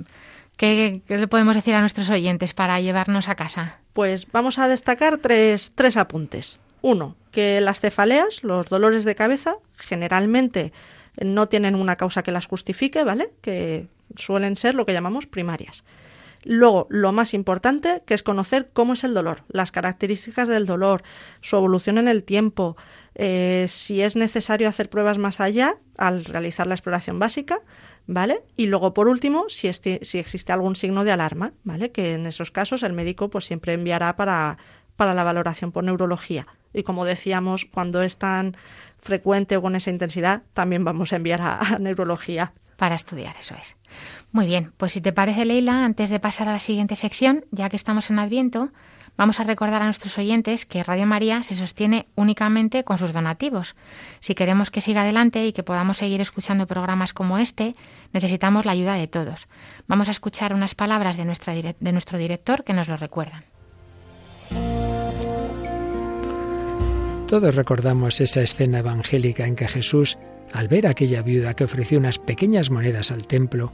¿Qué, 0.56 1.00
le 1.08 1.28
podemos 1.28 1.56
decir 1.56 1.74
a 1.74 1.80
nuestros 1.80 2.10
oyentes 2.10 2.52
para 2.52 2.80
llevarnos 2.80 3.28
a 3.28 3.34
casa? 3.34 3.78
Pues 3.94 4.30
vamos 4.30 4.58
a 4.58 4.68
destacar 4.68 5.18
tres, 5.18 5.72
tres 5.74 5.96
apuntes. 5.96 6.58
Uno, 6.82 7.16
que 7.30 7.60
las 7.60 7.80
cefaleas, 7.80 8.44
los 8.44 8.66
dolores 8.66 9.04
de 9.04 9.14
cabeza, 9.14 9.54
generalmente 9.78 10.72
no 11.18 11.48
tienen 11.48 11.74
una 11.74 11.96
causa 11.96 12.22
que 12.22 12.32
las 12.32 12.46
justifique, 12.46 13.04
¿vale? 13.04 13.30
Que 13.40 13.88
suelen 14.16 14.56
ser 14.56 14.74
lo 14.74 14.84
que 14.86 14.92
llamamos 14.92 15.26
primarias. 15.26 15.82
Luego, 16.44 16.86
lo 16.88 17.12
más 17.12 17.34
importante, 17.34 18.02
que 18.06 18.14
es 18.14 18.22
conocer 18.22 18.70
cómo 18.72 18.94
es 18.94 19.04
el 19.04 19.12
dolor, 19.12 19.42
las 19.48 19.72
características 19.72 20.48
del 20.48 20.64
dolor, 20.64 21.02
su 21.42 21.56
evolución 21.56 21.98
en 21.98 22.08
el 22.08 22.24
tiempo, 22.24 22.76
eh, 23.22 23.66
si 23.68 24.00
es 24.00 24.16
necesario 24.16 24.66
hacer 24.66 24.88
pruebas 24.88 25.18
más 25.18 25.40
allá 25.40 25.76
al 25.98 26.24
realizar 26.24 26.66
la 26.66 26.74
exploración 26.74 27.18
básica, 27.18 27.60
¿vale? 28.06 28.40
Y 28.56 28.64
luego, 28.64 28.94
por 28.94 29.08
último, 29.08 29.44
si, 29.48 29.70
si 29.72 30.18
existe 30.18 30.52
algún 30.52 30.74
signo 30.74 31.04
de 31.04 31.12
alarma, 31.12 31.52
¿vale? 31.62 31.92
Que 31.92 32.14
en 32.14 32.24
esos 32.24 32.50
casos 32.50 32.82
el 32.82 32.94
médico 32.94 33.28
pues 33.28 33.44
siempre 33.44 33.74
enviará 33.74 34.16
para, 34.16 34.56
para 34.96 35.12
la 35.12 35.22
valoración 35.22 35.70
por 35.70 35.84
neurología. 35.84 36.46
Y 36.72 36.82
como 36.82 37.04
decíamos, 37.04 37.66
cuando 37.66 38.00
es 38.00 38.16
tan 38.16 38.56
frecuente 38.98 39.58
o 39.58 39.60
con 39.60 39.76
esa 39.76 39.90
intensidad, 39.90 40.44
también 40.54 40.82
vamos 40.82 41.12
a 41.12 41.16
enviar 41.16 41.42
a, 41.42 41.78
neurología. 41.78 42.54
Para 42.78 42.94
estudiar, 42.94 43.36
eso 43.38 43.54
es. 43.54 43.76
Muy 44.32 44.46
bien, 44.46 44.72
pues 44.78 44.94
si 44.94 45.02
te 45.02 45.12
parece, 45.12 45.44
Leila, 45.44 45.84
antes 45.84 46.08
de 46.08 46.20
pasar 46.20 46.48
a 46.48 46.52
la 46.52 46.58
siguiente 46.58 46.96
sección, 46.96 47.44
ya 47.50 47.68
que 47.68 47.76
estamos 47.76 48.08
en 48.08 48.18
Adviento, 48.18 48.72
vamos 49.20 49.38
a 49.38 49.44
recordar 49.44 49.82
a 49.82 49.84
nuestros 49.84 50.16
oyentes 50.16 50.64
que 50.64 50.82
Radio 50.82 51.04
María 51.04 51.42
se 51.42 51.54
sostiene 51.54 52.06
únicamente 52.14 52.84
con 52.84 52.96
sus 52.96 53.12
donativos. 53.12 53.76
Si 54.20 54.34
queremos 54.34 54.70
que 54.70 54.80
siga 54.80 55.02
adelante 55.02 55.44
y 55.44 55.52
que 55.52 55.62
podamos 55.62 55.98
seguir 55.98 56.22
escuchando 56.22 56.66
programas 56.66 57.12
como 57.12 57.36
este, 57.36 57.76
necesitamos 58.14 58.64
la 58.64 58.72
ayuda 58.72 58.94
de 58.94 59.08
todos. 59.08 59.46
Vamos 59.86 60.08
a 60.08 60.12
escuchar 60.12 60.54
unas 60.54 60.74
palabras 60.74 61.18
de, 61.18 61.26
nuestro 61.26 62.18
director 62.18 62.64
que 62.64 62.72
nos 62.72 62.88
lo 62.88 62.96
recuerdan. 62.96 63.44
Todos 67.26 67.54
recordamos 67.54 68.22
esa 68.22 68.40
escena 68.40 68.78
evangélica 68.78 69.46
en 69.46 69.54
que 69.54 69.68
Jesús, 69.68 70.16
al 70.54 70.68
ver 70.68 70.86
aquella 70.86 71.20
viuda 71.20 71.52
que 71.52 71.64
ofreció 71.64 71.98
unas 71.98 72.18
pequeñas 72.18 72.70
monedas 72.70 73.10
al 73.10 73.26
templo, 73.26 73.70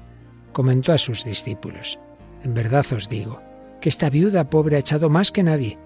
comentó 0.53 0.93
a 0.93 0.99
sus 0.99 1.25
discípulos, 1.25 2.01
En 2.43 2.53
verdad 2.53 2.85
os 2.93 3.09
digo, 3.09 3.46
que 3.87 3.91
esta 3.91 4.11
viuda 4.11 4.51
pobre 4.51 4.75
ha 4.75 4.81
echado 4.81 5.09
más 5.09 5.31
que 5.31 5.45
nadie, 5.45 5.79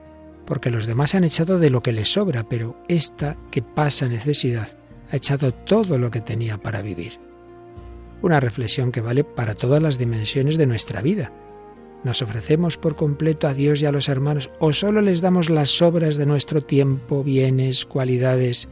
porque 0.47 0.71
los 0.71 0.87
demás 0.87 1.15
han 1.15 1.23
echado 1.23 1.59
de 1.59 1.69
lo 1.69 1.83
que 1.83 1.93
les 1.93 2.11
sobra, 2.11 2.49
pero 2.49 2.83
esta 2.89 3.37
que 3.51 3.61
pasa 3.61 4.09
necesidad 4.09 4.69
ha 5.13 5.17
echado 5.17 5.53
todo 5.53 5.99
lo 5.99 6.11
que 6.11 6.23
tenía 6.23 6.57
para 6.57 6.81
vivir. 6.81 7.21
Una 8.23 8.41
reflexión 8.41 8.91
que 8.91 9.03
vale 9.03 9.23
para 9.23 9.55
todas 9.55 9.83
las 9.83 9.99
dimensiones 9.99 10.57
de 10.57 10.65
nuestra 10.65 11.03
vida. 11.03 11.31
¿Nos 12.03 12.23
ofrecemos 12.23 12.79
por 12.79 12.97
completo 12.97 13.47
a 13.47 13.53
Dios 13.53 13.83
y 13.83 13.85
a 13.85 13.93
los 13.93 14.09
hermanos 14.09 14.49
o 14.61 14.73
solo 14.73 15.03
les 15.03 15.21
damos 15.21 15.51
las 15.51 15.69
sobras 15.69 16.17
de 16.17 16.25
nuestro 16.25 16.63
tiempo, 16.63 17.23
bienes, 17.23 17.85
cualidades? 17.85 18.71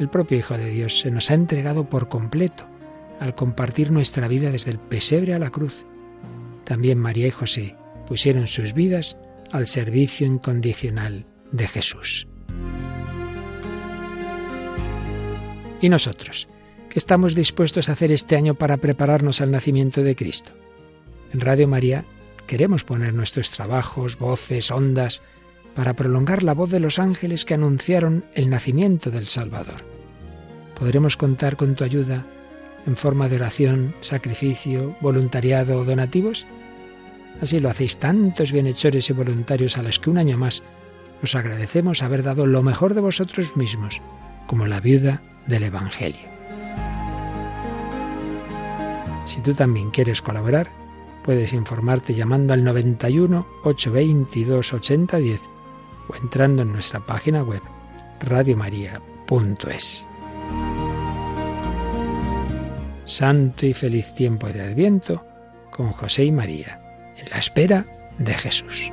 El 0.00 0.08
propio 0.08 0.38
Hijo 0.38 0.58
de 0.58 0.70
Dios 0.70 0.98
se 0.98 1.12
nos 1.12 1.30
ha 1.30 1.34
entregado 1.34 1.88
por 1.88 2.08
completo 2.08 2.64
al 3.20 3.36
compartir 3.36 3.92
nuestra 3.92 4.26
vida 4.26 4.50
desde 4.50 4.72
el 4.72 4.80
pesebre 4.80 5.34
a 5.34 5.38
la 5.38 5.50
cruz. 5.50 5.86
También 6.64 6.98
María 6.98 7.28
y 7.28 7.30
José 7.30 7.77
pusieron 8.08 8.46
sus 8.46 8.72
vidas 8.72 9.18
al 9.52 9.66
servicio 9.66 10.26
incondicional 10.26 11.26
de 11.52 11.68
Jesús. 11.68 12.26
¿Y 15.80 15.90
nosotros? 15.90 16.48
¿Qué 16.88 16.98
estamos 16.98 17.34
dispuestos 17.34 17.88
a 17.88 17.92
hacer 17.92 18.10
este 18.10 18.34
año 18.34 18.54
para 18.54 18.78
prepararnos 18.78 19.42
al 19.42 19.50
nacimiento 19.50 20.02
de 20.02 20.16
Cristo? 20.16 20.52
En 21.34 21.40
Radio 21.40 21.68
María 21.68 22.06
queremos 22.46 22.82
poner 22.82 23.12
nuestros 23.12 23.50
trabajos, 23.50 24.18
voces, 24.18 24.70
ondas, 24.70 25.22
para 25.74 25.94
prolongar 25.94 26.42
la 26.42 26.54
voz 26.54 26.70
de 26.70 26.80
los 26.80 26.98
ángeles 26.98 27.44
que 27.44 27.54
anunciaron 27.54 28.24
el 28.34 28.48
nacimiento 28.48 29.10
del 29.10 29.26
Salvador. 29.26 29.84
Podremos 30.78 31.16
contar 31.16 31.56
con 31.56 31.74
tu 31.74 31.84
ayuda 31.84 32.24
en 32.86 32.96
forma 32.96 33.28
de 33.28 33.36
oración, 33.36 33.94
sacrificio, 34.00 34.96
voluntariado 35.00 35.78
o 35.78 35.84
donativos? 35.84 36.46
Así 37.40 37.60
lo 37.60 37.70
hacéis 37.70 37.98
tantos 37.98 38.52
bienhechores 38.52 39.10
y 39.10 39.12
voluntarios 39.12 39.78
a 39.78 39.82
los 39.82 39.98
que 39.98 40.10
un 40.10 40.18
año 40.18 40.36
más 40.36 40.62
os 41.22 41.34
agradecemos 41.34 42.02
haber 42.02 42.22
dado 42.22 42.46
lo 42.46 42.62
mejor 42.62 42.94
de 42.94 43.00
vosotros 43.00 43.56
mismos, 43.56 44.00
como 44.46 44.66
la 44.66 44.80
viuda 44.80 45.22
del 45.46 45.64
Evangelio. 45.64 46.28
Si 49.24 49.40
tú 49.42 49.54
también 49.54 49.90
quieres 49.90 50.22
colaborar, 50.22 50.70
puedes 51.22 51.52
informarte 51.52 52.14
llamando 52.14 52.54
al 52.54 52.64
91 52.64 53.46
822 53.64 54.72
8010 54.72 55.40
o 56.08 56.16
entrando 56.16 56.62
en 56.62 56.72
nuestra 56.72 57.04
página 57.04 57.42
web 57.42 57.62
radiomaria.es. 58.20 60.06
Santo 63.04 63.66
y 63.66 63.74
feliz 63.74 64.14
tiempo 64.14 64.48
de 64.48 64.62
Adviento 64.62 65.24
con 65.70 65.92
José 65.92 66.24
y 66.24 66.32
María, 66.32 66.87
en 67.18 67.30
la 67.30 67.38
espera 67.38 67.84
de 68.18 68.34
Jesús. 68.34 68.92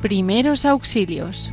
Primeros 0.00 0.64
auxilios. 0.64 1.52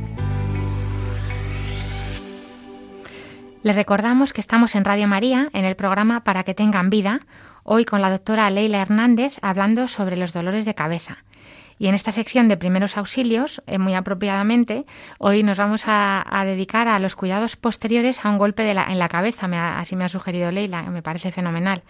Les 3.64 3.74
recordamos 3.74 4.32
que 4.32 4.40
estamos 4.40 4.76
en 4.76 4.84
Radio 4.84 5.08
María, 5.08 5.48
en 5.52 5.64
el 5.64 5.74
programa 5.74 6.22
Para 6.22 6.44
que 6.44 6.54
tengan 6.54 6.88
vida, 6.88 7.20
hoy 7.64 7.84
con 7.84 8.00
la 8.00 8.10
doctora 8.10 8.48
Leila 8.48 8.80
Hernández 8.80 9.38
hablando 9.42 9.88
sobre 9.88 10.16
los 10.16 10.32
dolores 10.32 10.64
de 10.64 10.76
cabeza. 10.76 11.24
Y 11.78 11.88
en 11.88 11.94
esta 11.94 12.12
sección 12.12 12.48
de 12.48 12.56
primeros 12.56 12.96
auxilios, 12.96 13.62
eh, 13.66 13.78
muy 13.78 13.94
apropiadamente, 13.94 14.86
hoy 15.18 15.42
nos 15.42 15.58
vamos 15.58 15.84
a, 15.86 16.24
dedicar 16.46 16.88
a 16.88 16.98
los 16.98 17.16
cuidados 17.16 17.56
posteriores 17.56 18.24
a 18.24 18.30
un 18.30 18.38
golpe 18.38 18.70
en 18.70 18.98
la 18.98 19.08
cabeza, 19.08 19.46
así 19.78 19.96
me 19.96 20.04
ha 20.04 20.08
sugerido 20.08 20.50
Leila, 20.50 20.82
me 20.84 21.02
parece 21.02 21.32
fenomenal, 21.32 21.82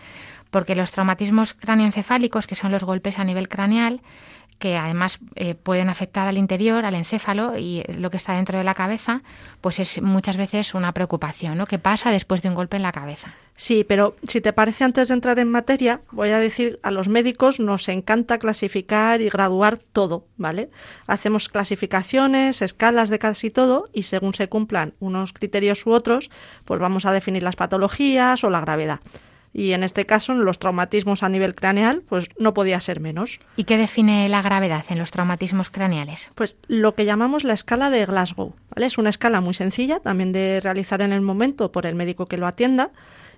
porque 0.51 0.75
los 0.75 0.91
traumatismos 0.91 1.55
cráneoencefálicos, 1.55 2.47
que 2.47 2.55
son 2.55 2.73
los 2.73 2.85
golpes 2.85 3.19
a 3.19 3.25
nivel 3.25 3.49
craneal, 3.49 4.01
que 4.59 4.77
además 4.77 5.19
eh, 5.35 5.55
pueden 5.55 5.89
afectar 5.89 6.27
al 6.27 6.39
interior, 6.39 6.85
al 6.85 6.95
encéfalo 6.95 7.59
y 7.59 7.83
lo 7.89 8.11
que 8.11 8.17
está 8.17 8.35
dentro 8.35 8.59
de 8.59 8.65
la 8.65 8.75
cabeza, 8.75 9.23
pues 9.61 9.79
es 9.81 10.01
muchas 10.01 10.37
veces 10.37 10.75
una 10.75 10.93
preocupación, 10.93 11.59
¿no? 11.59 11.67
¿Qué 11.67 11.79
pasa 11.79 12.11
después 12.11 12.43
de 12.43 12.49
un 12.49 12.55
golpe 12.55 12.77
en 12.77 12.83
la 12.83 12.93
cabeza? 12.93 13.35
Sí, 13.55 13.85
pero 13.85 14.17
si 14.27 14.41
te 14.41 14.53
parece 14.53 14.85
antes 14.85 15.09
de 15.09 15.15
entrar 15.15 15.39
en 15.39 15.51
materia, 15.51 16.01
voy 16.11 16.31
a 16.31 16.39
decir 16.39 16.79
a 16.83 16.91
los 16.91 17.09
médicos 17.09 17.61
nos 17.61 17.89
encanta 17.89 18.39
clasificar 18.39 19.21
y 19.21 19.31
graduar 19.31 19.79
todo, 19.79 20.27
¿vale? 20.37 20.71
Hacemos 21.07 21.49
clasificaciones, 21.49 22.61
escalas 22.63 23.09
de 23.09 23.19
casi 23.19 23.51
todo 23.51 23.89
y 23.93 24.03
según 24.03 24.35
se 24.35 24.49
cumplan 24.49 24.95
unos 25.01 25.33
criterios 25.33 25.87
u 25.87 25.93
otros, 25.93 26.31
pues 26.65 26.81
vamos 26.81 27.07
a 27.07 27.13
definir 27.13 27.43
las 27.43 27.57
patologías 27.57 28.45
o 28.45 28.51
la 28.51 28.61
gravedad 28.61 29.01
y 29.57 29.73
en 29.73 29.83
este 29.83 30.05
caso 30.05 30.33
en 30.33 30.45
los 30.45 30.59
traumatismos 30.59 31.23
a 31.23 31.31
nivel 31.31 31.55
craneal 31.55 32.03
pues 32.07 32.29
no 32.39 32.53
podía 32.53 32.79
ser 32.79 33.01
menos. 33.01 33.39
¿Y 33.57 33.65
qué 33.65 33.79
define 33.79 34.29
la 34.29 34.43
gravedad 34.43 34.85
en 34.91 34.99
los 34.99 35.11
traumatismos 35.11 35.71
craneales? 35.71 36.31
Pues 36.35 36.59
lo 36.69 36.95
que 36.95 37.07
llamamos 37.07 37.43
la 37.43 37.55
escala 37.55 37.89
de 37.89 38.05
Glasgow, 38.05 38.55
¿vale? 38.75 38.85
Es 38.85 38.99
una 38.99 39.09
escala 39.09 39.41
muy 39.41 39.55
sencilla 39.55 39.99
también 40.01 40.33
de 40.33 40.61
realizar 40.61 41.01
en 41.01 41.15
el 41.15 41.23
momento 41.23 41.73
por 41.73 41.87
el 41.87 41.95
médico 41.95 42.27
que 42.27 42.37
lo 42.37 42.47
atienda 42.47 42.91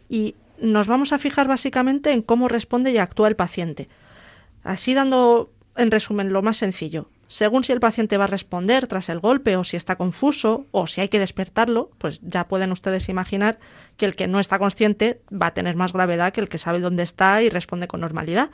y 0.09 0.35
nos 0.61 0.89
vamos 0.89 1.12
a 1.12 1.19
fijar 1.19 1.47
básicamente 1.47 2.11
en 2.11 2.23
cómo 2.23 2.49
responde 2.49 2.91
y 2.91 2.99
actúa 2.99 3.29
el 3.29 3.37
paciente. 3.37 3.89
Así 4.64 4.95
dando 4.95 5.53
en 5.77 5.93
resumen 5.93 6.33
lo 6.33 6.43
más 6.43 6.57
sencillo, 6.57 7.09
según 7.29 7.62
si 7.62 7.72
el 7.72 7.81
paciente 7.81 8.16
va 8.16 8.24
a 8.24 8.29
responder 8.29 8.87
tras 8.87 9.11
el 9.11 9.20
golpe 9.20 9.57
o 9.57 9.62
si 9.62 9.76
está 9.76 9.97
confuso 9.97 10.66
o 10.70 10.87
si 10.87 11.03
hay 11.03 11.09
que 11.11 11.18
despertarlo, 11.18 11.91
pues 11.99 12.20
ya 12.22 12.49
pueden 12.49 12.72
ustedes 12.72 13.11
imaginar 13.11 13.59
que 13.99 14.07
el 14.07 14.16
que 14.16 14.26
no 14.26 14.41
está 14.41 14.59
consciente 14.59 15.20
va 15.31 15.49
a 15.49 15.55
tener 15.55 15.76
más 15.76 15.93
gravedad 15.93 16.33
que 16.33 16.41
el 16.41 16.49
que 16.49 16.57
sabe 16.57 16.81
dónde 16.81 17.03
está 17.03 17.43
y 17.43 17.51
responde 17.51 17.87
con 17.87 18.01
normalidad. 18.01 18.51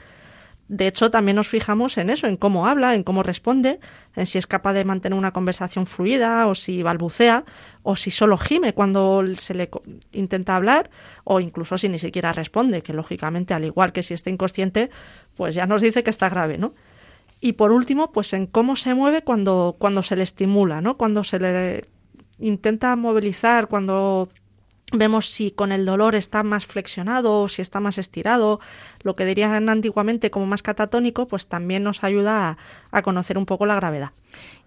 De 0.67 0.89
hecho, 0.89 1.11
también 1.11 1.37
nos 1.37 1.47
fijamos 1.47 1.99
en 1.99 2.11
eso, 2.11 2.27
en 2.27 2.37
cómo 2.37 2.67
habla, 2.67 2.95
en 2.95 3.05
cómo 3.05 3.23
responde, 3.23 3.79
en 4.17 4.27
si 4.27 4.39
es 4.39 4.47
capaz 4.47 4.73
de 4.73 4.85
mantener 4.85 5.17
una 5.17 5.33
conversación 5.33 5.87
fluida 5.87 6.47
o 6.49 6.55
si 6.55 6.83
balbucea 6.83 7.45
o 7.83 7.97
si 7.97 8.11
solo 8.11 8.39
gime 8.39 8.73
cuando 8.73 9.23
se 9.37 9.55
le 9.55 9.71
intenta 10.13 10.57
hablar 10.57 10.91
o 11.23 11.39
incluso 11.39 11.79
si 11.79 11.89
ni 11.89 11.99
siquiera 11.99 12.33
responde, 12.33 12.83
que 12.83 12.95
lógicamente, 12.95 13.55
al 13.55 13.65
igual 13.65 13.93
que 13.93 14.03
si 14.03 14.15
está 14.15 14.31
inconsciente, 14.31 14.91
pues 15.37 15.55
ya 15.55 15.67
nos 15.67 15.83
dice 15.83 16.03
que 16.03 16.11
está 16.11 16.29
grave, 16.29 16.59
¿no? 16.59 16.73
Y 17.45 17.53
por 17.53 17.73
último, 17.73 18.11
pues 18.11 18.33
en 18.33 18.47
cómo 18.47 18.75
se 18.75 18.95
mueve 18.95 19.21
cuando, 19.21 19.77
cuando 19.79 20.03
se 20.03 20.17
le 20.17 20.23
estimula, 20.23 20.81
¿no? 20.81 20.97
Cuando 20.97 21.25
se 21.25 21.39
le 21.39 21.85
intenta 22.39 22.97
movilizar, 22.97 23.69
cuando 23.69 24.31
vemos 24.95 25.29
si 25.29 25.51
con 25.51 25.71
el 25.71 25.85
dolor 25.85 26.15
está 26.15 26.43
más 26.43 26.65
flexionado 26.65 27.43
o 27.43 27.49
si 27.49 27.61
está 27.61 27.81
más 27.81 27.99
estirado, 27.99 28.61
lo 29.03 29.15
que 29.15 29.27
dirían 29.27 29.69
antiguamente 29.69 30.31
como 30.31 30.47
más 30.47 30.63
catatónico, 30.63 31.29
pues 31.29 31.47
también 31.47 31.83
nos 31.83 32.03
ayuda 32.03 32.57
a, 32.91 33.03
conocer 33.03 33.37
un 33.37 33.45
poco 33.45 33.67
la 33.67 33.75
gravedad. 33.75 34.13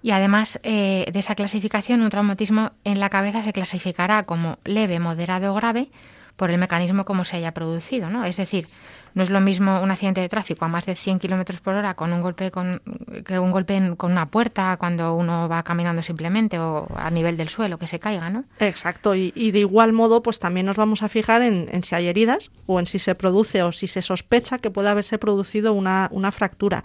Y 0.03 0.11
además 0.11 0.59
eh, 0.61 1.09
de 1.11 1.17
esa 1.17 1.33
clasificación, 1.33 2.03
un 2.03 2.11
traumatismo 2.11 2.73
en 2.83 2.99
la 2.99 3.09
cabeza 3.09 3.41
se 3.41 3.53
clasificará 3.53 4.21
como 4.21 4.59
leve, 4.65 4.99
moderado 4.99 5.51
o 5.51 5.55
grave 5.55 5.89
por 6.37 6.51
el 6.51 6.57
mecanismo 6.57 7.03
como 7.03 7.25
se 7.25 7.35
haya 7.35 7.51
producido, 7.51 8.09
¿no? 8.09 8.23
Es 8.23 8.37
decir, 8.37 8.67
no 9.15 9.23
es 9.23 9.31
lo 9.31 9.41
mismo 9.41 9.81
un 9.81 9.89
accidente 9.89 10.21
de 10.21 10.29
tráfico 10.29 10.63
a 10.65 10.67
más 10.67 10.85
de 10.85 10.93
100 10.93 11.17
kilómetros 11.17 11.59
por 11.59 11.73
hora 11.73 11.95
con 11.95 12.13
un 12.13 12.21
golpe 12.21 12.51
con, 12.51 12.81
que 13.25 13.39
un 13.39 13.49
golpe 13.49 13.95
con 13.97 14.11
una 14.11 14.27
puerta 14.27 14.77
cuando 14.77 15.15
uno 15.15 15.49
va 15.49 15.63
caminando 15.63 16.03
simplemente 16.03 16.59
o 16.59 16.87
a 16.95 17.09
nivel 17.09 17.35
del 17.35 17.49
suelo 17.49 17.79
que 17.79 17.87
se 17.87 17.99
caiga, 17.99 18.29
¿no? 18.29 18.45
Exacto. 18.59 19.15
Y, 19.15 19.51
de 19.51 19.59
igual 19.59 19.91
modo, 19.91 20.21
pues 20.21 20.37
también 20.37 20.67
nos 20.67 20.77
vamos 20.77 21.01
a 21.01 21.09
fijar 21.09 21.41
en, 21.41 21.67
en, 21.71 21.83
si 21.83 21.95
hay 21.95 22.07
heridas 22.07 22.51
o 22.67 22.79
en 22.79 22.85
si 22.85 22.99
se 22.99 23.15
produce 23.15 23.63
o 23.63 23.71
si 23.71 23.87
se 23.87 24.03
sospecha 24.03 24.59
que 24.59 24.69
puede 24.69 24.89
haberse 24.89 25.17
producido 25.17 25.73
una, 25.73 26.07
una 26.11 26.31
fractura. 26.31 26.83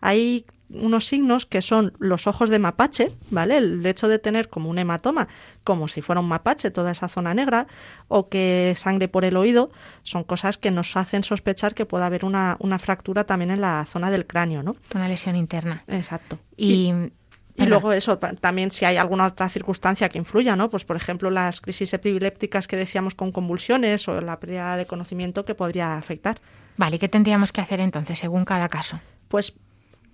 Hay 0.00 0.44
unos 0.70 1.06
signos 1.06 1.46
que 1.46 1.62
son 1.62 1.94
los 1.98 2.26
ojos 2.26 2.50
de 2.50 2.58
mapache, 2.58 3.10
¿vale? 3.30 3.56
El 3.56 3.84
hecho 3.86 4.08
de 4.08 4.18
tener 4.18 4.48
como 4.48 4.68
un 4.68 4.78
hematoma, 4.78 5.28
como 5.64 5.88
si 5.88 6.02
fuera 6.02 6.20
un 6.20 6.28
mapache, 6.28 6.70
toda 6.70 6.92
esa 6.92 7.08
zona 7.08 7.34
negra, 7.34 7.66
o 8.08 8.28
que 8.28 8.74
sangre 8.76 9.08
por 9.08 9.24
el 9.24 9.36
oído, 9.36 9.70
son 10.02 10.24
cosas 10.24 10.58
que 10.58 10.70
nos 10.70 10.96
hacen 10.96 11.22
sospechar 11.22 11.74
que 11.74 11.86
puede 11.86 12.04
haber 12.04 12.24
una, 12.24 12.56
una 12.60 12.78
fractura 12.78 13.24
también 13.24 13.50
en 13.50 13.60
la 13.60 13.84
zona 13.86 14.10
del 14.10 14.26
cráneo, 14.26 14.62
¿no? 14.62 14.76
Una 14.94 15.08
lesión 15.08 15.36
interna. 15.36 15.84
Exacto. 15.86 16.38
Y, 16.56 16.92
y 17.56 17.66
luego 17.66 17.92
eso, 17.92 18.18
también 18.18 18.70
si 18.70 18.84
hay 18.84 18.96
alguna 18.96 19.26
otra 19.26 19.48
circunstancia 19.48 20.08
que 20.08 20.18
influya, 20.18 20.54
¿no? 20.54 20.70
Pues 20.70 20.84
por 20.84 20.96
ejemplo 20.96 21.30
las 21.30 21.60
crisis 21.60 21.92
epilépticas 21.92 22.68
que 22.68 22.76
decíamos 22.76 23.14
con 23.14 23.32
convulsiones 23.32 24.06
o 24.06 24.20
la 24.20 24.38
pérdida 24.38 24.76
de 24.76 24.86
conocimiento 24.86 25.44
que 25.44 25.54
podría 25.54 25.96
afectar. 25.96 26.40
Vale, 26.76 26.96
¿y 26.96 26.98
qué 27.00 27.08
tendríamos 27.08 27.52
que 27.52 27.60
hacer 27.60 27.80
entonces 27.80 28.18
según 28.18 28.44
cada 28.44 28.68
caso? 28.68 29.00
Pues 29.26 29.58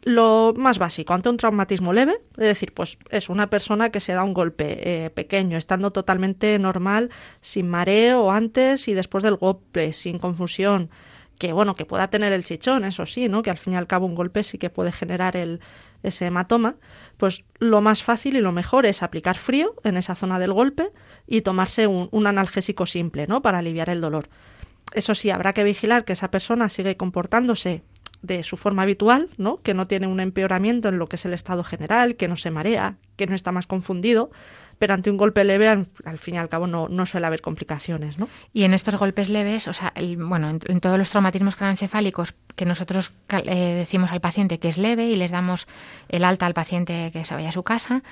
lo 0.05 0.53
más 0.55 0.79
básico, 0.79 1.15
ante 1.15 1.31
un 1.31 1.39
traumatismo 1.39 1.95
leve, 1.95 2.21
es 2.33 2.47
decir, 2.47 2.75
pues 2.75 2.99
es 3.11 3.31
una 3.31 3.49
persona 3.49 3.89
que 3.89 4.01
se 4.01 4.13
da 4.13 4.23
un 4.23 4.35
golpe 4.35 5.07
eh, 5.07 5.11
pequeño, 5.11 5.57
estando 5.57 5.93
totalmente 5.93 6.59
normal, 6.59 7.11
sin 7.41 7.69
mareo 7.71 8.31
antes 8.31 8.87
y 8.87 8.93
después 8.93 9.25
del 9.25 9.37
golpe, 9.37 9.95
sin 9.95 10.19
confusión, 10.19 10.91
que 11.39 11.55
bueno, 11.55 11.75
que 11.75 11.87
pueda 11.87 12.09
tener 12.09 12.35
el 12.35 12.45
chichón, 12.45 12.85
eso 12.85 13.07
sí, 13.07 13.31
¿no? 13.31 13.43
Que 13.43 13.49
al 13.51 13.57
fin 13.57 13.73
y 13.73 13.77
al 13.77 13.87
cabo 13.87 14.05
un 14.05 14.15
golpe 14.15 14.43
sí 14.43 14.59
que 14.59 14.69
puede 14.69 14.93
generar 14.93 15.37
el, 15.37 15.61
ese 16.03 16.27
hematoma, 16.27 16.77
pues 17.17 17.45
lo 17.59 17.81
más 17.81 18.03
fácil 18.03 18.37
y 18.37 18.43
lo 18.43 18.53
mejor 18.53 18.85
es 18.85 19.03
aplicar 19.03 19.39
frío 19.39 19.75
en 19.85 19.97
esa 19.97 20.15
zona 20.15 20.39
del 20.39 20.53
golpe 20.53 20.91
y 21.27 21.41
tomarse 21.41 21.87
un, 21.87 22.11
un 22.11 22.27
analgésico 22.27 22.85
simple, 22.85 23.27
¿no? 23.27 23.41
Para 23.41 23.59
aliviar 23.59 23.89
el 23.89 24.03
dolor. 24.03 24.29
Eso 24.93 25.15
sí, 25.15 25.31
habrá 25.31 25.55
que 25.55 25.65
vigilar 25.65 26.05
que 26.05 26.13
esa 26.13 26.31
persona 26.31 26.69
sigue 26.69 26.99
comportándose 26.99 27.83
de 28.25 28.43
su 28.43 28.57
forma 28.57 28.83
habitual, 28.83 29.29
¿no? 29.37 29.61
que 29.63 29.75
no 29.75 29.87
tiene 29.87 30.07
un 30.07 30.19
empeoramiento 30.19 30.89
en 30.89 30.99
lo 30.99 31.09
que 31.09 31.17
es 31.17 31.25
el 31.25 31.35
estado 31.35 31.63
general, 31.63 32.17
que 32.17 32.27
no 32.27 32.37
se 32.37 32.51
marea, 32.51 32.97
que 33.17 33.27
no 33.27 33.35
está 33.35 33.53
más 33.53 33.67
confundido, 33.67 34.31
pero 34.79 34.95
ante 34.95 35.11
un 35.11 35.17
golpe 35.17 35.45
leve, 35.45 35.69
al, 35.69 36.19
fin 36.19 36.35
y 36.35 36.39
al 36.39 36.49
cabo, 36.49 36.67
no, 36.67 36.89
no, 36.89 37.07
suele 37.07 37.27
haber 37.27 37.43
complicaciones. 37.43 38.19
¿no? 38.19 38.29
Y 38.53 38.65
en 38.65 38.75
estos 38.75 38.97
golpes 38.97 39.29
leves, 39.29 39.69
o 39.69 39.73
sea, 39.73 39.93
el, 39.95 40.17
bueno, 40.17 40.51
en, 40.51 40.81
todos 40.81 40.99
los 40.99 41.11
traumatismos 41.11 41.55
craneoencefálicos 41.55 42.35
que 42.57 42.65
nosotros 42.65 43.13
eh, 43.29 43.75
decimos 43.77 44.11
al 44.11 44.21
paciente 44.21 44.59
que 44.59 44.69
es 44.69 44.79
leve 44.79 45.07
y 45.07 45.17
les 45.17 45.31
damos 45.31 45.69
el 46.09 46.25
alta 46.25 46.47
al 46.47 46.55
paciente 46.55 47.11
que 47.13 47.25
se 47.25 47.35
vaya 47.35 47.51
a 47.51 47.53
su 47.53 47.63
casa, 47.63 48.03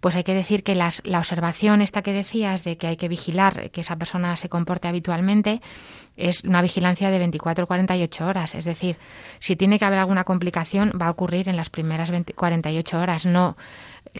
pues 0.00 0.14
hay 0.14 0.24
que 0.24 0.34
decir 0.34 0.62
que 0.62 0.74
las, 0.74 1.02
la 1.04 1.18
observación 1.18 1.80
esta 1.82 2.02
que 2.02 2.12
decías 2.12 2.64
de 2.64 2.76
que 2.76 2.86
hay 2.86 2.96
que 2.96 3.08
vigilar 3.08 3.70
que 3.70 3.80
esa 3.80 3.96
persona 3.96 4.36
se 4.36 4.48
comporte 4.48 4.88
habitualmente 4.88 5.60
es 6.16 6.44
una 6.44 6.62
vigilancia 6.62 7.10
de 7.10 7.18
24 7.18 7.64
o 7.64 7.66
48 7.66 8.26
horas. 8.26 8.54
Es 8.54 8.64
decir, 8.64 8.98
si 9.38 9.56
tiene 9.56 9.78
que 9.78 9.84
haber 9.84 10.00
alguna 10.00 10.24
complicación, 10.24 10.92
va 11.00 11.06
a 11.06 11.10
ocurrir 11.10 11.48
en 11.48 11.56
las 11.56 11.70
primeras 11.70 12.12
48 12.34 12.98
horas, 12.98 13.24
no 13.24 13.56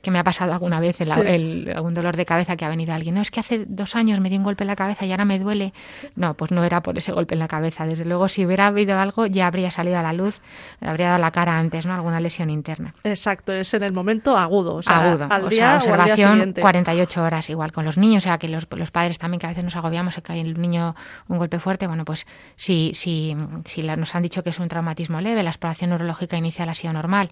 que 0.02 0.10
me 0.10 0.18
ha 0.18 0.24
pasado 0.24 0.52
alguna 0.52 0.80
vez 0.80 1.00
el, 1.00 1.72
algún 1.74 1.94
dolor 1.94 2.16
de 2.16 2.24
cabeza 2.24 2.56
que 2.56 2.64
ha 2.64 2.68
venido 2.68 2.92
alguien. 2.92 3.14
No, 3.14 3.22
es 3.22 3.30
que 3.30 3.40
hace 3.40 3.64
dos 3.66 3.96
años 3.96 4.20
me 4.20 4.28
dio 4.28 4.38
un 4.38 4.44
golpe 4.44 4.64
en 4.64 4.68
la 4.68 4.76
cabeza 4.76 5.06
y 5.06 5.10
ahora 5.10 5.24
me 5.24 5.38
duele. 5.38 5.72
No, 6.16 6.34
pues 6.34 6.50
no 6.50 6.64
era 6.64 6.82
por 6.82 6.98
ese 6.98 7.12
golpe 7.12 7.34
en 7.34 7.40
la 7.40 7.48
cabeza. 7.48 7.86
Desde 7.86 8.04
luego, 8.04 8.28
si 8.28 8.44
hubiera 8.44 8.66
habido 8.68 8.98
algo, 8.98 9.26
ya 9.26 9.46
habría 9.46 9.70
salido 9.70 9.98
a 9.98 10.02
la 10.02 10.12
luz, 10.12 10.40
habría 10.80 11.08
dado 11.08 11.18
la 11.18 11.30
cara 11.30 11.58
antes, 11.58 11.86
¿no? 11.86 11.94
Alguna 11.94 12.20
lesión 12.20 12.50
interna. 12.50 12.94
Exacto, 13.04 13.52
es 13.52 13.72
en 13.74 13.82
el 13.82 13.92
momento 13.92 14.36
agudo. 14.36 14.76
O 14.76 14.82
sea, 14.82 15.10
agudo. 15.10 15.26
Al 15.30 15.48
día 15.48 15.76
observación 15.76 16.54
48 16.60 17.22
horas, 17.22 17.50
igual 17.50 17.72
con 17.72 17.84
los 17.84 17.96
niños. 17.98 18.24
O 18.24 18.24
sea, 18.24 18.38
que 18.38 18.48
los, 18.48 18.66
los 18.70 18.90
padres 18.90 19.18
también, 19.18 19.40
que 19.40 19.46
a 19.46 19.50
veces 19.50 19.64
nos 19.64 19.76
agobiamos, 19.76 20.14
se 20.14 20.22
cae 20.22 20.40
el 20.40 20.60
niño 20.60 20.94
un 21.28 21.38
golpe 21.38 21.58
fuerte. 21.58 21.86
Bueno, 21.86 22.04
pues 22.04 22.26
si, 22.56 22.92
si, 22.94 23.36
si 23.64 23.82
nos 23.82 24.14
han 24.14 24.22
dicho 24.22 24.42
que 24.42 24.50
es 24.50 24.58
un 24.58 24.68
traumatismo 24.68 25.20
leve, 25.20 25.42
la 25.42 25.50
exploración 25.50 25.90
neurológica 25.90 26.36
inicial 26.36 26.68
ha 26.68 26.74
sido 26.74 26.92
normal 26.92 27.30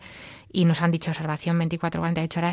y 0.53 0.65
nos 0.65 0.81
han 0.81 0.91
dicho 0.91 1.11
observación 1.11 1.59
24-48 1.61 2.37
horas, 2.39 2.46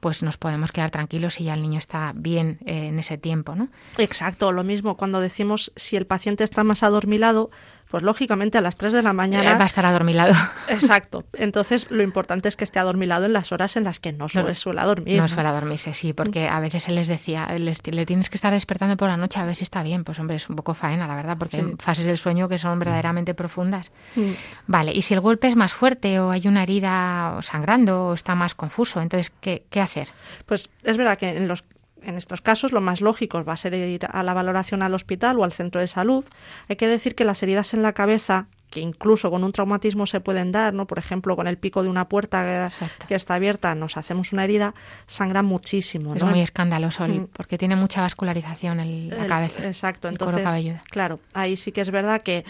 pues 0.00 0.22
nos 0.22 0.36
podemos 0.36 0.72
quedar 0.72 0.90
tranquilos 0.90 1.34
si 1.34 1.44
ya 1.44 1.54
el 1.54 1.62
niño 1.62 1.78
está 1.78 2.12
bien 2.14 2.58
eh, 2.66 2.88
en 2.88 2.98
ese 2.98 3.18
tiempo, 3.18 3.54
¿no? 3.54 3.68
Exacto, 3.98 4.52
lo 4.52 4.62
mismo 4.62 4.96
cuando 4.96 5.20
decimos 5.20 5.72
si 5.76 5.96
el 5.96 6.06
paciente 6.06 6.44
está 6.44 6.64
más 6.64 6.82
adormilado, 6.82 7.50
pues 7.88 8.02
lógicamente 8.02 8.58
a 8.58 8.60
las 8.60 8.76
3 8.76 8.92
de 8.92 9.02
la 9.02 9.12
mañana... 9.12 9.52
Eh, 9.52 9.54
va 9.54 9.62
a 9.62 9.66
estar 9.66 9.86
adormilado. 9.86 10.34
Exacto. 10.68 11.24
Entonces 11.34 11.90
lo 11.90 12.02
importante 12.02 12.48
es 12.48 12.56
que 12.56 12.64
esté 12.64 12.78
adormilado 12.78 13.26
en 13.26 13.32
las 13.32 13.52
horas 13.52 13.76
en 13.76 13.84
las 13.84 14.00
que 14.00 14.12
no 14.12 14.28
suele, 14.28 14.54
suele 14.54 14.82
dormir. 14.82 15.20
No, 15.20 15.28
suele 15.28 15.50
dormirse, 15.50 15.94
sí, 15.94 16.12
porque 16.12 16.48
a 16.48 16.58
veces 16.60 16.84
se 16.84 16.92
les 16.92 17.06
decía, 17.06 17.46
les, 17.58 17.86
le 17.86 18.06
tienes 18.06 18.28
que 18.28 18.36
estar 18.36 18.52
despertando 18.52 18.96
por 18.96 19.08
la 19.08 19.16
noche 19.16 19.40
a 19.40 19.44
ver 19.44 19.54
si 19.54 19.64
está 19.64 19.82
bien. 19.82 20.04
Pues 20.04 20.18
hombre, 20.18 20.36
es 20.36 20.48
un 20.50 20.56
poco 20.56 20.74
faena, 20.74 21.06
la 21.06 21.14
verdad, 21.14 21.36
porque 21.38 21.58
hay 21.58 21.74
fases 21.78 22.06
del 22.06 22.18
sueño 22.18 22.48
que 22.48 22.58
son 22.58 22.78
verdaderamente 22.78 23.34
profundas. 23.34 23.92
Mm. 24.16 24.30
Vale, 24.66 24.92
y 24.92 25.02
si 25.02 25.14
el 25.14 25.20
golpe 25.20 25.48
es 25.48 25.56
más 25.56 25.72
fuerte 25.72 26.18
o 26.18 26.30
hay 26.30 26.48
una 26.48 26.62
herida 26.62 27.38
sangrando 27.42 28.08
o 28.08 28.14
está 28.14 28.34
más 28.34 28.54
confuso, 28.54 29.00
entonces, 29.00 29.32
¿qué, 29.40 29.64
qué 29.70 29.80
hacer? 29.80 30.08
Pues 30.44 30.70
es 30.82 30.96
verdad 30.96 31.18
que 31.18 31.28
en 31.28 31.48
los 31.48 31.64
en 32.06 32.16
estos 32.16 32.40
casos 32.40 32.72
lo 32.72 32.80
más 32.80 33.00
lógico 33.00 33.42
va 33.44 33.54
a 33.54 33.56
ser 33.56 33.74
ir 33.74 34.06
a 34.10 34.22
la 34.22 34.32
valoración 34.32 34.82
al 34.82 34.94
hospital 34.94 35.38
o 35.38 35.44
al 35.44 35.52
centro 35.52 35.80
de 35.80 35.86
salud. 35.86 36.24
Hay 36.68 36.76
que 36.76 36.86
decir 36.86 37.14
que 37.14 37.24
las 37.24 37.42
heridas 37.42 37.74
en 37.74 37.82
la 37.82 37.92
cabeza 37.92 38.46
que 38.70 38.80
incluso 38.80 39.30
con 39.30 39.44
un 39.44 39.52
traumatismo 39.52 40.06
se 40.06 40.20
pueden 40.20 40.50
dar, 40.50 40.74
¿no? 40.74 40.86
Por 40.86 40.98
ejemplo, 40.98 41.36
con 41.36 41.46
el 41.46 41.56
pico 41.56 41.82
de 41.82 41.88
una 41.88 42.08
puerta 42.08 42.70
que, 43.06 43.14
está 43.14 43.34
abierta, 43.34 43.74
nos 43.74 43.96
hacemos 43.96 44.32
una 44.32 44.44
herida, 44.44 44.74
sangra 45.06 45.42
muchísimo. 45.42 46.14
Es 46.14 46.24
muy 46.24 46.40
escandaloso 46.40 47.06
mm. 47.06 47.28
porque 47.32 47.58
tiene 47.58 47.76
mucha 47.76 48.00
vascularización 48.00 48.80
en 48.80 49.10
la 49.10 49.26
cabeza. 49.26 49.66
Exacto, 49.66 50.08
entonces, 50.08 50.82
claro, 50.90 51.20
ahí 51.32 51.56
sí 51.56 51.70
que 51.70 51.80
es 51.80 51.90
verdad 51.90 52.22
que 52.22 52.44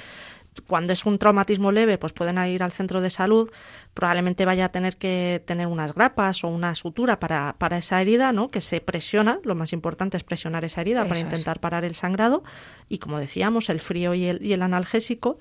cuando 0.66 0.92
es 0.92 1.04
un 1.04 1.18
traumatismo 1.18 1.70
leve, 1.70 1.98
pues 1.98 2.12
pueden 2.12 2.38
ir 2.48 2.62
al 2.62 2.72
centro 2.72 3.00
de 3.00 3.10
salud, 3.10 3.50
probablemente 3.96 4.44
vaya 4.44 4.66
a 4.66 4.68
tener 4.68 4.98
que 4.98 5.42
tener 5.46 5.66
unas 5.68 5.94
grapas 5.94 6.44
o 6.44 6.48
una 6.48 6.74
sutura 6.74 7.18
para, 7.18 7.54
para 7.56 7.78
esa 7.78 7.98
herida, 7.98 8.30
¿no? 8.30 8.50
Que 8.50 8.60
se 8.60 8.82
presiona, 8.82 9.40
lo 9.42 9.54
más 9.54 9.72
importante 9.72 10.18
es 10.18 10.22
presionar 10.22 10.66
esa 10.66 10.82
herida 10.82 11.08
para 11.08 11.18
intentar 11.18 11.60
parar 11.60 11.82
el 11.82 11.94
sangrado 11.94 12.44
y 12.90 12.98
como 12.98 13.18
decíamos, 13.18 13.70
el 13.70 13.80
frío 13.80 14.12
y 14.12 14.26
el, 14.26 14.44
y 14.44 14.52
el 14.52 14.60
analgésico 14.60 15.38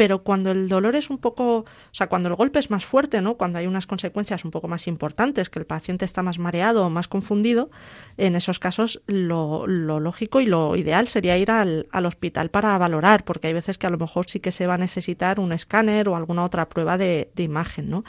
pero 0.00 0.22
cuando 0.22 0.50
el 0.50 0.66
dolor 0.66 0.96
es 0.96 1.10
un 1.10 1.18
poco, 1.18 1.58
o 1.58 1.66
sea, 1.92 2.06
cuando 2.06 2.30
el 2.30 2.34
golpe 2.34 2.58
es 2.58 2.70
más 2.70 2.86
fuerte, 2.86 3.20
¿no? 3.20 3.34
Cuando 3.34 3.58
hay 3.58 3.66
unas 3.66 3.86
consecuencias 3.86 4.46
un 4.46 4.50
poco 4.50 4.66
más 4.66 4.86
importantes, 4.86 5.50
que 5.50 5.58
el 5.58 5.66
paciente 5.66 6.06
está 6.06 6.22
más 6.22 6.38
mareado 6.38 6.86
o 6.86 6.88
más 6.88 7.06
confundido, 7.06 7.70
en 8.16 8.34
esos 8.34 8.58
casos 8.58 9.02
lo, 9.06 9.66
lógico 9.66 10.40
y 10.40 10.46
lo 10.46 10.74
ideal 10.74 11.06
sería 11.06 11.36
ir 11.36 11.50
al, 11.50 11.86
hospital 11.92 12.48
para 12.48 12.78
valorar, 12.78 13.24
porque 13.24 13.48
hay 13.48 13.52
veces 13.52 13.76
que 13.76 13.88
a 13.88 13.90
lo 13.90 13.98
mejor 13.98 14.24
sí 14.26 14.40
que 14.40 14.52
se 14.52 14.66
va 14.66 14.76
a 14.76 14.78
necesitar 14.78 15.38
un 15.38 15.52
escáner 15.52 16.08
o 16.08 16.16
alguna 16.16 16.44
otra 16.44 16.70
prueba 16.70 16.96
de, 16.96 17.30
de 17.34 17.42
imagen, 17.42 17.90
¿no? 17.90 18.02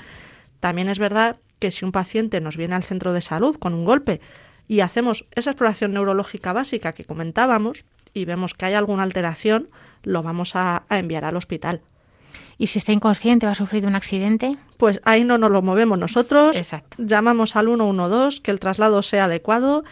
También 0.61 0.87
es 0.87 0.97
verdad 0.97 1.39
que 1.59 1.71
si 1.71 1.83
un 1.83 1.91
paciente 1.91 2.39
nos 2.39 2.55
viene 2.55 2.75
al 2.75 2.83
centro 2.83 3.11
de 3.11 3.19
salud 3.19 3.57
con 3.57 3.73
un 3.73 3.83
golpe 3.83 4.21
y 4.65 4.79
hacemos 4.79 5.25
esa 5.35 5.49
exploración 5.49 5.91
neurológica 5.91 6.53
básica 6.53 6.93
que 6.93 7.03
comentábamos 7.03 7.83
y 8.13 8.23
vemos 8.23 8.53
que 8.53 8.67
hay 8.67 8.75
alguna 8.75 9.03
alteración, 9.03 9.67
lo 10.03 10.23
vamos 10.23 10.55
a, 10.55 10.83
enviar 10.89 11.25
al 11.25 11.35
hospital. 11.35 11.81
¿Y 12.57 12.67
si 12.67 12.77
está 12.77 12.91
inconsciente 12.91 13.47
o 13.47 13.49
ha 13.49 13.55
sufrido 13.55 13.87
un 13.87 13.95
accidente? 13.95 14.57
Pues 14.77 15.01
ahí 15.03 15.23
no 15.23 15.37
nos 15.37 15.51
lo 15.51 15.61
movemos 15.61 15.97
nosotros. 15.97 16.55
Exacto. 16.55 16.97
Llamamos 16.99 17.55
al 17.55 17.65
112, 17.65 18.41
que 18.41 18.51
el 18.51 18.59
traslado 18.59 19.01
sea 19.01 19.25
adecuado, 19.25 19.83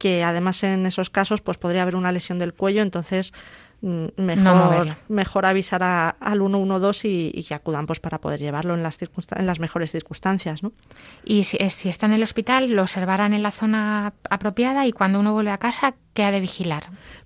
que 0.00 0.24
además 0.24 0.62
en 0.62 0.86
esos 0.86 1.10
casos 1.10 1.42
pues 1.42 1.58
podría 1.58 1.82
haber 1.82 1.94
una 1.94 2.10
lesión 2.10 2.38
del 2.38 2.54
cuello, 2.54 2.80
entonces 2.80 3.34
mm, 3.82 4.06
mejor, 4.16 4.96
mejor 5.08 5.44
avisar 5.44 5.82
al 5.82 6.38
112 6.38 7.08
y, 7.08 7.30
y, 7.34 7.44
que 7.44 7.54
acudan 7.54 7.86
pues 7.86 8.00
para 8.00 8.18
poder 8.18 8.40
llevarlo 8.40 8.74
en 8.74 8.82
las, 8.82 8.98
en 9.00 9.46
las 9.46 9.60
mejores 9.60 9.92
circunstancias. 9.92 10.62
¿no? 10.62 10.72
Y 11.22 11.44
si, 11.44 11.58
si, 11.68 11.90
está 11.90 12.06
en 12.06 12.12
el 12.12 12.22
hospital, 12.22 12.70
lo 12.70 12.82
observarán 12.82 13.34
en 13.34 13.42
la 13.42 13.50
zona 13.50 14.14
apropiada 14.30 14.86
y 14.86 14.92
cuando 14.92 15.20
uno 15.20 15.34
vuelve 15.34 15.50
a 15.50 15.58
casa, 15.58 15.94
¿qué 16.14 16.24
ha 16.24 16.30
de 16.30 16.40
vigilar? 16.40 16.84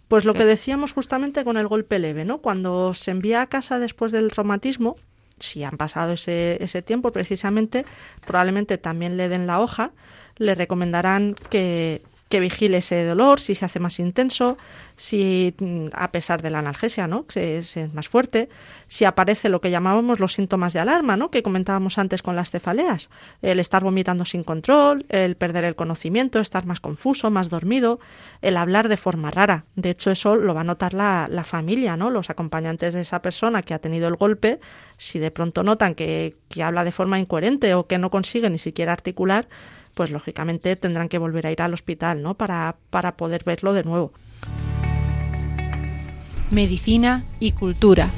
Pues 0.09 0.24
lo 0.24 0.34
que 0.34 0.44
decíamos 0.44 0.92
justamente 0.92 1.44
con 1.44 1.57
el 1.57 1.66
golpe 1.66 1.98
leve, 1.98 2.24
¿no? 2.24 2.38
Cuando 2.38 2.94
se 2.94 3.11
envía 3.11 3.42
a 3.42 3.46
casa 3.46 3.78
después 3.78 4.12
del 4.12 4.30
traumatismo, 4.30 4.96
si 5.38 5.64
han 5.64 5.76
pasado 5.76 6.12
ese, 6.12 6.62
ese 6.62 6.82
tiempo 6.82 7.11
precisamente, 7.11 7.84
probablemente 8.26 8.78
también 8.78 9.16
le 9.16 9.28
den 9.28 9.46
la 9.46 9.61
hoja, 9.61 9.92
le 10.36 10.55
recomendarán 10.55 11.36
que, 11.50 12.02
que 12.35 12.41
vigile 12.41 12.78
ese 12.78 13.05
dolor, 13.05 13.39
si 13.39 13.55
se 13.55 13.64
hace 13.64 13.78
más 13.78 14.01
intenso, 14.01 14.57
si 14.97 15.55
mm, 15.57 15.91
a 15.93 16.11
pesar 16.11 16.43
de 16.43 16.51
la 16.51 16.59
analgesia, 16.59 17.07
¿no? 17.07 17.28
Que 17.28 17.59
es, 17.59 17.76
más 17.95 18.09
fuerte, 18.09 18.49
si 18.89 19.05
aparece 19.05 19.49
lo 19.49 19.61
que 19.61 19.70
llamábamos 19.70 20.18
los 20.18 20.32
síntomas 20.32 20.72
de 20.72 20.80
alarma, 20.80 21.16
¿no? 21.16 21.30
Que 21.30 21.45
comentábamos 21.45 21.97
antes 21.97 22.24
con 22.24 22.35
las 22.35 22.51
cefaleas, 22.51 23.09
el 23.41 23.61
estar 23.61 23.85
vomitando 23.85 24.24
sin 24.24 24.43
control, 24.43 25.07
el 25.11 25.37
perder 25.37 25.62
el 25.62 25.76
conocimiento, 25.76 26.41
estar 26.41 26.66
más 26.66 26.80
confuso, 26.80 27.30
más 27.30 27.51
dormido, 27.51 28.01
el 28.43 28.57
hablar 28.57 28.89
de 28.89 28.97
forma 28.97 29.30
rara. 29.30 29.64
De 29.76 29.91
hecho, 29.91 30.11
eso 30.11 30.35
lo 30.35 30.55
va 30.55 30.62
a 30.62 30.64
notar 30.64 30.93
la, 30.93 31.28
la 31.30 31.45
familia, 31.45 31.97
¿no? 31.97 32.11
Los 32.11 32.30
acompañantes 32.30 32.95
de 32.95 33.03
esa 33.03 33.22
persona 33.22 33.62
que 33.62 33.74
ha 33.74 33.78
tenido 33.78 34.09
el 34.09 34.16
golpe, 34.16 34.59
si 34.97 35.20
de 35.20 35.30
pronto 35.30 35.62
notan 35.62 35.95
que, 35.95 36.35
que 36.49 36.64
habla 36.64 36.82
de 36.82 36.91
forma 36.91 37.20
incoherente 37.20 37.74
o 37.74 37.87
que 37.87 37.99
no 37.99 38.11
consigue 38.11 38.51
ni 38.51 38.59
siquiera 38.59 38.93
articular, 38.93 39.47
pues 39.95 40.11
lógicamente 40.11 40.76
tendrán 40.76 41.09
que 41.09 41.18
volver 41.18 41.47
a 41.47 41.53
ir 41.53 41.62
al 41.62 41.72
hospital, 41.72 42.22
¿no? 42.22 42.34
Para, 42.34 42.76
para 42.90 43.16
poder 43.16 43.45
verlo 43.45 43.72
de 43.72 43.84
nuevo. 43.84 44.12
Medicina 46.51 47.24
y 47.40 47.53
cultura. 47.53 48.11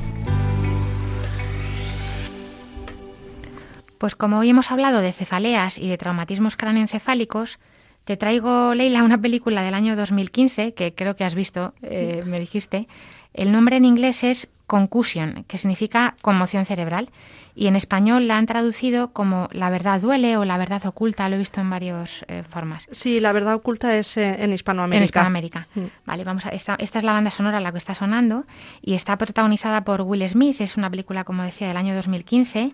Pues 3.99 4.14
como 4.14 4.39
hoy 4.39 4.51
hemos 4.51 4.70
hablado 4.70 5.01
de 5.01 5.12
cefaleas 5.12 5.79
y 5.79 5.89
de 5.89 5.97
traumatismos 5.97 6.57
cráneoencefálicos, 6.57 7.59
te 8.05 8.16
traigo, 8.16 8.74
Leila, 8.74 9.03
una 9.03 9.20
película 9.20 9.62
del 9.62 9.74
año 9.74 9.97
2015 9.97 10.74
que 10.74 10.95
creo 10.95 11.16
que 11.16 11.24
has 11.24 11.35
visto, 11.35 11.74
eh, 11.83 12.22
me 12.27 12.39
dijiste. 12.39 12.87
El 13.35 13.53
nombre 13.53 13.77
en 13.77 13.85
inglés 13.85 14.22
es 14.22 14.49
Concussion, 14.67 15.45
que 15.47 15.59
significa 15.59 16.17
conmoción 16.23 16.67
cerebral, 16.67 17.11
y 17.55 17.69
en 17.69 17.77
español 17.77 18.29
la 18.29 18.37
han 18.37 18.47
traducido 18.47 19.12
como 19.12 19.49
La 19.53 19.71
verdad 19.71 20.01
duele 20.01 20.37
o 20.37 20.45
La 20.45 20.59
verdad 20.59 20.85
oculta, 20.87 21.29
lo 21.29 21.37
he 21.37 21.39
visto 21.39 21.61
en 21.61 21.71
varias 21.71 22.25
eh, 22.29 22.43
formas. 22.49 22.89
Sí, 22.91 23.21
La 23.21 23.33
verdad 23.33 23.55
oculta 23.55 23.97
es 23.97 24.17
eh, 24.17 24.37
en 24.43 24.53
Hispanoamérica. 24.53 24.99
En 24.99 25.05
Hispanoamérica. 25.05 25.69
Mm. 25.75 25.85
Vale, 26.05 26.25
vamos 26.25 26.47
a, 26.47 26.51
esta, 26.51 26.77
esta 26.79 26.99
es 26.99 27.05
la 27.05 27.12
banda 27.12 27.31
sonora 27.31 27.61
la 27.61 27.73
que 27.73 27.79
está 27.79 27.95
sonando 27.95 28.45
y 28.83 28.95
está 28.95 29.17
protagonizada 29.17 29.85
por 29.85 30.03
Will 30.03 30.29
Smith, 30.29 30.61
es 30.61 30.77
una 30.77 30.91
película, 30.91 31.25
como 31.25 31.43
decía, 31.43 31.69
del 31.69 31.77
año 31.77 31.95
2015, 31.95 32.73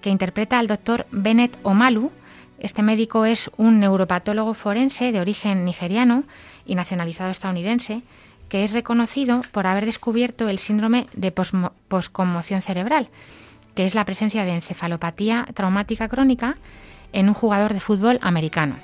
que 0.00 0.10
interpreta 0.10 0.58
al 0.58 0.66
doctor 0.66 1.06
Bennett 1.10 1.58
Omalu, 1.62 2.10
este 2.58 2.82
médico 2.82 3.24
es 3.24 3.50
un 3.56 3.78
neuropatólogo 3.78 4.52
forense 4.52 5.12
de 5.12 5.20
origen 5.20 5.64
nigeriano 5.64 6.24
y 6.66 6.74
nacionalizado 6.74 7.30
estadounidense, 7.30 8.02
que 8.48 8.64
es 8.64 8.72
reconocido 8.72 9.42
por 9.52 9.66
haber 9.66 9.84
descubierto 9.84 10.48
el 10.48 10.58
síndrome 10.58 11.06
de 11.12 11.32
posconmoción 11.32 12.62
cerebral, 12.62 13.08
que 13.74 13.84
es 13.84 13.94
la 13.94 14.04
presencia 14.04 14.44
de 14.44 14.52
encefalopatía 14.52 15.46
traumática 15.54 16.08
crónica 16.08 16.56
en 17.12 17.28
un 17.28 17.34
jugador 17.34 17.72
de 17.72 17.80
fútbol 17.80 18.18
americano. 18.22 18.76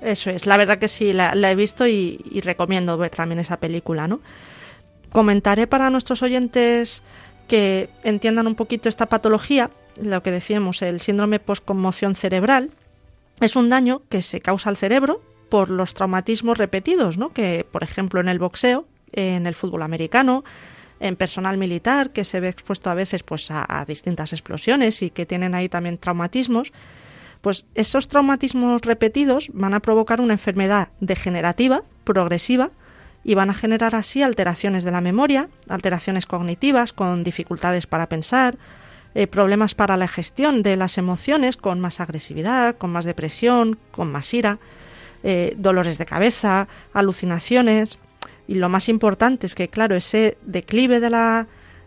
Eso 0.00 0.30
es, 0.30 0.46
la 0.46 0.56
verdad 0.56 0.78
que 0.78 0.88
sí, 0.88 1.12
la, 1.12 1.32
he 1.32 1.54
visto 1.54 1.86
y, 1.86 2.18
recomiendo 2.42 2.98
ver 2.98 3.10
también 3.10 3.38
esa 3.38 3.58
película, 3.58 4.08
¿no? 4.08 4.20
Comentaré 5.12 5.66
para 5.66 5.90
nuestros 5.90 6.22
oyentes 6.22 7.02
que 7.46 7.88
entiendan 8.02 8.46
un 8.46 8.54
poquito 8.54 8.88
esta 8.88 9.06
patología, 9.06 9.70
lo 10.00 10.22
que 10.22 10.30
decíamos, 10.30 10.82
el 10.82 11.00
síndrome 11.00 11.38
post-conmoción 11.38 12.16
cerebral, 12.16 12.70
es 13.40 13.54
un 13.54 13.68
daño 13.68 14.02
que 14.08 14.22
se 14.22 14.40
causa 14.40 14.70
al 14.70 14.76
cerebro 14.76 15.20
por 15.50 15.70
los 15.70 15.94
traumatismos 15.94 16.58
repetidos, 16.58 17.18
¿no? 17.18 17.32
Que, 17.32 17.66
por 17.70 17.82
ejemplo, 17.82 18.20
en 18.20 18.28
el 18.28 18.38
boxeo, 18.38 18.86
en 19.12 19.46
el 19.46 19.54
fútbol 19.54 19.82
americano, 19.82 20.44
en 21.00 21.16
personal 21.16 21.58
militar 21.58 22.10
que 22.10 22.24
se 22.24 22.40
ve 22.40 22.48
expuesto 22.48 22.88
a 22.88 22.94
veces 22.94 23.22
pues 23.22 23.50
a, 23.50 23.84
distintas 23.86 24.32
explosiones 24.32 25.02
y 25.02 25.10
que 25.10 25.26
tienen 25.26 25.54
ahí 25.54 25.68
también 25.68 25.98
traumatismos, 25.98 26.72
pues 27.40 27.66
esos 27.74 28.08
traumatismos 28.08 28.82
repetidos 28.82 29.50
van 29.52 29.74
a 29.74 29.80
provocar 29.80 30.20
una 30.20 30.34
enfermedad 30.34 30.88
degenerativa, 31.00 31.82
progresiva, 32.04 32.70
y 33.24 33.34
van 33.34 33.50
a 33.50 33.54
generar 33.54 33.94
así 33.94 34.22
alteraciones 34.22 34.84
de 34.84 34.90
la 34.90 35.00
memoria, 35.00 35.48
alteraciones 35.68 36.26
cognitivas 36.26 36.92
con 36.92 37.22
dificultades 37.22 37.86
para 37.86 38.08
pensar, 38.08 38.56
eh, 39.14 39.26
problemas 39.26 39.74
para 39.74 39.96
la 39.96 40.08
gestión 40.08 40.62
de 40.62 40.76
las 40.76 40.98
emociones 40.98 41.56
con 41.56 41.80
más 41.80 42.00
agresividad, 42.00 42.76
con 42.76 42.90
más 42.90 43.04
depresión, 43.04 43.78
con 43.90 44.10
más 44.10 44.32
ira, 44.32 44.58
eh, 45.22 45.54
dolores 45.56 45.98
de 45.98 46.06
cabeza, 46.06 46.66
alucinaciones, 46.92 47.98
y 48.52 48.56
lo 48.56 48.68
más 48.68 48.90
importante 48.90 49.46
es 49.46 49.54
que, 49.54 49.68
claro, 49.68 49.96
ese 49.96 50.36
declive 50.42 51.00
de 51.00 51.08
la, 51.08 51.46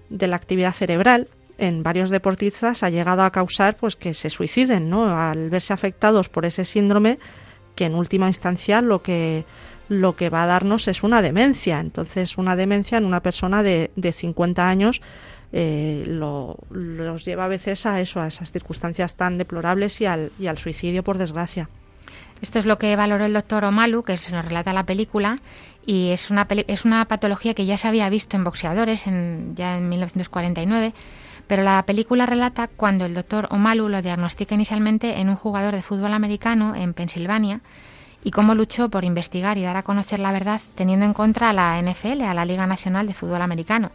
de 0.09 0.25
la 0.25 0.35
actividad 0.35 0.73
cerebral 0.73 1.27
en 1.59 1.83
varios 1.83 2.09
deportistas 2.09 2.81
ha 2.81 2.89
llegado 2.89 3.21
a 3.21 3.29
causar 3.29 3.77
pues 3.77 3.95
que 3.95 4.15
se 4.15 4.31
suiciden, 4.31 4.89
¿no? 4.89 5.15
Al 5.15 5.51
verse 5.51 5.73
afectados 5.73 6.27
por 6.27 6.43
ese 6.43 6.65
síndrome 6.65 7.19
que 7.75 7.85
en 7.85 7.93
última 7.93 8.25
instancia 8.25 8.81
lo 8.81 9.03
que 9.03 9.45
lo 9.89 10.15
que 10.15 10.31
va 10.31 10.41
a 10.41 10.47
darnos 10.47 10.87
es 10.87 11.03
una 11.03 11.21
demencia. 11.21 11.79
Entonces, 11.79 12.35
una 12.35 12.55
demencia 12.55 12.97
en 12.97 13.05
una 13.05 13.19
persona 13.19 13.61
de, 13.61 13.91
de 13.95 14.11
50 14.11 14.67
años 14.67 15.01
eh, 15.53 16.03
lo, 16.07 16.57
los 16.71 17.25
lleva 17.25 17.45
a 17.45 17.47
veces 17.47 17.85
a 17.85 18.01
eso, 18.01 18.21
a 18.21 18.25
esas 18.25 18.51
circunstancias 18.51 19.13
tan 19.13 19.37
deplorables 19.37 20.01
y 20.01 20.07
al, 20.07 20.31
y 20.39 20.47
al 20.47 20.57
suicidio, 20.57 21.03
por 21.03 21.19
desgracia. 21.19 21.69
Esto 22.41 22.59
es 22.59 22.65
lo 22.65 22.77
que 22.77 22.95
valoró 22.95 23.25
el 23.25 23.33
doctor 23.33 23.63
Omalu, 23.65 24.03
que 24.03 24.17
se 24.17 24.31
nos 24.31 24.45
relata 24.45 24.73
la 24.73 24.85
película, 24.85 25.39
y 25.85 26.09
es 26.09 26.31
una, 26.31 26.47
es 26.49 26.85
una 26.85 27.05
patología 27.05 27.53
que 27.53 27.65
ya 27.65 27.77
se 27.77 27.87
había 27.87 28.09
visto 28.09 28.35
en 28.35 28.43
boxeadores 28.43 29.07
en, 29.07 29.55
ya 29.55 29.77
en 29.77 29.89
1949, 29.89 30.93
pero 31.47 31.63
la 31.63 31.83
película 31.83 32.25
relata 32.25 32.67
cuando 32.67 33.05
el 33.05 33.13
doctor 33.13 33.47
Omalu 33.51 33.89
lo 33.89 34.01
diagnostica 34.01 34.55
inicialmente 34.55 35.19
en 35.19 35.29
un 35.29 35.35
jugador 35.35 35.75
de 35.75 35.83
fútbol 35.83 36.13
americano 36.13 36.75
en 36.75 36.93
Pensilvania 36.93 37.61
y 38.23 38.31
cómo 38.31 38.55
luchó 38.55 38.89
por 38.89 39.03
investigar 39.03 39.57
y 39.57 39.63
dar 39.63 39.77
a 39.77 39.83
conocer 39.83 40.19
la 40.19 40.31
verdad 40.31 40.59
teniendo 40.73 41.05
en 41.05 41.13
contra 41.13 41.51
a 41.51 41.53
la 41.53 41.79
NFL, 41.79 42.23
a 42.23 42.33
la 42.33 42.45
Liga 42.45 42.65
Nacional 42.65 43.05
de 43.05 43.13
Fútbol 43.13 43.43
Americano 43.43 43.91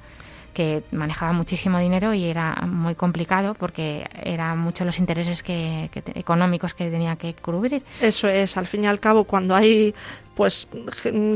que 0.53 0.83
manejaba 0.93 1.33
muchísimo 1.33 1.79
dinero 1.79 2.15
y 2.15 2.25
era 2.25 2.55
muy 2.67 2.95
complicado 2.95 3.55
porque 3.55 4.07
eran 4.23 4.59
muchos 4.59 4.87
los 4.87 4.99
intereses 4.99 5.43
que, 5.43 5.91
económicos 6.15 6.75
que 6.75 6.91
tenía 6.91 7.17
que 7.17 7.35
cubrir. 7.35 7.83
Eso 8.01 8.29
es, 8.29 8.57
al 8.57 8.67
fin 8.67 8.85
y 8.85 8.87
al 8.87 9.01
cabo, 9.01 9.25
cuando 9.25 9.55
hay 9.55 9.95
pues 10.35 10.69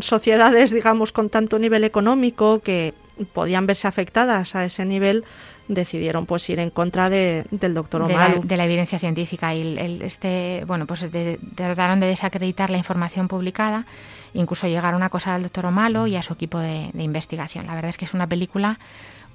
sociedades, 0.00 0.70
digamos, 0.70 1.12
con 1.12 1.28
tanto 1.28 1.58
nivel 1.58 1.84
económico 1.84 2.60
que 2.60 2.94
podían 3.32 3.66
verse 3.66 3.86
afectadas 3.86 4.54
a 4.54 4.64
ese 4.64 4.84
nivel, 4.84 5.24
decidieron 5.68 6.26
pues 6.26 6.48
ir 6.50 6.58
en 6.58 6.70
contra 6.70 7.10
de, 7.10 7.46
del 7.50 7.74
doctor 7.74 8.02
Omalu. 8.02 8.42
De 8.42 8.56
la, 8.56 8.64
evidencia 8.64 8.98
científica 8.98 9.54
y 9.54 9.78
el, 9.78 10.02
este, 10.02 10.64
bueno, 10.66 10.86
pues 10.86 11.06
trataron 11.54 12.00
de 12.00 12.06
desacreditar 12.06 12.70
la 12.70 12.78
información 12.78 13.28
publicada, 13.28 13.86
incluso 14.34 14.66
llegaron 14.66 15.02
a 15.02 15.06
acosar 15.06 15.34
al 15.34 15.42
doctor 15.42 15.66
Omalu 15.66 16.06
y 16.06 16.16
a 16.16 16.22
su 16.22 16.34
equipo 16.34 16.58
de, 16.58 16.90
de 16.92 17.02
investigación. 17.02 17.66
La 17.66 17.74
verdad 17.74 17.90
es 17.90 17.96
que 17.96 18.04
es 18.04 18.14
una 18.14 18.26
película 18.26 18.78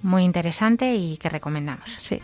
muy 0.01 0.23
interesante 0.23 0.95
y 0.95 1.17
que 1.17 1.29
recomendamos. 1.29 1.89
Sí. 1.97 2.19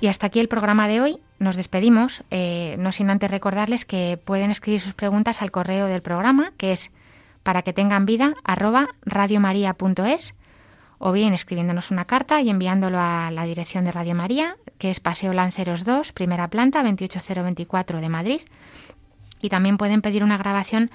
Y 0.00 0.06
hasta 0.06 0.26
aquí 0.26 0.40
el 0.40 0.48
programa 0.48 0.88
de 0.88 1.00
hoy. 1.00 1.18
Nos 1.40 1.56
despedimos, 1.56 2.22
eh, 2.30 2.76
no 2.78 2.92
sin 2.92 3.08
antes 3.08 3.30
recordarles 3.30 3.86
que 3.86 4.20
pueden 4.22 4.50
escribir 4.50 4.80
sus 4.80 4.92
preguntas 4.94 5.40
al 5.40 5.50
correo 5.50 5.86
del 5.86 6.02
programa, 6.02 6.52
que 6.58 6.70
es 6.70 6.90
para 7.42 7.62
que 7.62 7.72
tengan 7.72 8.06
vida 8.06 8.34
arroba 8.44 8.90
radiomaria.es 9.02 10.34
o 10.98 11.12
bien 11.12 11.32
escribiéndonos 11.32 11.90
una 11.90 12.04
carta 12.04 12.42
y 12.42 12.50
enviándolo 12.50 12.98
a 13.00 13.30
la 13.30 13.46
dirección 13.46 13.86
de 13.86 13.92
Radio 13.92 14.14
María, 14.14 14.56
que 14.76 14.90
es 14.90 15.00
Paseo 15.00 15.32
Lanceros 15.32 15.84
2, 15.84 16.12
primera 16.12 16.48
planta, 16.48 16.82
28024 16.82 18.02
de 18.02 18.08
Madrid. 18.10 18.40
Y 19.40 19.48
también 19.48 19.78
pueden 19.78 20.02
pedir 20.02 20.22
una 20.22 20.36
grabación 20.36 20.90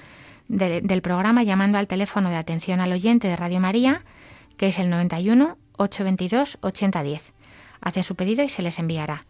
del 0.47 1.01
programa 1.01 1.41
llamando 1.41 1.79
al 1.79 1.87
teléfono 1.87 2.29
de 2.29 2.35
atención 2.35 2.79
al 2.79 2.93
oyente 2.93 3.27
de 3.27 3.35
Radio 3.35 3.59
María, 3.59 4.03
que 4.57 4.67
es 4.67 4.77
el 4.77 4.91
91 4.91 5.57
822 5.77 6.59
8010 6.61 7.33
hace 7.85 8.03
su 8.03 8.15
pedido 8.15 8.43
y 8.43 8.49
se 8.49 8.61
les 8.61 8.79
enviará. 8.79 9.25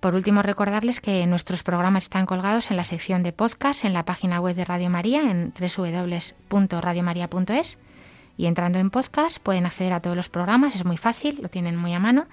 Por 0.00 0.14
último, 0.14 0.42
recordarles 0.42 1.00
que 1.00 1.26
nuestros 1.26 1.64
programas 1.64 2.04
están 2.04 2.26
colgados 2.26 2.70
en 2.70 2.76
la 2.76 2.84
sección 2.84 3.24
de 3.24 3.32
podcast 3.32 3.84
en 3.84 3.92
la 3.92 4.04
página 4.04 4.40
web 4.40 4.54
de 4.54 4.64
Radio 4.64 4.90
María 4.90 5.22
en 5.22 5.52
www.radiomaria.es 5.58 7.78
y 8.36 8.46
entrando 8.46 8.78
en 8.78 8.90
podcast 8.90 9.40
pueden 9.40 9.66
acceder 9.66 9.92
a 9.92 9.98
todos 10.00 10.16
los 10.16 10.28
programas, 10.28 10.76
es 10.76 10.84
muy 10.84 10.96
fácil, 10.96 11.40
lo 11.42 11.48
tienen 11.48 11.76
muy 11.76 11.94
a 11.94 11.98
mano 11.98 12.28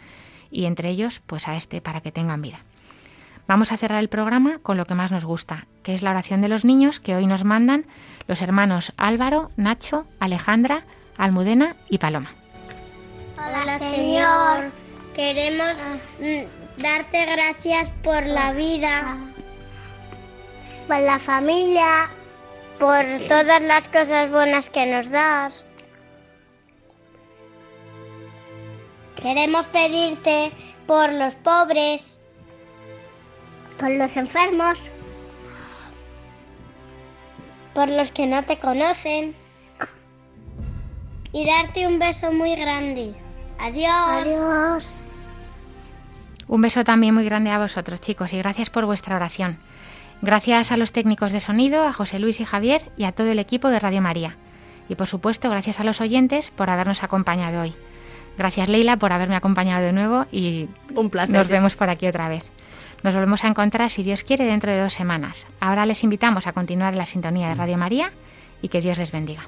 y 0.52 0.66
entre 0.66 0.90
ellos 0.90 1.24
pues 1.26 1.48
a 1.48 1.56
este 1.56 1.82
para 1.82 2.02
que 2.02 2.12
tengan 2.12 2.44
vida. 2.44 2.60
Vamos 3.48 3.72
a 3.72 3.78
cerrar 3.78 4.00
el 4.00 4.10
programa 4.10 4.60
con 4.60 4.78
lo 4.78 4.86
que 4.86 4.94
más 4.94 5.12
nos 5.12 5.26
gusta, 5.26 5.66
que 5.82 5.96
es 5.96 6.04
la 6.04 6.12
oración 6.12 6.42
de 6.42 6.50
los 6.50 6.66
niños 6.66 7.00
que 7.00 7.16
hoy 7.16 7.26
nos 7.26 7.46
mandan 7.46 7.88
los 8.28 8.44
hermanos 8.44 8.94
Álvaro, 8.96 9.50
Nacho, 9.58 10.06
Alejandra, 10.20 10.86
Almudena 11.18 11.76
y 11.90 11.98
Paloma. 11.98 12.30
Hola 13.38 13.80
Señor. 13.80 14.72
Queremos 15.16 15.78
mm, 16.20 16.55
darte 16.78 17.26
gracias 17.26 17.92
por 18.04 18.26
la 18.26 18.54
vida, 18.54 19.18
por 20.88 21.00
la 21.00 21.20
familia, 21.20 22.10
por 22.80 23.04
todas 23.28 23.62
las 23.62 23.90
cosas 23.90 24.30
buenas 24.30 24.70
que 24.70 24.86
nos 24.86 25.10
das. 25.10 25.66
Queremos 29.16 29.68
pedirte 29.68 30.52
por 30.86 31.12
los 31.12 31.36
pobres, 31.36 32.18
por 33.80 33.92
los 33.92 34.18
enfermos, 34.18 34.92
por 37.74 37.90
los 37.90 38.12
que 38.12 38.28
no 38.28 38.44
te 38.44 38.60
conocen 38.60 39.36
y 41.32 41.46
darte 41.46 41.88
un 41.88 42.00
beso 42.00 42.32
muy 42.32 42.56
grande. 42.56 43.16
Adiós. 43.60 44.28
Adiós. 44.28 45.02
Un 46.48 46.62
beso 46.62 46.84
también 46.84 47.14
muy 47.14 47.26
grande 47.26 47.50
a 47.50 47.58
vosotros, 47.58 48.02
chicos, 48.02 48.34
y 48.34 48.38
gracias 48.38 48.70
por 48.70 48.86
vuestra 48.86 49.16
oración. 49.16 49.58
Gracias 50.22 50.72
a 50.72 50.78
los 50.78 50.92
técnicos 50.92 51.32
de 51.32 51.40
sonido, 51.40 51.84
a 51.84 51.94
José 51.94 52.20
Luis 52.20 52.40
y 52.40 52.46
Javier 52.46 52.84
y 52.98 53.04
a 53.06 53.12
todo 53.12 53.28
el 53.28 53.40
equipo 53.40 53.70
de 53.70 53.80
Radio 53.80 54.02
María. 54.02 54.38
Y 54.88 54.96
por 54.96 55.08
supuesto, 55.08 55.50
gracias 55.50 55.80
a 55.80 55.84
los 55.84 56.02
oyentes 56.02 56.52
por 56.52 56.70
habernos 56.70 57.04
acompañado 57.04 57.62
hoy. 57.62 57.74
Gracias 58.38 58.70
Leila 58.70 58.98
por 58.98 59.14
haberme 59.14 59.36
acompañado 59.36 59.84
de 59.84 59.94
nuevo 59.94 60.26
y 60.32 60.68
un 60.94 61.10
placer. 61.10 61.36
Nos 61.36 61.48
vemos 61.48 61.76
por 61.76 61.90
aquí 61.90 62.08
otra 62.08 62.30
vez. 62.30 62.50
Nos 63.04 63.14
volvemos 63.14 63.44
a 63.44 63.48
encontrar, 63.48 63.92
si 63.92 64.04
Dios 64.04 64.24
quiere, 64.24 64.46
dentro 64.46 64.72
de 64.72 64.80
dos 64.80 64.94
semanas. 64.94 65.46
Ahora 65.60 65.86
les 65.86 66.04
invitamos 66.04 66.48
a 66.48 66.54
continuar 66.54 66.94
en 66.94 67.00
la 67.00 67.06
sintonía 67.06 67.50
de 67.50 67.56
Radio 67.56 67.78
María 67.78 68.12
y 68.62 68.70
que 68.70 68.82
Dios 68.82 68.98
les 68.98 69.12
bendiga. 69.12 69.48